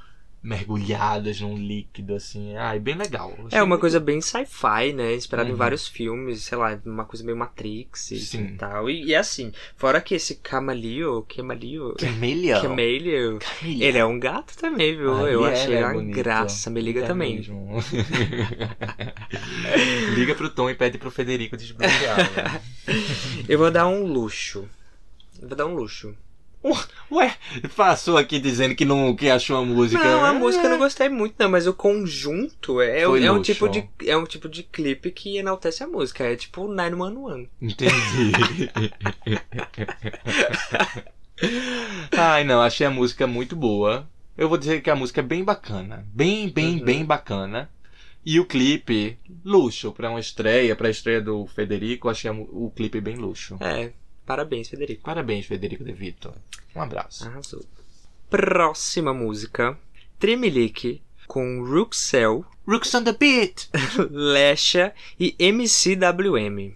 [0.44, 2.54] mergulhadas num líquido, assim.
[2.56, 3.32] Ai, bem legal.
[3.46, 5.14] Achei É uma coisa bem sci-fi, né?
[5.14, 5.58] Inspirado em Uhum.
[5.58, 8.44] vários filmes, sei lá, uma coisa meio Matrix e Sim.
[8.44, 8.90] e tal.
[8.90, 12.60] E, e é assim, fora que esse Camalio, Camalio, Camelio.
[12.60, 15.14] Camelio, ele é um gato também, viu?
[15.14, 16.14] Ah, Eu é, achei né, uma bonito.
[16.14, 17.36] graça, me liga É também.
[17.36, 17.80] mesmo.
[20.14, 22.16] Liga pro Tom e pede pro Federico desbloquear.
[22.32, 22.60] né?
[23.48, 24.68] Eu vou dar um luxo.
[25.40, 26.14] Eu vou dar um luxo.
[27.12, 27.36] Ué,
[27.76, 30.02] passou aqui dizendo que não que achou a música.
[30.02, 33.42] Não, a música eu não gostei muito, não, mas o conjunto é, é um luxo.
[33.42, 37.48] tipo de é um tipo de clipe que enaltece a música, é tipo 911.
[37.60, 37.92] Entendi.
[42.16, 44.08] Ai, não, achei a música muito boa.
[44.36, 46.06] Eu vou dizer que a música é bem bacana.
[46.12, 46.84] Bem, bem, Uhum.
[46.84, 47.70] bem bacana.
[48.26, 53.16] E o clipe, luxo, pra uma estreia, pra estreia do Federico, achei o clipe bem
[53.16, 53.56] luxo.
[53.60, 53.92] É,
[54.26, 55.02] parabéns, Federico.
[55.02, 56.32] Parabéns, Federico De Vito.
[56.74, 57.26] Um abraço.
[57.26, 57.64] Arrasou.
[58.28, 59.78] Próxima música.
[60.18, 63.68] Tremelique com Ruxel, Rooks on the beat.
[64.10, 66.74] Lesha e MCWM.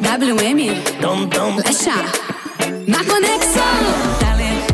[0.00, 0.60] WM,
[1.64, 1.94] Lesha,
[2.88, 4.18] na conexão.
[4.18, 4.66] Talent,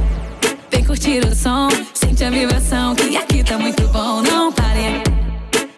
[0.70, 4.23] vem curtir o som, sente a vibração que aqui tá muito bom.
[4.23, 5.02] Não pare,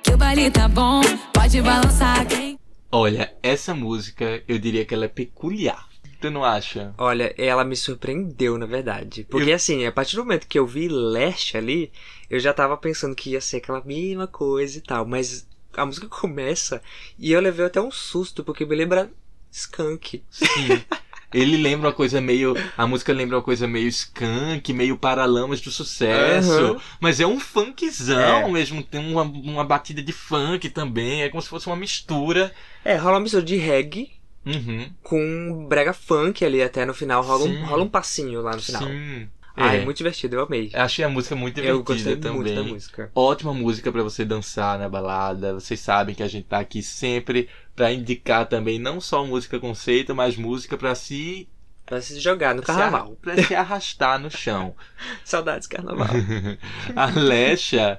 [0.02, 1.00] que o baile tá bom,
[1.32, 2.58] pode balançar quem.
[2.90, 5.88] Olha, essa música eu diria que ela é peculiar.
[6.20, 6.94] Tu não acha?
[6.98, 9.24] Olha, ela me surpreendeu, na verdade.
[9.30, 11.92] Porque, assim, a partir do momento que eu vi Lesha ali,
[12.28, 15.06] eu já tava pensando que ia ser aquela mesma coisa e tal.
[15.06, 16.82] Mas a música começa
[17.18, 19.10] e eu levei até um susto, porque me lembra
[19.50, 20.24] Skunk.
[20.30, 20.82] Sim.
[21.32, 22.54] Ele lembra uma coisa meio.
[22.76, 26.52] A música lembra uma coisa meio skunk, meio paralamas do sucesso.
[26.52, 26.80] Aham.
[27.00, 28.50] Mas é um funkzão É.
[28.50, 31.22] mesmo tempo, uma, uma batida de funk também.
[31.22, 32.52] É como se fosse uma mistura.
[32.84, 34.10] É, rola uma mistura de reggae
[34.46, 34.90] Uhum.
[35.02, 37.22] com brega funk ali até no final.
[37.22, 37.58] Rola, Sim.
[37.58, 38.82] um, rola um passinho lá no final.
[38.84, 39.28] Sim.
[39.60, 39.84] Ai, É.
[39.84, 40.70] muito divertido, eu amei.
[40.74, 42.36] Achei a música muito Eu divertida gostei também.
[42.36, 43.10] muito da música.
[43.14, 45.54] Ótima música pra você dançar na balada.
[45.54, 50.14] Vocês sabem que a gente tá aqui sempre pra indicar também não só música conceito,
[50.14, 51.48] mas música pra se
[51.86, 53.00] Pra se jogar no carnaval.
[53.06, 54.74] arra- pra se arrastar no chão.
[55.24, 56.06] Saudades carnaval.
[56.94, 57.98] a Lesha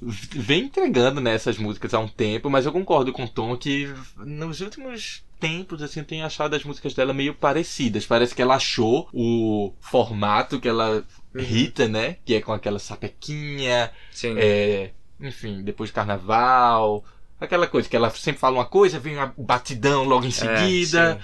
[0.00, 4.60] vem entregando nessas músicas há um tempo, mas eu concordo com o Tom que nos
[4.60, 8.06] últimos tempos assim eu tenho achado as músicas dela meio parecidas.
[8.06, 11.04] Parece que ela achou o formato que ela
[11.34, 12.16] irrita, né?
[12.24, 14.34] Que é com aquela sapequinha, Sim.
[14.38, 14.90] é,
[15.20, 17.04] enfim, depois do carnaval,
[17.40, 21.20] aquela coisa que ela sempre fala uma coisa, vem uma batidão logo em seguida.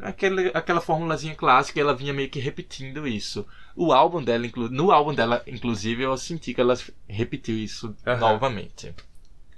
[0.00, 3.46] aquela, aquela formulazinha clássica, ela vinha meio que repetindo isso.
[3.74, 8.20] O álbum dela, no álbum dela, inclusive, eu senti que ela repetiu isso Aham.
[8.20, 8.94] novamente.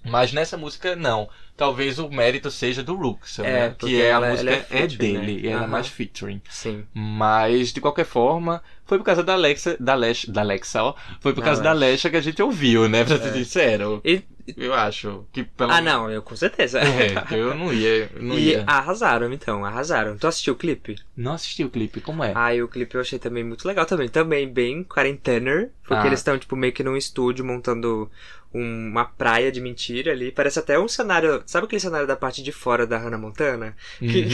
[0.04, 1.28] Mas nessa música, não.
[1.56, 3.76] Talvez o mérito seja do Ruxel, É, né?
[3.78, 5.48] Que é a ela- música ela é é, featuring, dele, né?
[5.50, 5.66] ela é Aham.
[5.70, 6.42] mais featuring.
[6.50, 6.84] Sim.
[6.92, 10.94] Mas, de qualquer forma, foi por causa da Alexa, da Lesh, da Alexa, ó.
[11.20, 11.72] Foi por causa da.
[11.72, 13.04] Lesha que a gente ouviu, né?
[13.04, 13.32] Pra ser É.
[13.32, 14.00] sincero.
[14.04, 14.22] E-
[14.58, 16.78] Eu acho que pelo Ah, não, eu com certeza.
[16.78, 18.10] É, eu não ia.
[18.14, 18.64] eu Não e ia.
[18.66, 20.18] arrasaram, então, arrasaram.
[20.18, 20.96] Tu assistiu o clipe?
[21.16, 22.32] Não assisti o clipe, como é?
[22.34, 24.06] Ah, e o clipe eu achei também muito legal também.
[24.06, 26.06] Também bem quarentener, porque Ah.
[26.08, 28.10] eles estão, tipo, meio que num estúdio montando
[28.54, 30.30] uma praia de mentira ali.
[30.30, 31.42] Parece até um cenário.
[31.44, 33.74] Sabe aquele cenário da parte de fora da Hannah Montana?
[33.98, 34.24] Que-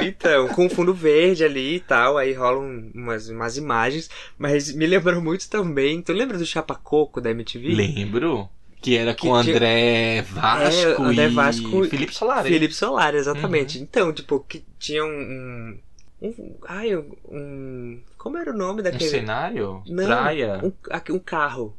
[0.06, 4.08] então, com fundo verde ali e tal, aí rolam umas, umas imagens,
[4.38, 6.02] mas me lembrou muito também.
[6.02, 7.68] Tu lembra do Chapa Coco da MTV?
[7.74, 8.48] Lembro.
[8.82, 12.48] Que era Que com tinha- André Vasco É, André Vasco e- Felipe Solari.
[12.48, 13.78] Felipe Solar, exatamente.
[13.78, 15.78] Então, tipo, que tinha um.
[16.22, 18.00] um, um ai, um.
[18.16, 19.10] Como era o nome Um daquele.
[19.10, 19.82] cenário?
[19.86, 20.60] Não, Praia?
[20.64, 20.72] Um,
[21.14, 21.76] um carro.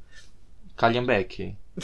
[0.82, 1.56] Calhambeque.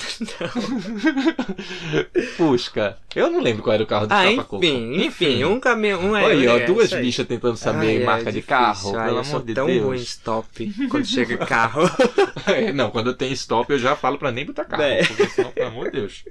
[2.36, 2.98] Fusca.
[3.16, 4.58] Eu não lembro qual era o carro do Ah, Chapa Coco.
[4.66, 6.02] enfim, enfim, um caminhão.
[6.02, 7.02] Um é, Olha aí, ó, é, duas aí.
[7.04, 8.48] bichas tentando saber Ai, é marca de difícil.
[8.58, 9.84] carro, Ai, pelo eu sou amor de tão Deus.
[9.86, 11.84] ruim em stop quando chega carro.
[12.48, 15.04] É, não, quando tem stop eu já falo pra nem botar carro, É.
[15.06, 16.24] porque senão, pelo amor de Deus.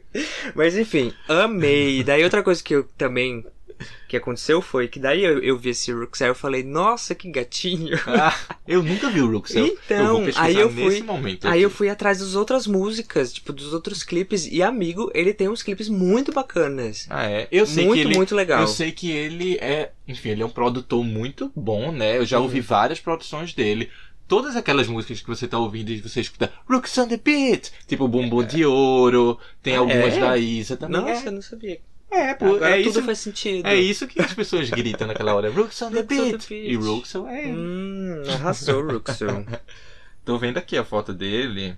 [0.55, 2.03] Mas enfim, amei.
[2.03, 3.45] Daí outra coisa que eu também
[4.09, 7.31] que aconteceu foi que daí eu, eu vi esse Ruxel e eu falei, nossa, que
[7.31, 7.97] gatinho.
[8.07, 8.35] Ah,
[8.67, 9.67] eu nunca vi o Ruxel.
[9.67, 11.49] eu Então, pesquisar aí eu nesse fui, momento.
[11.49, 15.49] aí eu fui atrás das outras músicas, tipo dos outros clipes e amigo, ele tem
[15.49, 17.07] uns clipes muito bacanas.
[17.11, 17.49] Ah, é.
[17.51, 18.61] Eu sei muito, que ele, muito legal.
[18.63, 22.17] Eu sei que ele é, enfim, ele é um produtor muito bom, né?
[22.19, 23.91] Eu já ouvi várias produções dele.
[24.29, 28.09] Todas aquelas músicas que você tá ouvindo e você escuta Rooks on the Beat, tipo
[28.09, 30.21] Bumbum de Ouro, tem algumas É?
[30.21, 31.01] da Isa também.
[31.01, 31.29] Nossa, é.
[31.29, 31.81] eu não sabia.
[32.11, 33.67] É, pô, Agora é tudo isso, faz sentido.
[33.67, 35.51] É isso que as pessoas gritam naquela hora.
[35.51, 36.51] Rooks on the Beat.
[36.51, 37.47] E Ruxel é.
[37.47, 39.45] Hum, arrasou, Ruxel.
[40.25, 41.77] Tô vendo aqui a foto dele.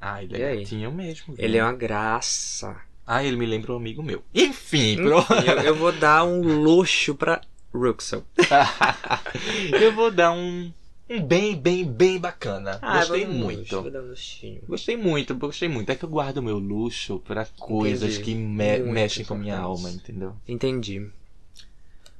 [0.00, 1.34] Ah, ele é gatinho mesmo.
[1.36, 1.60] Ele viu?
[1.60, 2.76] é uma graça.
[3.06, 4.22] Ah, ele me lembra um amigo meu.
[4.34, 5.24] Enfim, pro...
[5.46, 7.40] eu, eu vou dar um luxo pra
[7.74, 8.24] Ruxel.
[9.80, 10.72] eu vou dar um,
[11.10, 12.78] um bem, bem, bem bacana.
[12.80, 13.80] gostei Ah, um muito.
[13.80, 14.60] luxo.
[14.68, 15.90] Gostei muito, gostei muito.
[15.90, 18.24] É que eu guardo meu luxo pra coisas Entendi.
[18.24, 20.36] que me- Muito mexem com a minha alma, entendeu?
[20.46, 21.10] Entendi.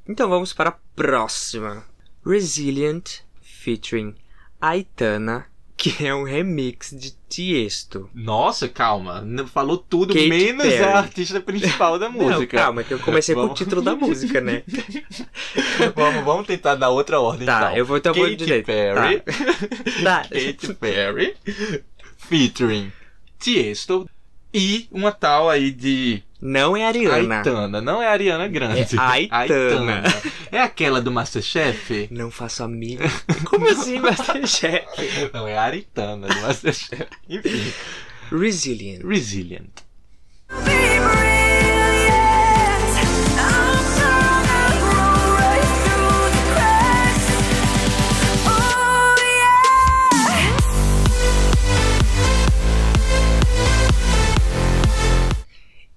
[0.08, 1.84] Então vamos para a próxima.
[2.26, 4.14] Resilient featuring
[4.60, 5.46] Aitana,
[5.82, 8.10] que é um remix de Tiesto.
[8.14, 9.24] Nossa, calma.
[9.50, 10.84] Falou tudo, Katy menos Perry.
[10.84, 12.56] a artista principal da música.
[12.58, 14.62] Não, calma, que eu comecei com o Vamos- título da música, né?
[15.96, 17.76] vamos, vamos tentar dar outra ordem, Tá, então.
[17.76, 18.66] eu vou- então Katy direito.
[18.66, 19.22] Perry.
[20.04, 20.22] Tá.
[20.24, 21.34] Katy Perry.
[22.18, 22.92] Featuring
[23.38, 24.06] Tiesto.
[24.52, 26.22] E uma tal aí de...
[26.40, 27.36] Não é Ariana.
[27.36, 27.80] Aitana.
[27.82, 28.96] Não é a Ariana Grande.
[28.96, 30.02] É Aitana.
[30.50, 32.08] É aquela do Masterchef?
[32.10, 33.10] Não faço a mínima.
[33.44, 34.86] Como assim, Masterchef?
[35.32, 37.06] Não, é a Aritana do Masterchef.
[37.28, 37.72] Enfim.
[38.32, 39.04] Resilient.
[39.04, 39.70] Resilient.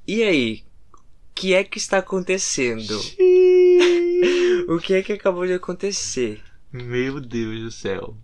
[0.08, 0.64] E aí?
[0.94, 2.94] O que é que está acontecendo?
[4.68, 6.42] o que é que acabou de acontecer?
[6.72, 8.16] Meu Deus do céu.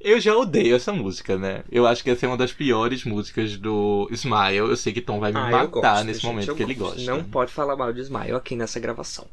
[0.00, 1.62] Eu já odeio essa música, né?
[1.70, 4.56] Eu acho que essa é uma das piores músicas do Smile.
[4.56, 6.96] Eu sei que Tom vai me Ah, matar gosto, nesse gente, momento que ele gosto.
[6.96, 7.10] gosta.
[7.10, 9.26] Não pode falar mal de Smile aqui nessa gravação.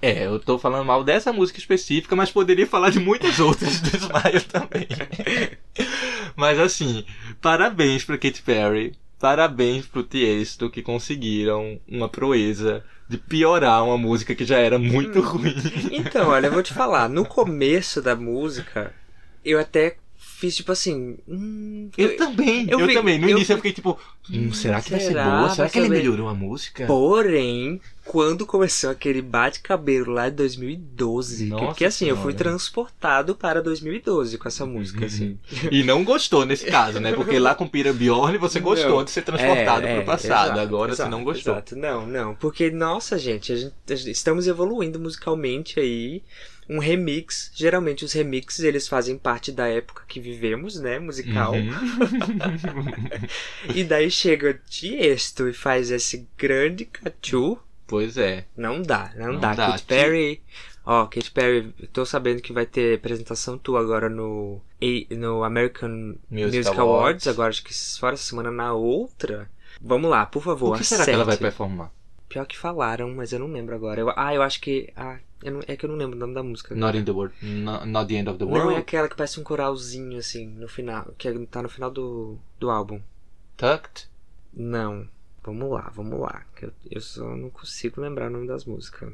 [0.00, 3.88] É, eu tô falando mal dessa música específica, mas poderia falar de muitas outras do
[3.96, 4.86] Smile também.
[6.34, 7.04] mas assim,
[7.42, 8.94] parabéns pra Katy Perry.
[9.18, 15.20] Parabéns pro Tiesto que conseguiram uma proeza de piorar uma música que já era muito
[15.20, 15.54] ruim.
[15.90, 17.08] Então, olha, eu vou te falar.
[17.08, 18.92] No começo da música,
[19.44, 21.16] eu até fiz tipo assim.
[21.26, 23.18] hum, Eu também, eu, vi- também.
[23.18, 23.98] No eu início eu fiquei tipo,
[24.30, 25.24] hum, será que vai ser será?
[25.24, 25.46] boa?
[25.46, 26.86] Vai Será que ele melhorou a música?
[26.86, 32.44] Porém, quando começou aquele bate-cabelo lá de 2012, Nossa porque assim, eu fui Senhora.
[32.44, 35.38] transportado para 2012 com essa música, assim.
[35.70, 37.12] E não gostou nesse caso, né?
[37.12, 39.04] Porque lá com Pira Bjorn você gostou Não.
[39.04, 40.46] de ser transportado É, pro é, passado.
[40.46, 41.54] exato, Agora exato, você não gostou.
[41.54, 41.76] Exato.
[41.76, 42.34] Não, não.
[42.36, 46.22] Porque, nossa, gente, a gente, a gente- estamos evoluindo musicalmente aí.
[46.68, 51.52] Um remix, geralmente os remixes eles fazem parte da época que vivemos, né, musical.
[51.52, 51.70] Uhum.
[53.74, 57.56] e daí chega Tiesto e faz esse grande cachu.
[57.86, 58.46] Pois é.
[58.56, 59.54] Não dá, não, Não dá.
[59.54, 59.66] dá.
[59.72, 60.42] Katy Perry,
[60.84, 64.60] ó, Katy Perry, tô sabendo que vai ter apresentação tua agora no
[65.10, 66.78] no American Music Music, Awards.
[66.80, 69.48] Awards, agora acho que fora essa semana na outra.
[69.80, 71.42] Vamos lá, por favor, O que será que ela vai acerte.
[71.50, 71.90] performar?
[72.28, 74.00] Pior que falaram, mas eu não lembro agora.
[74.00, 74.92] Eu- ah, eu acho que.
[74.96, 76.74] Ah, não- é que eu não lembro o nome da música.
[76.74, 77.34] Not in the world.
[77.40, 78.74] Not, not the end of the Não, world.
[78.74, 81.14] é aquela que parece um coralzinho, assim, no final.
[81.16, 83.00] Que tá no final do, do álbum.
[83.56, 84.08] Tucked?
[84.52, 85.06] Não.
[85.46, 86.44] Vamos lá, vamos lá.
[86.60, 89.12] Eu, eu só não consigo lembrar o nome das músicas.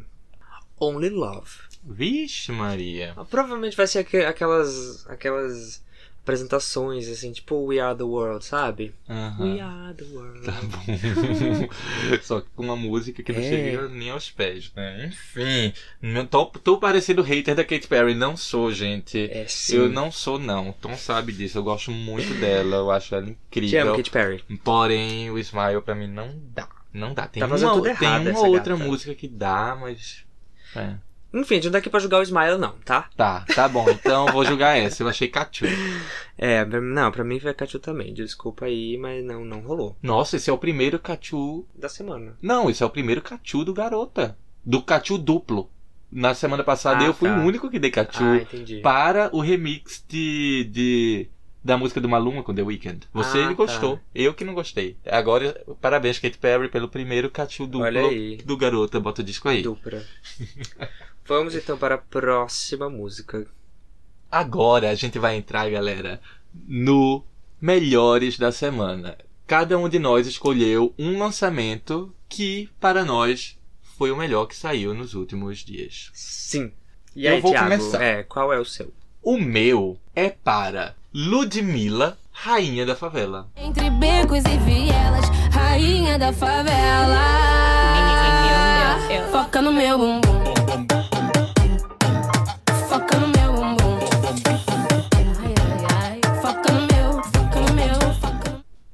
[0.81, 1.51] Only Love.
[1.85, 3.13] Vixe, Maria.
[3.17, 5.07] Ah, Provavelmente vai ser aque- aquelas.
[5.09, 5.85] aquelas
[6.23, 8.95] apresentações, assim, tipo We Are the World, sabe?
[9.41, 10.43] We Are the World.
[10.45, 10.83] Tá bom.
[12.23, 13.49] Só que com uma música que não É.
[13.49, 15.07] chega nem aos pés, né?
[15.07, 18.15] Enfim, não tô, tô parecendo hater da Katy Perry.
[18.15, 19.19] Não sou, gente.
[19.31, 19.77] É sim.
[19.77, 20.73] Eu não sou, não.
[20.73, 21.59] Tom sabe disso.
[21.59, 22.77] Eu gosto muito dela.
[22.77, 23.89] Eu acho ela Te incrível.
[23.89, 24.45] amo, Katy Perry.
[24.63, 26.69] Porém, o Smile pra mim não dá.
[26.93, 27.27] Não dá.
[27.27, 28.85] Tem Tá uma, tem uma outra gata.
[28.89, 30.25] música que dá, mas.
[30.77, 30.95] É.
[31.35, 33.09] Enfim, a gente não tá aqui pra julgar o Smile, não, tá?
[33.17, 33.89] Tá, tá bom.
[33.89, 35.03] Então vou julgar essa.
[35.03, 35.65] Eu achei Cachu.
[36.37, 38.13] É, não, pra mim foi Cachu também.
[38.13, 39.97] Desculpa aí, mas não, não rolou.
[40.03, 41.65] Nossa, esse é o primeiro Cachu.
[41.75, 42.37] Da semana.
[42.43, 44.37] Não, esse é o primeiro Cachu do Garota.
[44.65, 45.71] Do Cachu duplo.
[46.11, 47.39] Na semana passada Ah, eu fui tá.
[47.39, 51.31] o único que dei Cachu Ah, para o remix de, de
[51.65, 53.07] da música do Maluma com The Weeknd.
[53.15, 54.03] Você Ah, gostou, tá.
[54.15, 54.99] eu que não gostei.
[55.07, 57.89] Agora, parabéns, Katy Perry, pelo primeiro cachu duplo
[58.45, 59.01] do Garota.
[59.01, 59.63] Bota o disco aí.
[59.63, 60.03] Dupla.
[61.27, 63.47] Vamos então para a próxima música.
[64.31, 66.21] Agora a gente vai entrar, galera,
[66.67, 67.23] no
[67.61, 69.17] Melhores da Semana.
[69.47, 73.59] Cada um de nós escolheu um lançamento que, para nós,
[73.99, 76.11] foi o melhor que saiu nos últimos dias.
[76.15, 76.73] Sim.
[77.15, 77.69] E Eu aí, vou Thiago?
[77.69, 78.03] começar.
[78.03, 78.93] É, qual é o seu?
[79.23, 83.49] O meu é para Ludmilla, Rainha da Favela.
[83.57, 87.23] Entre becos e vielas, rainha da favela.
[89.31, 90.42] Foca no meu bumbum.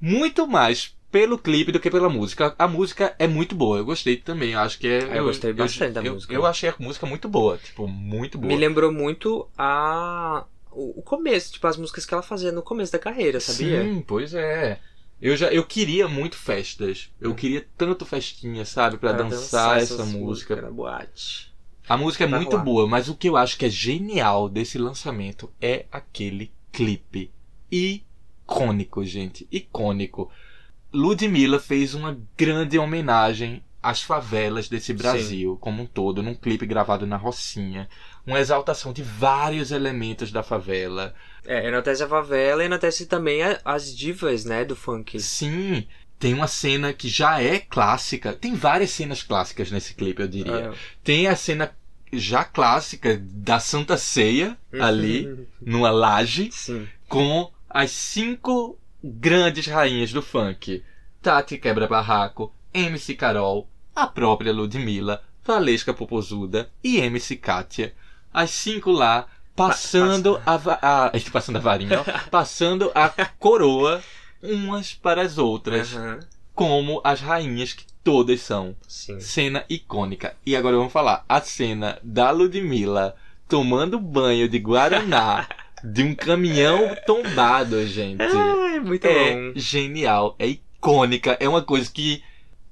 [0.08, 2.54] Muito mais pelo clipe do que pela música.
[2.58, 4.52] A música é muito boa, eu gostei também.
[4.52, 4.98] Eu acho que é.
[5.10, 6.32] Ah, eu gostei bastante da eu- música.
[6.34, 8.48] Eu achei a música muito boa, tipo, muito boa.
[8.52, 12.98] Me lembrou muito a o começo, tipo as músicas que ela fazia no começo da
[12.98, 13.82] carreira, sabia?
[13.82, 14.78] Sim, pois é.
[15.20, 17.10] Eu já eu queria muito festas.
[17.20, 20.54] Eu queria tanto festinha, sabe, Pra Pra dançar, essa música.
[20.62, 21.52] na boate.
[21.88, 22.62] A música é Pra muito rolar.
[22.64, 27.30] boa, mas o que eu acho que é genial desse lançamento é aquele clipe
[28.48, 30.30] icônico, gente, icônico.
[30.92, 37.06] Ludmilla fez uma grande homenagem às favelas desse Brasil como um todo, num clipe gravado
[37.06, 37.88] na Rocinha,
[38.26, 41.14] uma exaltação de vários elementos da favela.
[41.44, 45.20] É, enaltece a favela e enaltece também as divas, né, do funk.
[45.20, 45.86] Sim,
[46.18, 48.32] tem uma cena que já é clássica.
[48.32, 50.70] Tem várias cenas clássicas nesse clipe, eu diria.
[50.70, 50.74] Ah.
[51.04, 51.72] Tem a cena
[52.12, 56.50] já clássica da Santa Ceia ali, numa laje,
[57.06, 60.82] com as cinco grandes rainhas do funk:
[61.22, 67.94] Tati Quebra Barraco, MC Carol, a própria Ludmilla, Valesca Popozuda e MC Kátia.
[68.32, 69.26] As cinco lá
[69.56, 73.08] passando a, va- a passando a varinha, passando a
[73.38, 74.02] coroa
[74.42, 75.92] umas para as outras,
[76.54, 78.76] como as rainhas que todas são.
[79.20, 80.36] Cena icônica.
[80.46, 83.16] E agora vamos falar a cena da Ludmilla
[83.48, 85.48] tomando banho de guaraná
[85.82, 88.22] de um caminhão tombado, gente.
[88.22, 89.52] Ai, muito é bom.
[89.54, 92.22] genial, é icônica, é uma coisa que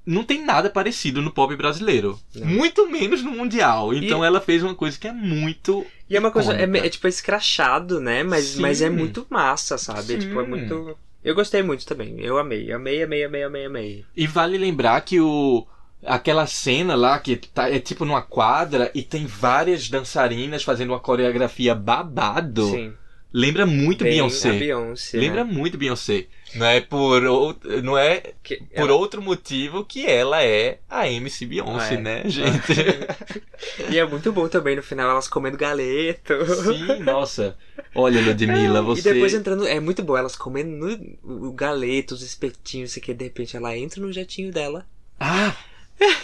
[0.05, 3.93] não tem nada parecido no pop brasileiro, muito menos no mundial.
[3.93, 7.07] Então ela fez uma coisa que é muito E é uma coisa, é, é tipo
[7.07, 8.23] escrachado, né?
[8.23, 8.61] Mas, Sim.
[8.61, 10.13] mas é muito massa, sabe?
[10.13, 10.97] É, tipo, é muito.
[11.21, 12.21] Eu gostei muito também.
[12.21, 14.05] Eu amei, amei, amei, amei, amei, amei.
[14.15, 15.67] E vale lembrar que o
[16.05, 20.99] aquela cena lá que tá, é tipo numa quadra e tem várias dançarinas fazendo uma
[20.99, 22.69] coreografia babado.
[22.69, 22.93] Sim.
[23.33, 24.53] Lembra muito Bem Beyoncé.
[24.53, 25.51] Beyoncé, Lembra né?
[25.51, 26.27] muito Beyoncé.
[26.55, 31.45] Não é por outro, não é por ela- outro motivo que ela é a MC
[31.45, 31.97] Beyoncé, É.
[31.97, 32.73] né, gente?
[33.91, 36.33] E é muito bom também no final elas comendo galeto.
[36.63, 37.57] Sim, nossa.
[37.93, 39.67] Olha, Ludmilla, você E depois entrando.
[39.67, 40.69] É muito bom, elas comendo
[41.23, 44.85] no- o galeto, os espetinhos, sei que de repente ela entra no jetinho dela.
[45.19, 45.53] Ah!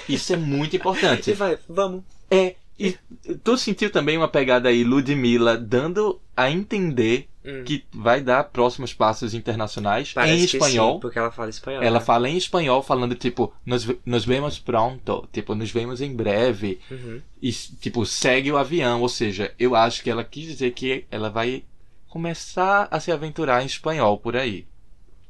[0.08, 1.32] Isso é muito importante.
[1.32, 2.04] E vai, vamos.
[2.30, 2.98] É, e
[3.44, 7.64] tu sentiu também uma pegada aí, Ludmilla, dando a entender Hum.
[7.66, 10.94] que vai dar próximos passos internacionais Parece em espanhol.
[10.94, 11.84] sim, porque ela fala espanhol.
[11.84, 12.06] Ela né?
[12.06, 16.80] fala em espanhol, falando tipo, nos, nos vemos pronto, tipo, nos vemos em breve.
[16.90, 17.22] Uhum.
[17.42, 19.02] E, tipo, segue o avião.
[19.02, 21.66] Ou seja, eu acho que ela quis dizer que ela vai
[22.08, 24.66] começar a se aventurar em espanhol por aí.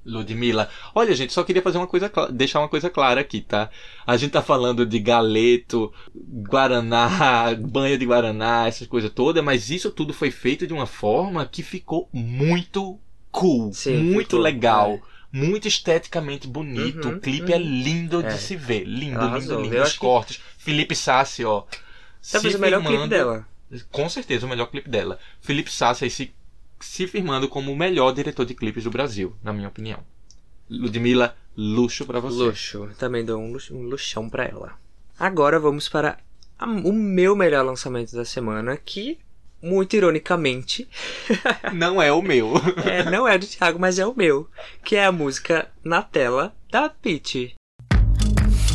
[0.06, 0.70] Ludmilla.
[0.94, 3.70] Olha, gente, só queria fazer uma coisa, deixar uma coisa clara aqui, tá?
[4.06, 9.92] A gente tá falando de galeto, guaraná, banho de guaraná, essas coisas todas, mas isso
[9.92, 13.00] tudo foi feito de uma forma que ficou muito
[13.32, 14.92] cool, Sim, muito ficou, legal.
[15.10, 15.14] é.
[15.36, 17.08] Muito esteticamente bonito.
[17.08, 17.56] Uhum, o clipe uhum.
[17.56, 18.28] é lindo É.
[18.30, 18.84] de se ver.
[18.84, 19.76] Lindo, lindo, lindo.
[19.78, 20.40] Os acho que- cortes.
[20.60, 21.64] Felipe Sassi, ó.
[22.32, 23.48] Talvez se o melhor clipe dela.
[23.92, 25.18] Com certeza, o melhor clipe dela.
[25.42, 26.32] Felipe Sassi aí se,
[26.84, 30.00] se firmando como o melhor diretor de clipes do Brasil, na minha opinião.
[30.70, 32.38] Ludmilla, luxo pra você.
[32.44, 32.90] Luxo.
[32.98, 34.74] Também dou um, luxo- um luxão pra ela.
[35.20, 36.18] Agora vamos para
[36.58, 39.20] a- o meu melhor lançamento da semana, que,
[39.62, 40.88] muito ironicamente,
[41.74, 42.54] Não é o meu.
[42.86, 44.50] é, não é do Thiago, mas é o meu.
[44.84, 47.54] Que é a música Na Tela, da Peach.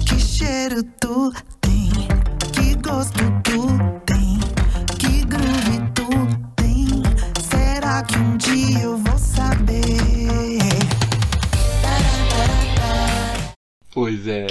[0.09, 1.33] Que cheiro tu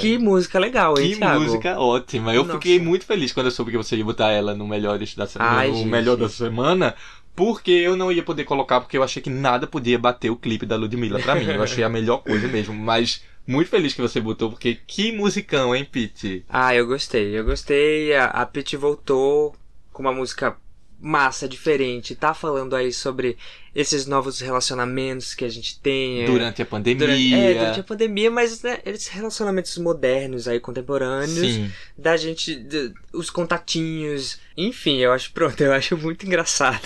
[0.07, 1.41] Que música legal, hein, Que Thiago?
[1.41, 2.33] música ótima.
[2.33, 2.59] Eu Nossa.
[2.59, 5.37] fiquei muito feliz quando eu soube que você ia botar ela no melhores da se-
[5.39, 5.87] Ai, no gente.
[5.87, 6.95] melhor da semana.
[7.35, 10.65] Porque eu não ia poder colocar, porque eu achei que nada podia bater o clipe
[10.65, 11.45] da Ludmilla pra mim.
[11.45, 12.73] Eu achei a melhor coisa mesmo.
[12.73, 16.43] Mas muito feliz que você botou, porque que musicão, hein, Pete?
[16.49, 18.15] Ah, eu gostei, eu gostei.
[18.15, 19.55] A, a Peach voltou
[19.93, 20.55] com uma música
[20.99, 23.37] massa, diferente, tá falando aí sobre
[23.75, 26.23] esses novos relacionamentos que a gente tem.
[26.23, 27.05] é, Durante a pandemia.
[27.07, 31.71] Durante, é, durante a pandemia, mas né, esses relacionamentos modernos aí, contemporâneos, Sim.
[31.97, 36.81] da gente, de- os contatinhos, enfim, eu acho, pronto, eu acho muito engraçado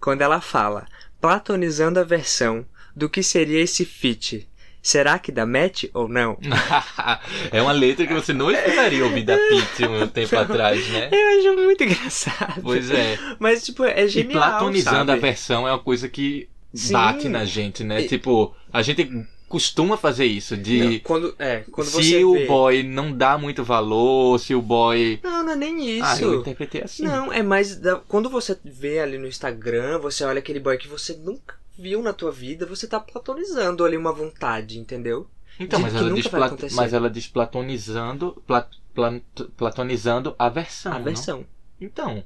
[0.00, 0.86] quando ela fala,
[1.20, 2.64] platonizando a versão
[2.94, 4.48] do que seria esse feat.
[4.82, 6.36] Será que dá match ou não?
[7.52, 11.08] é uma letra que você não esperaria ouvir da Pete um tempo atrás, né?
[11.12, 12.60] Eu acho muito engraçado.
[12.62, 13.16] Pois é.
[13.38, 15.12] Mas, tipo, é E genial, platonizando sabe?
[15.12, 16.92] a versão é uma coisa que Sim.
[16.94, 18.02] bate na gente, né?
[18.02, 19.08] E- Tipo, a gente
[19.48, 22.46] costuma fazer isso, de Não, quando, é, quando se você o vê...
[22.46, 25.20] boy não dá muito valor, se o boy.
[25.22, 26.04] Não, não é nem isso.
[26.06, 27.04] Ah, eu interpretei assim.
[27.04, 30.88] Não, é mais da- quando você vê ali no Instagram, você olha aquele boy que
[30.88, 35.28] você nunca viu na tua vida, você tá platonizando ali uma vontade, entendeu?
[35.58, 36.74] Então, De mas ela, nunca diz vai pla- acontecer.
[36.76, 39.20] mas ela diz platonizando, pla- plan-
[39.56, 40.92] platonizando a versão.
[40.92, 41.04] A não?
[41.04, 41.46] versão.
[41.80, 42.24] Então,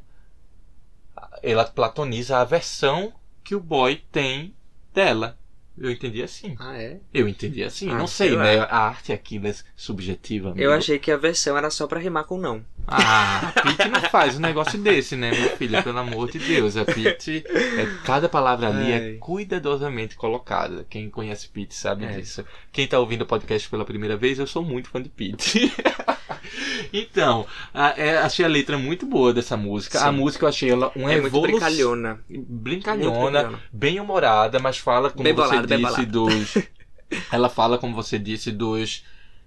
[1.43, 3.13] ela platoniza a versão
[3.43, 4.55] que o boy tem
[4.93, 5.39] dela.
[5.79, 6.55] Eu entendi assim.
[6.59, 6.99] Ah, é?
[7.13, 7.91] Eu entendi assim.
[7.91, 8.59] Ah, não sei, sei né?
[8.61, 10.49] A arte aqui é subjetiva.
[10.57, 10.73] Eu amigo.
[10.73, 12.65] achei que a versão era só pra rimar com não.
[12.89, 15.83] Ah, a Pete não faz um negócio desse, né, minha filha?
[15.83, 16.77] Pelo amor de Deus.
[16.77, 19.13] A Pete, é, cada palavra ali é Ai.
[19.21, 20.87] cuidadosamente colocada.
[20.89, 22.13] Quem conhece Pete sabe É.
[22.13, 22.45] disso.
[22.73, 25.71] Quem tá ouvindo o podcast pela primeira vez, eu sou muito fã de Pete.
[26.93, 29.99] então, a- é, achei a letra muito boa dessa música.
[30.01, 30.17] A Sim.
[30.19, 32.21] música eu achei ela uma é brincalhona.
[32.29, 33.11] Brincalhona,
[33.43, 33.61] brincalhona.
[33.73, 36.59] bem humorada, mas fala, como Bem você disse, dos.
[37.31, 39.05] Ela fala, como você disse, dos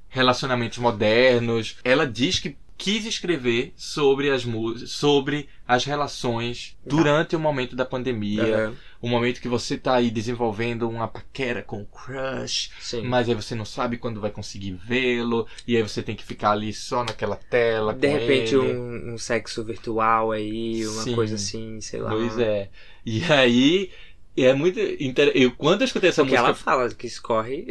[0.08, 1.78] relacionamentos modernos.
[1.84, 7.84] Ela diz que quis escrever sobre as músicas, sobre as relações durante o momento da
[7.84, 8.74] pandemia.
[9.02, 13.02] O momento que você tá aí desenvolvendo uma paquera com o crush, Sim.
[13.02, 16.52] mas aí você não sabe quando vai conseguir vê-lo, e aí você tem que ficar
[16.52, 17.94] ali só naquela tela.
[17.94, 21.16] De repente um, um sexo virtual aí, uma Sim.
[21.16, 22.12] coisa assim, sei lá.
[22.12, 22.70] Pois é.
[23.06, 23.92] E aí.
[24.38, 24.80] É muito.
[24.80, 25.32] Inter...
[25.36, 27.68] Eu, quando eu escutei essa Porque música ela fala que escorre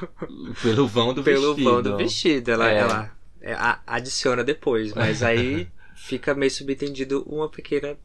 [0.62, 1.70] pelo vão do pelo vestido.
[1.70, 2.50] vão do vestido.
[2.50, 2.76] Ela, É.
[2.78, 3.56] ela é,
[3.86, 7.96] adiciona depois, mas aí fica meio subentendido uma pequena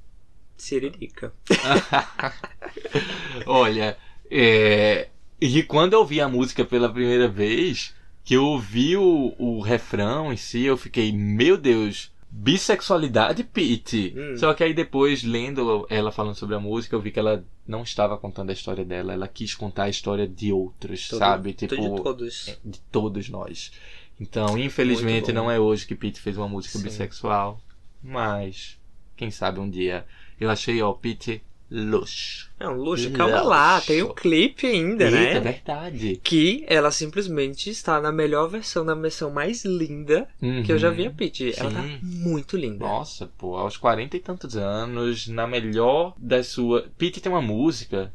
[0.55, 1.33] siririca.
[3.45, 3.97] Olha,
[4.29, 5.09] é...
[5.39, 7.93] e quando eu ouvi a música pela primeira vez,
[8.23, 14.13] que eu ouvi o, o refrão em si, eu fiquei, meu Deus, bissexualidade, Pete.
[14.15, 14.37] Hum.
[14.37, 17.81] Só que aí depois, lendo ela falando sobre a música, eu vi que ela não
[17.81, 21.53] estava contando a história dela, ela quis contar a história de outros, Todo- sabe?
[21.53, 22.57] de Tipo, todos.
[22.63, 23.71] de todos nós.
[24.19, 26.83] Então, infelizmente, não é hoje que Pete fez uma música Sim.
[26.83, 27.59] bissexual,
[28.03, 28.77] mas
[29.15, 30.05] quem sabe um dia.
[30.39, 32.49] Eu achei, ó, Pete luxo.
[32.59, 35.31] Não, luxo, calma lá, tem o clipe ainda, Eita, né?
[35.35, 36.19] é verdade.
[36.23, 40.27] Que ela simplesmente está na melhor versão, na versão mais linda
[40.65, 41.53] que eu já vi a Peach.
[41.57, 42.85] Ela tá muito linda.
[42.85, 46.85] Nossa, pô, aos 40 e tantos anos, na melhor das suas.
[46.97, 48.11] Pete tem uma música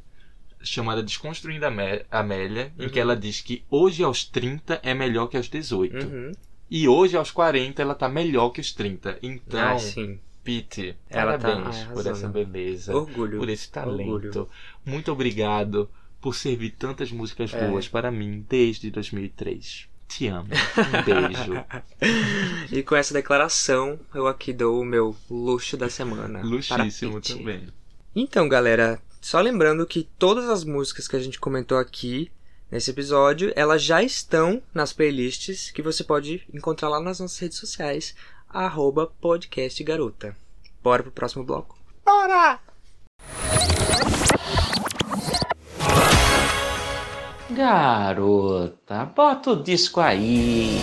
[0.63, 3.03] chamada Desconstruindo a Amé- Amélia, em que Uhum.
[3.03, 6.07] ela diz que hoje aos 30 é melhor que aos 18.
[6.07, 6.33] Uhum.
[6.71, 9.19] E hoje aos 40 ela tá melhor que os 30.
[9.23, 10.19] Então, Ah, sim.
[10.45, 13.39] Pete, Ela tá parabéns por essa beleza, Orgulho.
[13.39, 14.11] por esse talento.
[14.11, 14.49] Orgulho.
[14.85, 15.89] Muito obrigado
[16.21, 17.69] por servir tantas músicas É.
[17.69, 19.89] boas para mim desde 2003.
[20.09, 20.49] Te amo.
[20.53, 21.65] Um beijo.
[22.71, 26.43] E com essa declaração, eu aqui dou o meu luxo da semana.
[26.43, 27.69] Luxíssimo também.
[28.15, 32.31] Então, galera, só lembrando que todas as músicas que a gente comentou aqui
[32.71, 37.59] nesse episódio, elas já estão nas playlists que você pode encontrar lá nas nossas redes
[37.59, 38.15] sociais,
[38.53, 40.37] arroba podcastgarota.
[40.83, 41.79] Bora pro próximo bloco?
[42.05, 42.59] Bora!
[47.51, 50.81] Garota, bota o disco aí.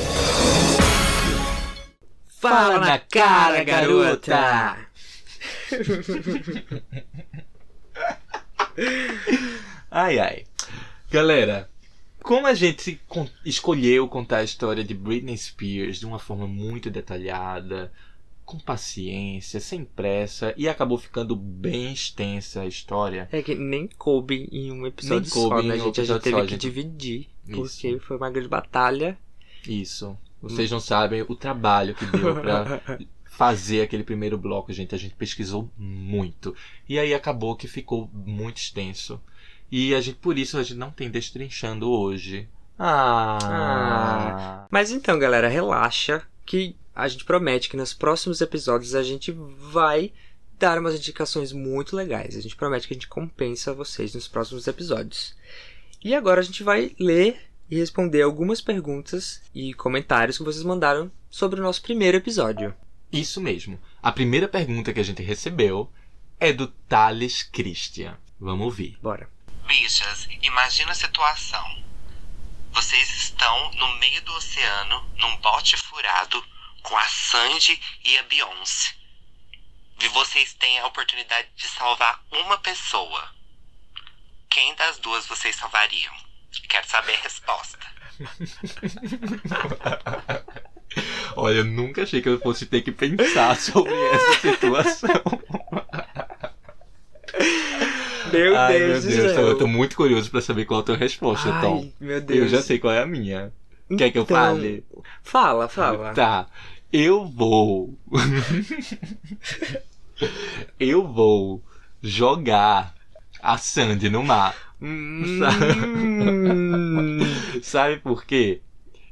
[2.39, 4.77] Fala na cara, garota!
[9.91, 10.45] Ai, ai.
[11.11, 11.69] Galera,
[12.23, 12.99] como a gente
[13.45, 17.91] escolheu contar a história de Britney Spears de uma forma muito detalhada,
[18.45, 23.29] com paciência, sem pressa, e acabou ficando bem extensa a história.
[23.31, 26.01] É que nem coube em um episódio Nem coube só, né, um gente?
[26.01, 26.61] A gente teve só, que gente.
[26.61, 27.61] dividir, Isso.
[27.61, 29.17] porque foi uma grande batalha.
[29.67, 30.17] Isso.
[30.41, 32.81] Vocês não sabem o trabalho que deu pra
[33.25, 34.95] fazer aquele primeiro bloco, gente.
[34.95, 36.55] A gente pesquisou muito.
[36.87, 39.21] E aí acabou que ficou muito extenso.
[39.71, 42.47] E a gente, por isso, a gente não tem destrinchando hoje.
[42.77, 43.37] Ah.
[43.41, 44.67] Ah.
[44.71, 50.11] Mas então, galera, relaxa que a gente promete que nos próximos episódios a gente vai
[50.57, 52.35] dar umas indicações muito legais.
[52.35, 55.35] A gente promete que a gente compensa vocês nos próximos episódios.
[56.03, 57.39] E agora a gente vai ler
[57.69, 62.73] e responder algumas perguntas e comentários que vocês mandaram sobre o nosso primeiro episódio.
[63.11, 63.79] Isso mesmo.
[64.01, 65.89] A primeira pergunta que a gente recebeu
[66.39, 68.17] é do Thales Christian.
[68.39, 68.97] Vamos ouvir.
[69.01, 69.29] Bora.
[69.69, 71.83] Bichas, imagina a situação.
[72.71, 76.43] Vocês estão no meio do oceano, num bote furado,
[76.81, 78.95] com a Sandy e a Beyoncé.
[80.01, 83.29] E vocês têm a oportunidade de salvar uma pessoa.
[84.49, 86.15] Quem das duas vocês salvariam?
[86.67, 87.77] Quero saber a resposta.
[91.37, 95.09] Olha, eu nunca achei que eu fosse ter que pensar sobre essa situação.
[98.31, 99.47] Meu Ai, Deus meu do Deus, céu.
[99.47, 101.91] eu tô muito curioso pra saber qual é a tua resposta, Ai, Tom.
[101.99, 102.39] meu Deus.
[102.39, 103.51] Eu já sei qual é a minha.
[103.97, 104.83] Quer que eu Então, fale?
[105.23, 106.13] Fala, fala.
[106.13, 106.47] Tá.
[106.91, 107.97] Eu vou.
[110.79, 111.63] eu vou
[112.01, 112.93] jogar
[113.41, 114.55] a Sandy no mar.
[114.81, 115.39] Hum.
[117.61, 118.61] Sabe, por quê?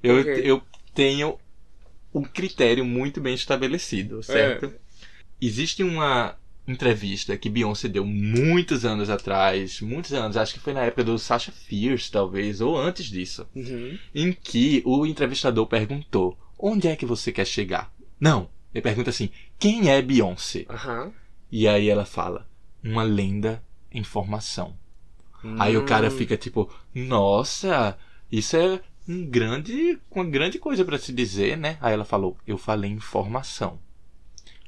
[0.01, 0.41] Eu, quê?
[0.43, 0.61] eu
[0.93, 1.37] tenho
[2.13, 4.67] um critério muito bem estabelecido, certo?
[4.67, 4.71] É.
[5.39, 6.35] Existe uma
[6.67, 11.17] entrevista que Beyoncé deu muitos anos atrás, muitos anos, acho que foi na época do
[11.17, 13.97] Sasha Fierce, talvez, ou antes disso, Uhum.
[14.13, 17.91] em que o entrevistador perguntou: onde é que você quer chegar?
[18.19, 20.65] Não, ele pergunta assim: quem é Beyoncé?
[20.69, 21.13] Aham.
[21.51, 22.47] E aí ela fala:
[22.83, 24.75] uma lenda em formação.
[25.59, 26.11] Aí o cara Hum.
[26.11, 27.97] fica tipo: nossa,
[28.31, 31.77] isso é um grande, uma grande coisa pra se dizer, né?
[31.79, 33.79] Aí ela falou: eu falei informação.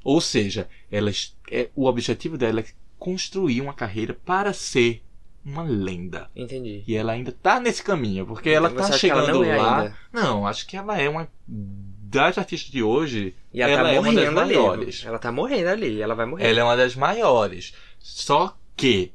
[0.04, 1.12] Ou seja, ela,
[1.52, 2.66] é, o objetivo dela é
[2.98, 5.04] construir uma carreira para ser
[5.46, 6.30] uma lenda.
[6.36, 6.84] Entendi.
[6.86, 9.58] E ela ainda tá nesse caminho, porque ela você tá que ela chegando não é
[9.58, 9.80] lá.
[9.80, 9.98] ainda?
[10.12, 13.36] Não, acho que ela é uma das artistas de hoje.
[13.54, 14.36] E ela, ela tá é uma das ali.
[14.36, 15.04] maiores.
[15.06, 16.50] Ela tá morrendo ali, ela vai morrer.
[16.50, 17.74] Ela é uma das maiores.
[18.00, 19.12] Só que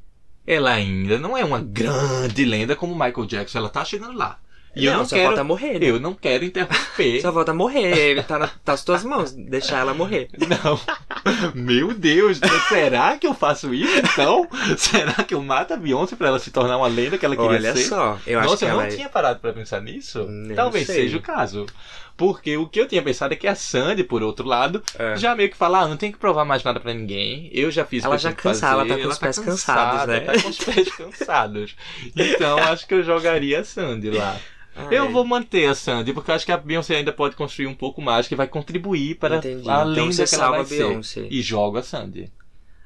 [0.47, 3.57] ela ainda não é uma grande lenda como Michael Jackson.
[3.57, 4.39] Ela tá chegando lá.
[4.75, 5.27] E eu Não, não só quero.
[5.27, 5.85] falta morrer, né?
[5.89, 7.21] Eu não quero interromper.
[7.21, 8.23] Só volta a morrer.
[8.25, 9.31] Tá, na, tá nas tuas mãos.
[9.31, 10.27] Deixar ela morrer.
[10.37, 10.79] Não.
[11.55, 14.47] Meu Deus, será que eu faço isso então?
[14.77, 17.51] Será que eu mato a Beyoncé pra ela se tornar uma lenda que ela queria
[17.51, 17.83] Olha ser?
[17.85, 20.25] só, eu acho Nossa, que eu não ela é- tinha parado pra pensar nisso.
[20.27, 20.95] Nem Talvez sei.
[21.03, 21.65] seja o caso.
[22.17, 25.17] Porque o que eu tinha pensado é que a Sandy, por outro lado, É.
[25.17, 27.49] já meio que fala, ah, não tem que provar mais nada pra ninguém.
[27.51, 30.19] Eu já fiz Ela já cansada, ela tá com os pés cansada, cansados, né?
[30.21, 31.75] Tá com os pés cansados.
[32.15, 34.37] Então acho que eu jogaria a Sandy lá.
[34.91, 35.11] Eu Ai.
[35.11, 38.01] vou manter a Sandy, porque eu acho que a Beyoncé ainda pode construir um pouco
[38.01, 39.69] mais, que vai contribuir para Entendi.
[39.69, 40.65] a Então você que ela vai.
[40.65, 41.27] Beyoncé.
[41.29, 42.31] E jogo a Sandy.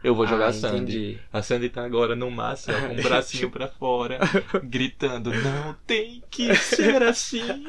[0.03, 0.75] Eu vou jogar Ah, a Sandy.
[0.77, 1.19] entendi.
[1.33, 4.19] A Sandy tá agora no máximo, com o bracinho pra fora,
[4.63, 7.65] gritando: Não tem que ser assim.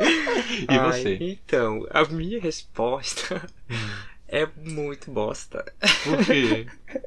[0.00, 1.18] e Ai, você?
[1.20, 3.44] Então, a minha resposta
[4.28, 5.64] é muito bosta.
[6.04, 6.66] Por quê?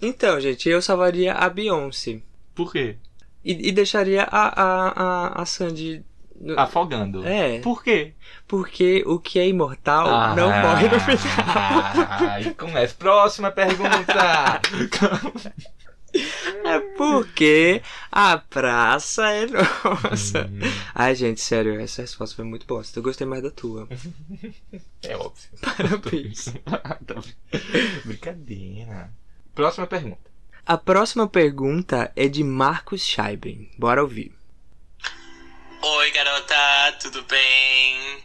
[0.00, 2.20] Então, gente, eu salvaria a Beyoncé.
[2.54, 2.96] Por quê?
[3.48, 6.04] E, e deixaria a, a, a, Sandy.
[6.54, 7.26] Afogando.
[7.26, 7.60] É.
[7.60, 8.12] Por quê?
[8.46, 10.34] Porque o que é imortal Ah.
[10.36, 12.28] não morre no final.
[12.30, 12.94] Ai, começa.
[12.94, 14.60] Próxima pergunta.
[16.64, 20.46] É porque a praça é nossa.
[20.46, 20.58] Hum.
[20.94, 22.98] Ai, gente, sério, essa resposta foi muito bosta.
[22.98, 23.88] Eu gostei mais da tua.
[25.02, 25.48] É óbvio.
[25.62, 26.52] Parabéns.
[27.06, 27.14] Tá
[28.04, 29.10] Brincadeira.
[29.54, 30.27] Próxima pergunta.
[30.68, 33.70] A próxima pergunta é de Marcos Scheiben.
[33.78, 34.32] Bora ouvir.
[35.80, 36.54] Oi, garota,
[37.00, 38.22] tudo bem?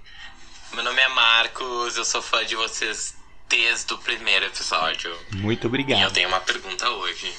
[0.73, 3.15] Meu nome é Marcos, eu sou fã de vocês
[3.47, 5.15] desde o primeiro episódio.
[5.31, 6.11] Muito E eu obrigado.
[6.13, 7.31] tenho uma pergunta hoje.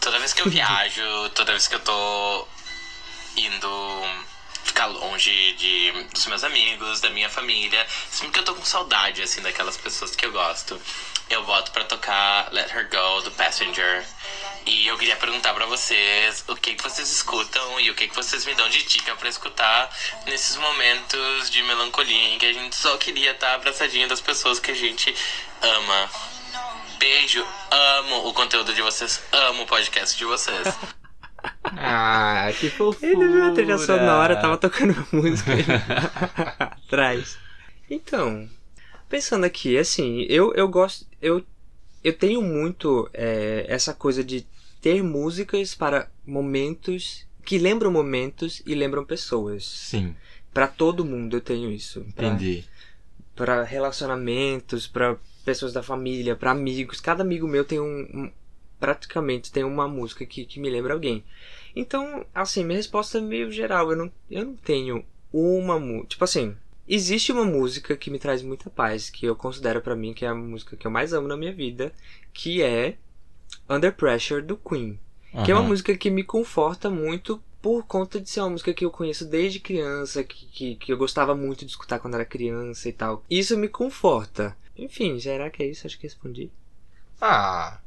[0.00, 2.48] Toda vez que eu viajo, toda vez que eu tô
[3.36, 4.02] indo
[4.64, 9.22] ficar longe de, dos meus amigos, da minha família, sempre que eu tô com saudade,
[9.22, 10.80] assim, daquelas pessoas que eu gosto,
[11.28, 14.04] eu boto pra tocar Let Her Go, do Passenger.
[14.64, 18.14] E eu queria perguntar pra vocês o que, que vocês escutam e o que, que
[18.14, 19.90] vocês me dão de dica pra escutar
[20.26, 24.70] nesses momentos de melancolia em que a gente só queria estar abraçadinho das pessoas que
[24.70, 25.12] a gente
[25.60, 26.10] ama.
[26.98, 30.68] Beijo, amo o conteúdo de vocês, amo o podcast de vocês.
[31.64, 33.06] Ah, que fofura.
[33.10, 35.52] Ele viu a trilha sonora, tava tocando música
[36.58, 37.38] atrás.
[37.90, 38.48] Então,
[39.08, 41.06] pensando aqui, assim, eu, eu gosto.
[41.20, 41.44] Eu,
[42.02, 44.46] eu tenho muito é, essa coisa de
[44.80, 49.64] ter músicas para momentos que lembram momentos e lembram pessoas.
[49.66, 50.14] Sim,
[50.52, 52.00] Pra todo mundo eu tenho isso.
[52.00, 52.64] Entendi.
[53.34, 57.00] Pra relacionamentos, pra pessoas da família, pra amigos.
[57.00, 57.84] Cada amigo meu tem um.
[58.12, 58.30] um-
[58.82, 61.22] praticamente tem uma música que, que me lembra alguém.
[61.74, 63.92] Então, assim, minha resposta é meio geral.
[63.92, 66.08] Eu não, eu não tenho uma música.
[66.08, 66.56] Tipo assim,
[66.88, 70.28] existe uma música que me traz muita paz, que eu considero pra mim que é
[70.28, 71.92] a música que eu mais amo na minha vida,
[72.32, 72.96] que é
[73.70, 74.98] Under Pressure do Queen.
[75.44, 78.84] Que é uma música que me conforta muito por conta de ser uma música que
[78.84, 82.88] eu conheço desde criança, que, que, que eu gostava muito de escutar quando era criança
[82.88, 83.22] e tal.
[83.30, 84.56] Isso me conforta.
[84.76, 85.86] Enfim, será que é isso?
[85.86, 86.50] Acho que respondi.
[87.20, 87.80] Ah,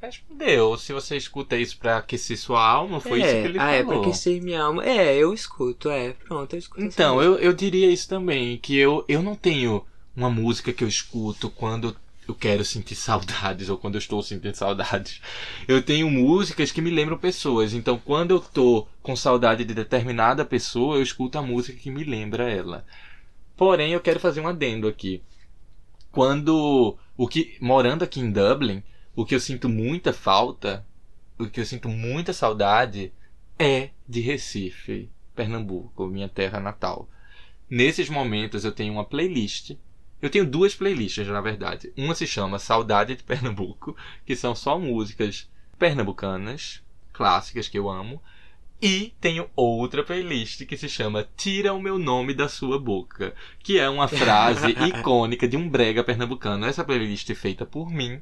[0.00, 0.76] respondeu.
[0.76, 3.74] Se você escuta isso pra aquecer sua alma, foi é, isso que ele ah, falou.
[3.74, 4.84] é pra aquecer minha alma.
[4.84, 6.12] É, eu escuto, é.
[6.12, 6.82] Pronto, eu escuto.
[6.82, 10.88] Então, eu, eu diria isso também, que eu, eu não tenho uma música que eu
[10.88, 11.96] escuto quando
[12.28, 15.20] eu quero sentir saudades ou quando eu estou sentindo saudades.
[15.66, 20.44] Eu tenho músicas que me lembram pessoas, então quando eu tô com saudade de determinada
[20.44, 22.84] pessoa, eu escuto a música que me lembra ela.
[23.56, 25.22] Porém, eu quero fazer um adendo aqui.
[26.12, 28.82] Quando o que morando aqui em Dublin,
[29.16, 30.86] o que eu sinto muita falta,
[31.38, 33.10] o que eu sinto muita saudade
[33.58, 37.08] é de Recife, Pernambuco, minha terra natal.
[37.68, 39.74] Nesses momentos eu tenho uma playlist.
[40.20, 41.92] Eu tenho duas playlists, na verdade.
[41.96, 46.82] Uma se chama Saudade de Pernambuco, que são só músicas pernambucanas,
[47.12, 48.22] clássicas que eu amo.
[48.80, 53.78] E tenho outra playlist que se chama Tira o meu nome da sua boca, que
[53.78, 56.66] é uma frase icônica de um brega pernambucano.
[56.66, 58.20] Essa playlist é feita por mim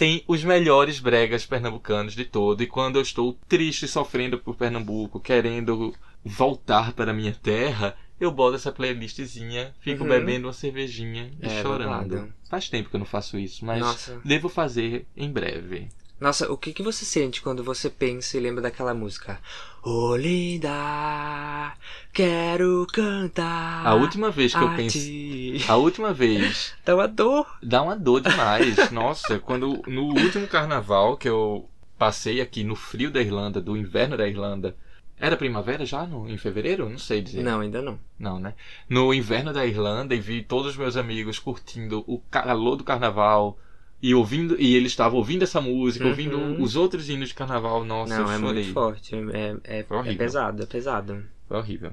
[0.00, 2.62] tem os melhores bregas pernambucanos de todo.
[2.62, 5.94] E quando eu estou triste, sofrendo por Pernambuco, querendo
[6.24, 10.08] voltar para a minha terra, eu boto essa playlistzinha, fico Uhum.
[10.08, 12.08] bebendo uma cervejinha e É, chorando.
[12.16, 12.32] babado.
[12.48, 14.18] Faz tempo que eu não faço isso, mas Nossa.
[14.24, 15.88] devo fazer em breve.
[16.18, 19.38] Nossa, o que, que você sente quando você pensa e lembra daquela música?
[19.82, 21.72] Ô linda,
[22.12, 23.86] quero cantar.
[23.86, 25.64] A última vez que eu pensei.
[25.66, 26.74] A última vez.
[26.84, 27.46] Dá uma dor.
[27.62, 28.90] Dá uma dor demais.
[28.90, 31.66] Nossa, quando no último carnaval que eu
[31.96, 34.76] passei aqui no frio da Irlanda, do inverno da Irlanda.
[35.18, 36.88] Era primavera já no, em fevereiro?
[36.88, 37.42] Não sei dizer.
[37.42, 37.98] Não, ainda não.
[38.18, 38.54] Não, né?
[38.86, 43.58] No inverno da Irlanda e vi todos os meus amigos curtindo o calor do carnaval
[44.02, 46.10] e ouvindo e eles estavam ouvindo essa música, Uhum.
[46.10, 47.84] ouvindo os outros hinos de carnaval.
[47.84, 48.62] Nossa, não, eu é chorei.
[48.62, 49.14] muito forte.
[49.32, 51.24] É, é, Foi é pesado, é pesado.
[51.46, 51.92] Foi horrível.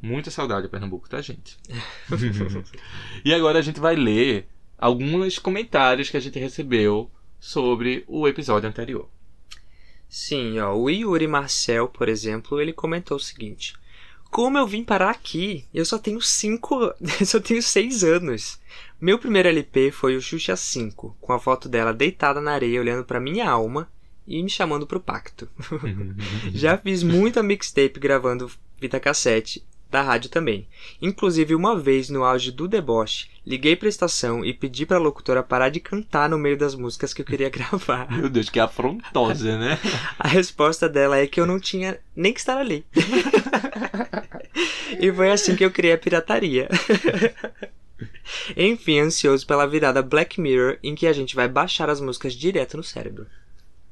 [0.00, 1.56] Muita saudade de Pernambuco, tá, gente?
[3.24, 4.46] e agora a gente vai ler
[4.78, 7.10] alguns comentários que a gente recebeu
[7.40, 9.08] sobre o episódio anterior.
[10.08, 13.74] Sim, ó, o Yuri Marcel, por exemplo, ele comentou o seguinte:
[14.30, 15.64] Como eu vim parar aqui?
[15.74, 18.60] Eu só tenho cinco, eu só tenho seis anos.
[19.00, 23.04] Meu primeiro LP foi o Xuxa 5, com a foto dela deitada na areia olhando
[23.04, 23.88] pra minha alma
[24.26, 25.48] e me chamando pro pacto.
[26.54, 28.50] Já fiz muita mixtape gravando
[28.80, 30.66] fita cassete da rádio também.
[31.00, 35.68] Inclusive, uma vez no auge do deboche, liguei pra estação e pedi pra locutora parar
[35.68, 38.10] de cantar no meio das músicas que eu queria gravar.
[38.10, 39.78] Meu Deus, que afrontosa, né?
[40.18, 42.84] A resposta dela é que eu não tinha nem que estar ali.
[44.98, 46.68] e foi assim que eu criei a pirataria.
[48.56, 52.76] Enfim, ansioso pela virada Black Mirror, em que a gente vai baixar as músicas direto
[52.76, 53.26] no cérebro.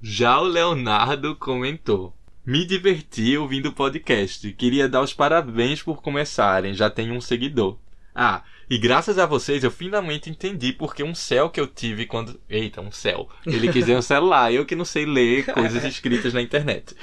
[0.02, 2.14] Já o Leonardo comentou.
[2.44, 4.52] Me diverti ouvindo o podcast.
[4.52, 6.74] Queria dar os parabéns por começarem.
[6.74, 7.78] Já tenho um seguidor.
[8.14, 12.38] Ah, e graças a vocês eu finalmente entendi porque um céu que eu tive quando.
[12.48, 13.28] Eita, um céu.
[13.46, 14.52] Ele quis dizer um celular.
[14.52, 16.94] Eu que não sei ler coisas escritas na internet.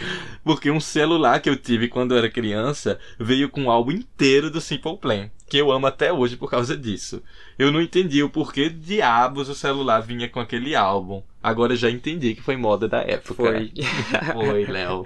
[0.44, 4.50] Porque um celular que eu tive quando eu era criança veio com o álbum inteiro
[4.50, 5.30] do Simple Plan.
[5.52, 7.22] Que eu amo até hoje por causa disso.
[7.60, 11.22] Eu não entendi o porquê diabos o celular vinha com aquele álbum.
[11.44, 13.34] Agora já entendi que foi moda da época.
[13.34, 13.74] Foi.
[14.32, 15.04] Foi, Léo.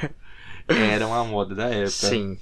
[0.67, 1.89] Era uma moda da época.
[1.89, 2.38] Sim.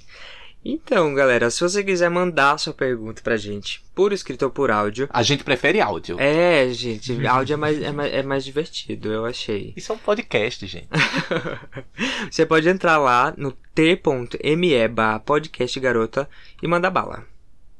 [0.62, 5.08] Então, galera, se você quiser mandar sua pergunta pra gente, por escrito ou por áudio.
[5.10, 6.20] A gente prefere áudio.
[6.20, 9.72] É, gente, áudio é mais, é mais, é mais divertido, eu achei.
[9.74, 10.88] Isso é um podcast, gente.
[12.30, 16.28] Você pode entrar lá no t.me barra podcast garota
[16.62, 17.32] e mandar bala.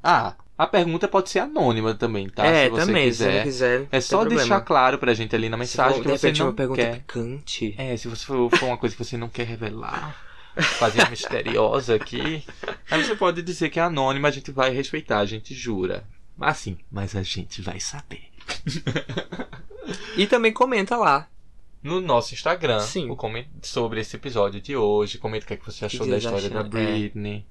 [0.07, 2.45] Ah, a pergunta pode ser anônima também, tá?
[2.45, 3.37] É, se você também, se quiser.
[3.39, 4.61] você quiser, É só tem deixar problema.
[4.65, 6.95] claro pra gente ali na mensagem for, que você não uma pergunta quer.
[6.97, 7.73] picante.
[7.77, 10.15] É, se você for, for uma coisa que você não quer revelar,
[10.77, 12.43] fazer misteriosa aqui,
[12.89, 16.05] aí você pode dizer que é anônima, a gente vai respeitar, a gente jura.
[16.39, 18.25] Assim, mas a gente vai saber.
[20.17, 21.27] E também comenta lá.
[21.83, 23.09] No nosso Instagram, Sim.
[23.09, 23.15] o
[23.61, 26.61] sobre esse episódio de hoje, comenta o que, é que você achou da história da
[26.61, 26.69] acham?
[26.79, 27.45] É.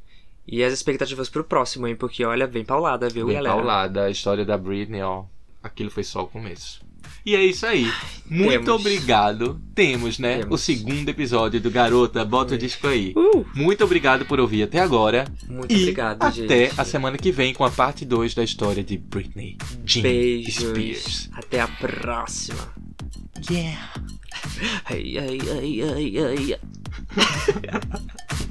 [0.46, 1.96] E as expectativas pro próximo, hein?
[1.96, 3.54] Porque olha, vem paulada, viu, Bem galera?
[3.56, 5.24] paulada, a história da Britney, ó.
[5.62, 6.82] Aquilo foi só o começo.
[7.24, 7.90] E é isso aí.
[8.28, 8.80] Muito Temos.
[8.80, 9.58] obrigado.
[9.74, 10.38] Temos, né?
[10.40, 10.60] Temos.
[10.60, 13.14] O segundo episódio do Garota, bota o disco aí.
[13.16, 13.46] Uh!
[13.54, 15.26] Muito obrigado por ouvir até agora.
[15.48, 16.80] Muito e obrigado, até gente.
[16.80, 19.56] a semana que vem com a parte 2 da história de Britney
[19.86, 20.54] Jean Beijos.
[20.54, 21.30] Spears.
[21.32, 22.74] Até a próxima.
[23.50, 23.92] Yeah.
[24.84, 26.58] Ai, ai, ai, ai, ai.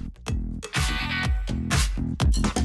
[2.19, 2.62] thank you